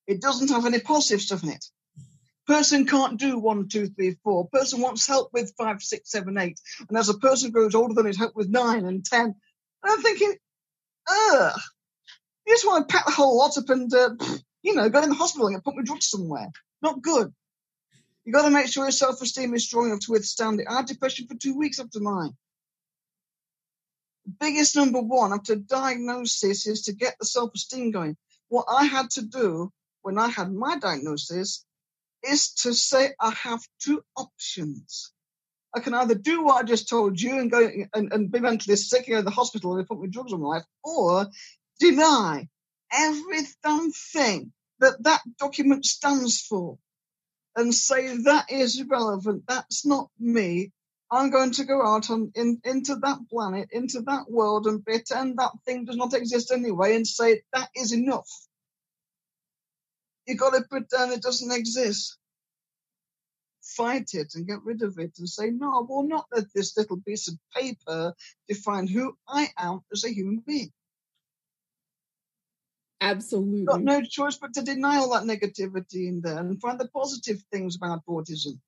it 0.06 0.20
doesn't 0.20 0.50
have 0.50 0.66
any 0.66 0.80
positive 0.80 1.20
stuff 1.20 1.42
in 1.42 1.50
it. 1.50 1.64
Person 2.46 2.86
can't 2.86 3.18
do 3.18 3.38
one, 3.38 3.68
two, 3.68 3.86
three, 3.86 4.16
four. 4.22 4.48
Person 4.48 4.80
wants 4.82 5.06
help 5.06 5.30
with 5.32 5.54
five, 5.56 5.82
six, 5.82 6.10
seven, 6.10 6.36
eight. 6.36 6.60
And 6.88 6.98
as 6.98 7.08
a 7.08 7.14
person 7.14 7.50
grows 7.50 7.74
older, 7.74 7.94
than 7.94 8.04
needs 8.04 8.18
help 8.18 8.36
with 8.36 8.50
nine 8.50 8.84
and 8.84 9.04
ten. 9.04 9.26
And 9.26 9.34
I'm 9.84 10.02
thinking, 10.02 10.34
ugh, 11.08 11.58
you 12.46 12.54
just 12.54 12.66
want 12.66 12.88
to 12.88 12.94
pack 12.94 13.06
the 13.06 13.12
whole 13.12 13.38
lot 13.38 13.56
up 13.56 13.70
and 13.70 13.92
uh, 13.94 14.10
you 14.62 14.74
know, 14.74 14.88
go 14.88 15.02
in 15.02 15.10
the 15.10 15.14
hospital 15.14 15.46
and 15.46 15.56
get 15.56 15.64
put 15.64 15.76
with 15.76 15.86
drugs 15.86 16.06
somewhere. 16.06 16.50
Not 16.82 17.02
good. 17.02 17.32
You 18.24 18.32
got 18.32 18.44
to 18.44 18.50
make 18.50 18.66
sure 18.66 18.84
your 18.84 18.92
self-esteem 18.92 19.54
is 19.54 19.66
strong 19.66 19.86
enough 19.86 20.00
to 20.00 20.12
withstand 20.12 20.60
it. 20.60 20.66
I 20.68 20.76
had 20.76 20.86
depression 20.86 21.26
for 21.26 21.34
two 21.34 21.56
weeks 21.56 21.78
after 21.78 22.00
mine. 22.00 22.34
Biggest 24.40 24.74
number 24.76 25.00
one 25.00 25.32
after 25.32 25.54
diagnosis 25.54 26.66
is 26.66 26.82
to 26.82 26.94
get 26.94 27.16
the 27.20 27.26
self-esteem 27.26 27.90
going. 27.90 28.16
What 28.48 28.64
I 28.70 28.84
had 28.84 29.10
to 29.10 29.22
do 29.22 29.70
when 30.00 30.18
I 30.18 30.28
had 30.28 30.50
my 30.50 30.78
diagnosis 30.78 31.64
is 32.28 32.52
to 32.62 32.74
say 32.74 33.10
I 33.20 33.30
have 33.30 33.60
two 33.80 34.02
options. 34.16 35.12
I 35.74 35.80
can 35.80 35.94
either 35.94 36.14
do 36.14 36.44
what 36.44 36.62
I 36.62 36.66
just 36.66 36.88
told 36.88 37.20
you 37.20 37.38
and 37.38 37.50
go 37.50 37.68
and, 37.92 38.12
and 38.12 38.30
be 38.30 38.40
mentally 38.40 38.76
sick 38.76 39.06
to 39.06 39.22
the 39.22 39.30
hospital 39.30 39.76
and 39.76 39.86
put 39.86 40.00
me 40.00 40.08
drugs 40.08 40.32
on 40.32 40.40
my 40.40 40.48
life, 40.48 40.64
or 40.84 41.26
deny 41.80 42.48
every 42.92 43.40
damn 43.62 43.90
thing 43.90 44.52
that 44.80 45.02
that 45.02 45.22
document 45.38 45.84
stands 45.84 46.40
for 46.40 46.78
and 47.56 47.74
say 47.74 48.16
that 48.18 48.50
is 48.50 48.80
irrelevant. 48.80 49.44
That's 49.48 49.84
not 49.86 50.08
me. 50.18 50.72
I'm 51.10 51.30
going 51.30 51.52
to 51.52 51.64
go 51.64 51.84
out 51.86 52.10
on, 52.10 52.32
in, 52.34 52.60
into 52.64 52.96
that 52.96 53.18
planet, 53.30 53.68
into 53.72 54.00
that 54.02 54.30
world, 54.30 54.66
and 54.66 54.84
pretend 54.84 55.38
that 55.38 55.52
thing 55.64 55.84
does 55.84 55.96
not 55.96 56.14
exist 56.14 56.50
anyway, 56.50 56.96
and 56.96 57.06
say 57.06 57.42
that 57.52 57.68
is 57.76 57.92
enough. 57.92 58.28
You 60.26 60.36
got 60.36 60.50
to 60.50 60.60
put 60.60 60.88
pretend 60.88 61.12
it 61.12 61.22
doesn't 61.22 61.52
exist. 61.52 62.18
Fight 63.62 64.10
it 64.12 64.34
and 64.34 64.46
get 64.46 64.62
rid 64.64 64.82
of 64.82 64.98
it, 64.98 65.12
and 65.18 65.28
say 65.28 65.50
no. 65.50 65.78
I 65.78 65.82
will 65.88 66.06
not 66.06 66.26
let 66.32 66.52
this 66.54 66.76
little 66.76 67.00
piece 67.06 67.28
of 67.28 67.38
paper 67.54 68.14
define 68.48 68.86
who 68.86 69.16
I 69.26 69.48
am 69.58 69.80
as 69.92 70.04
a 70.04 70.12
human 70.12 70.42
being. 70.46 70.72
Absolutely. 73.00 73.64
Got 73.64 73.82
no 73.82 74.02
choice 74.02 74.36
but 74.36 74.54
to 74.54 74.62
deny 74.62 74.96
all 74.96 75.12
that 75.12 75.24
negativity 75.24 76.08
in 76.08 76.22
there 76.22 76.38
and 76.38 76.60
find 76.60 76.80
the 76.80 76.88
positive 76.88 77.42
things 77.52 77.76
about 77.76 78.04
autism. 78.06 78.58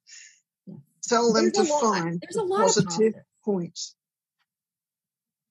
Yeah. 0.66 0.74
Tell 1.04 1.32
them 1.32 1.50
there's 1.54 1.68
to 1.68 1.80
find 1.80 2.22
positive 2.50 3.14
points. 3.44 3.96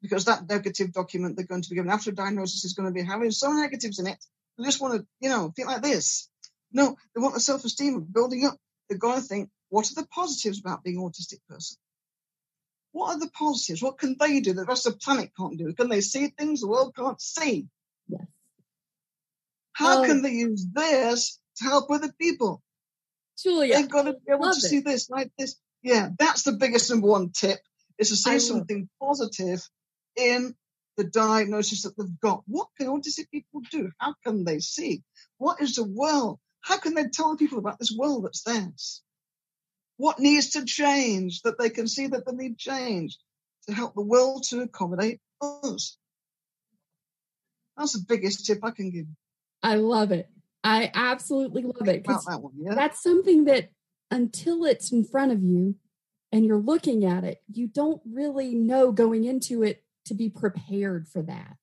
because 0.06 0.26
that 0.26 0.48
negative 0.48 0.94
document 0.94 1.36
they're 1.36 1.48
going 1.48 1.64
to 1.64 1.70
be 1.70 1.76
given 1.76 1.90
after 1.90 2.12
diagnosis 2.12 2.64
is 2.64 2.74
going 2.74 2.88
to 2.88 2.94
be 2.94 3.04
having 3.04 3.32
some 3.32 3.60
negatives 3.60 3.98
in 3.98 4.06
it. 4.06 4.24
They 4.58 4.64
just 4.66 4.82
want 4.82 4.96
to, 4.96 5.08
you 5.20 5.30
know, 5.30 5.52
feel 5.56 5.68
like 5.68 5.82
this. 5.82 6.30
No, 6.72 6.96
they 7.14 7.22
want 7.22 7.34
the 7.34 7.40
self-esteem 7.40 7.96
of 7.96 8.14
building 8.14 8.46
up. 8.46 8.58
They've 8.90 9.00
got 9.00 9.16
to 9.16 9.22
think, 9.22 9.50
what 9.70 9.90
are 9.90 9.96
the 9.96 10.08
positives 10.08 10.60
about 10.60 10.84
being 10.84 10.98
an 10.98 11.04
autistic 11.04 11.40
person? 11.50 11.78
What 12.92 13.16
are 13.16 13.20
the 13.20 13.30
positives? 13.30 13.82
What 13.82 13.98
can 13.98 14.16
they 14.20 14.40
do 14.40 14.54
that 14.54 14.62
the 14.62 14.68
rest 14.68 14.86
of 14.86 14.94
the 14.94 15.00
planet 15.00 15.32
can't 15.38 15.58
do? 15.58 15.74
Can 15.74 15.90
they 15.90 16.02
see 16.02 16.28
things 16.28 16.62
the 16.62 16.68
world 16.68 16.96
can't 16.96 17.20
see? 17.20 17.68
Yes. 18.08 18.26
How 19.74 20.04
oh. 20.04 20.06
can 20.06 20.22
they 20.22 20.32
use 20.32 20.66
this 20.72 21.40
to 21.58 21.64
help 21.66 21.92
other 21.92 22.14
people? 22.18 22.62
Julia, 23.38 23.76
they've 23.76 23.90
got 23.90 24.04
to 24.04 24.14
be 24.14 24.32
able 24.32 24.44
to 24.44 24.50
it. 24.52 24.56
see 24.56 24.80
this 24.80 25.10
like 25.10 25.32
this. 25.38 25.58
Yeah, 25.84 26.10
that's 26.18 26.44
the 26.44 26.54
biggest 26.54 26.90
number 26.90 27.08
one 27.08 27.32
tip 27.32 27.60
is 27.98 28.10
to 28.10 28.16
see 28.16 28.40
something 28.40 28.88
positive 29.00 29.62
in 30.16 30.56
the 30.98 31.04
diagnosis 31.04 31.84
that 31.84 31.98
they've 31.98 32.20
got. 32.20 32.44
What 32.48 32.68
can 32.78 32.88
autistic 32.88 33.30
people 33.32 33.62
do? 33.72 33.92
How 33.98 34.14
can 34.24 34.44
they 34.46 34.60
see? 34.60 35.04
What 35.38 35.62
is 35.62 35.76
the 35.76 35.84
world? 35.84 36.40
How 36.62 36.78
can 36.78 36.96
they 36.96 37.08
tell 37.08 37.36
people 37.38 37.60
about 37.60 37.80
this 37.80 37.96
world 37.96 38.26
that's 38.26 38.44
theirs? 38.44 39.04
What 39.98 40.20
needs 40.20 40.52
to 40.52 40.66
change 40.66 41.42
that 41.44 41.58
they 41.58 41.70
can 41.70 41.88
see 41.88 42.08
that 42.08 42.26
they 42.26 42.34
need 42.34 42.58
change 42.58 43.18
to 43.68 43.74
help 43.74 43.96
the 43.96 44.02
world 44.02 44.44
to 44.50 44.62
accommodate 44.62 45.20
us? 45.42 45.98
That's 47.78 47.94
the 47.94 48.06
biggest 48.08 48.46
tip 48.46 48.60
I 48.64 48.72
can 48.72 48.90
give. 48.90 49.06
I 49.62 49.76
love 49.76 50.12
it. 50.12 50.30
I 50.64 50.92
absolutely 50.94 51.64
love 51.64 51.88
it. 51.88 52.04
That 52.06 52.42
one, 52.42 52.54
yeah? 52.58 52.74
That's 52.74 53.02
something 53.02 53.46
that 53.46 53.70
until 54.10 54.66
it's 54.66 54.92
in 54.92 55.04
front 55.04 55.32
of 55.32 55.44
you 55.44 55.76
and 56.32 56.46
you're 56.46 56.58
looking 56.58 57.06
at 57.06 57.24
it, 57.24 57.42
you 57.52 57.68
don't 57.68 58.02
really 58.12 58.56
know 58.56 58.92
going 58.92 59.26
into 59.26 59.64
it 59.64 59.84
to 60.06 60.14
be 60.14 60.30
prepared 60.30 61.08
for 61.08 61.22
that. 61.24 61.58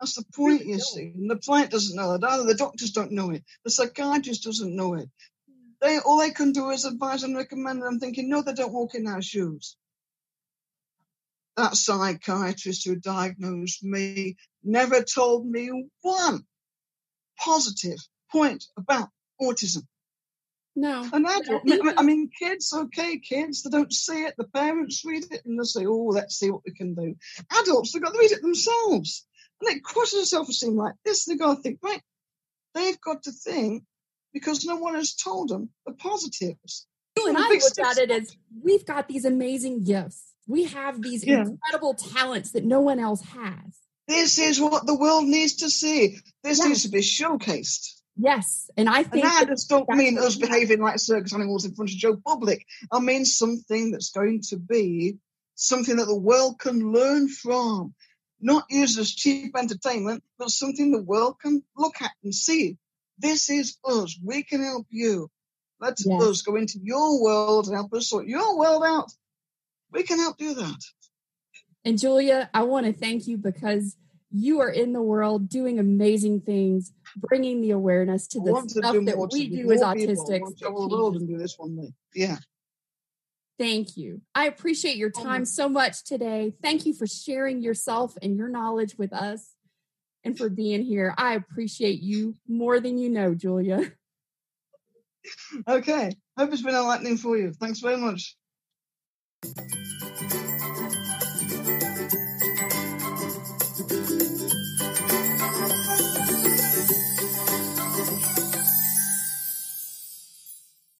That's 0.00 0.14
the 0.14 0.24
point, 0.34 0.64
you 0.64 0.78
see. 0.78 1.12
And 1.14 1.30
the 1.30 1.36
plant 1.36 1.70
doesn't 1.70 1.96
know 1.96 2.14
it 2.14 2.22
either. 2.22 2.44
The 2.44 2.54
doctors 2.54 2.92
don't 2.92 3.12
know 3.12 3.30
it. 3.30 3.42
The 3.64 3.70
psychiatrist 3.70 4.44
doesn't 4.44 4.76
know 4.76 4.94
it. 4.94 5.08
Hmm. 5.48 5.70
They 5.80 5.98
all 5.98 6.18
they 6.18 6.30
can 6.30 6.52
do 6.52 6.70
is 6.70 6.84
advise 6.84 7.24
and 7.24 7.36
recommend. 7.36 7.82
I'm 7.82 7.98
thinking, 7.98 8.28
no, 8.28 8.42
they 8.42 8.52
don't 8.54 8.72
walk 8.72 8.94
in 8.94 9.08
our 9.08 9.22
shoes. 9.22 9.76
That 11.56 11.74
psychiatrist 11.74 12.86
who 12.86 12.94
diagnosed 12.96 13.82
me 13.82 14.36
never 14.62 15.02
told 15.02 15.44
me 15.44 15.88
one 16.02 16.44
positive 17.36 17.98
point 18.30 18.64
about 18.76 19.08
autism. 19.40 19.82
No. 20.78 21.04
And 21.12 21.26
adult, 21.26 21.62
I 21.98 22.02
mean, 22.04 22.30
kids, 22.38 22.72
okay, 22.72 23.18
kids, 23.18 23.64
they 23.64 23.70
don't 23.70 23.92
see 23.92 24.22
it. 24.26 24.34
The 24.38 24.44
parents 24.44 25.04
read 25.04 25.24
it 25.32 25.44
and 25.44 25.58
they 25.58 25.64
say, 25.64 25.84
oh, 25.86 26.10
let's 26.12 26.38
see 26.38 26.52
what 26.52 26.62
we 26.64 26.72
can 26.72 26.94
do. 26.94 27.16
Adults, 27.60 27.92
they've 27.92 28.02
got 28.02 28.12
to 28.12 28.18
read 28.18 28.30
it 28.30 28.42
themselves. 28.42 29.26
And 29.60 29.76
it 29.76 29.82
crushes 29.82 30.20
a 30.20 30.26
self-esteem 30.26 30.76
like 30.76 30.94
this. 31.04 31.24
They've 31.24 31.36
got 31.36 31.56
to 31.56 31.62
think, 31.62 31.80
right, 31.82 32.00
they've 32.74 33.00
got 33.00 33.24
to 33.24 33.32
think 33.32 33.82
because 34.32 34.64
no 34.64 34.76
one 34.76 34.94
has 34.94 35.16
told 35.16 35.48
them 35.48 35.70
the 35.84 35.94
positives. 35.94 36.86
and 37.16 37.36
I 37.36 37.48
look 37.48 37.78
at 37.84 37.98
it 37.98 38.12
as 38.12 38.36
we've 38.62 38.86
got 38.86 39.08
these 39.08 39.24
amazing 39.24 39.82
gifts. 39.82 40.22
We 40.46 40.64
have 40.66 41.02
these 41.02 41.26
yeah. 41.26 41.40
incredible 41.40 41.94
talents 41.94 42.52
that 42.52 42.64
no 42.64 42.80
one 42.80 43.00
else 43.00 43.22
has. 43.22 43.78
This 44.06 44.38
is 44.38 44.60
what 44.60 44.86
the 44.86 44.96
world 44.96 45.24
needs 45.24 45.56
to 45.56 45.70
see. 45.70 46.18
This 46.44 46.64
needs 46.64 46.84
to 46.84 46.88
be 46.88 47.00
showcased. 47.00 47.97
Yes, 48.20 48.68
and 48.76 48.88
I 48.88 49.04
think 49.04 49.24
and 49.24 49.32
I 49.32 49.44
just 49.44 49.68
don't 49.68 49.88
mean 49.90 50.18
us 50.18 50.34
behaving 50.36 50.80
like 50.80 50.98
circus 50.98 51.32
animals 51.32 51.64
in 51.64 51.74
front 51.74 51.90
of 51.90 51.96
Joe 51.96 52.16
Public. 52.16 52.66
I 52.92 52.98
mean 52.98 53.24
something 53.24 53.92
that's 53.92 54.10
going 54.10 54.42
to 54.48 54.56
be 54.56 55.18
something 55.58 55.96
that 55.96 56.06
the 56.06 56.18
world 56.18 56.58
can 56.58 56.92
learn 56.92 57.28
from, 57.28 57.94
not 58.40 58.64
used 58.70 58.98
as 58.98 59.12
cheap 59.12 59.56
entertainment, 59.56 60.22
but 60.38 60.50
something 60.50 60.90
the 60.90 61.02
world 61.02 61.36
can 61.42 61.62
look 61.76 62.00
at 62.00 62.12
and 62.22 62.34
see. 62.34 62.78
This 63.18 63.50
is 63.50 63.76
us. 63.84 64.18
We 64.24 64.44
can 64.44 64.62
help 64.62 64.86
you. 64.88 65.30
Let 65.80 65.96
yes. 66.04 66.22
us 66.22 66.42
go 66.42 66.56
into 66.56 66.78
your 66.82 67.20
world 67.22 67.66
and 67.66 67.74
help 67.74 67.92
us 67.92 68.08
sort 68.08 68.26
your 68.26 68.56
world 68.56 68.84
out. 68.84 69.10
We 69.92 70.04
can 70.04 70.18
help 70.18 70.38
do 70.38 70.54
that. 70.54 70.80
And 71.84 71.98
Julia, 71.98 72.50
I 72.54 72.62
want 72.62 72.86
to 72.86 72.92
thank 72.92 73.26
you 73.26 73.36
because 73.36 73.96
you 74.30 74.60
are 74.60 74.70
in 74.70 74.92
the 74.92 75.02
world 75.02 75.48
doing 75.48 75.78
amazing 75.78 76.42
things, 76.42 76.92
bringing 77.16 77.60
the 77.60 77.70
awareness 77.70 78.26
to 78.28 78.40
the 78.40 78.54
stuff 78.68 78.94
to 78.94 79.00
that 79.04 79.28
we 79.32 79.48
do 79.48 79.70
as 79.72 79.80
autistics. 79.80 80.62
world 80.70 81.16
and 81.16 81.28
do 81.28 81.36
this 81.38 81.54
one 81.58 81.76
day. 81.76 81.92
Yeah. 82.14 82.38
Thank 83.58 83.96
you. 83.96 84.20
I 84.34 84.46
appreciate 84.46 84.96
your 84.96 85.10
oh, 85.16 85.22
time 85.22 85.44
so 85.44 85.68
much 85.68 86.04
today. 86.04 86.54
Thank 86.62 86.86
you 86.86 86.94
for 86.94 87.06
sharing 87.06 87.60
yourself 87.60 88.16
and 88.22 88.36
your 88.36 88.48
knowledge 88.48 88.96
with 88.96 89.12
us 89.12 89.54
and 90.22 90.38
for 90.38 90.48
being 90.48 90.82
here. 90.82 91.14
I 91.18 91.34
appreciate 91.34 92.00
you 92.00 92.36
more 92.46 92.78
than 92.78 92.98
you 92.98 93.10
know, 93.10 93.34
Julia. 93.34 93.92
Okay. 95.66 96.10
Hope 96.38 96.52
it's 96.52 96.62
been 96.62 96.74
enlightening 96.74 97.18
for 97.18 97.36
you. 97.36 97.52
Thanks 97.52 97.80
very 97.80 97.98
much. 97.98 98.34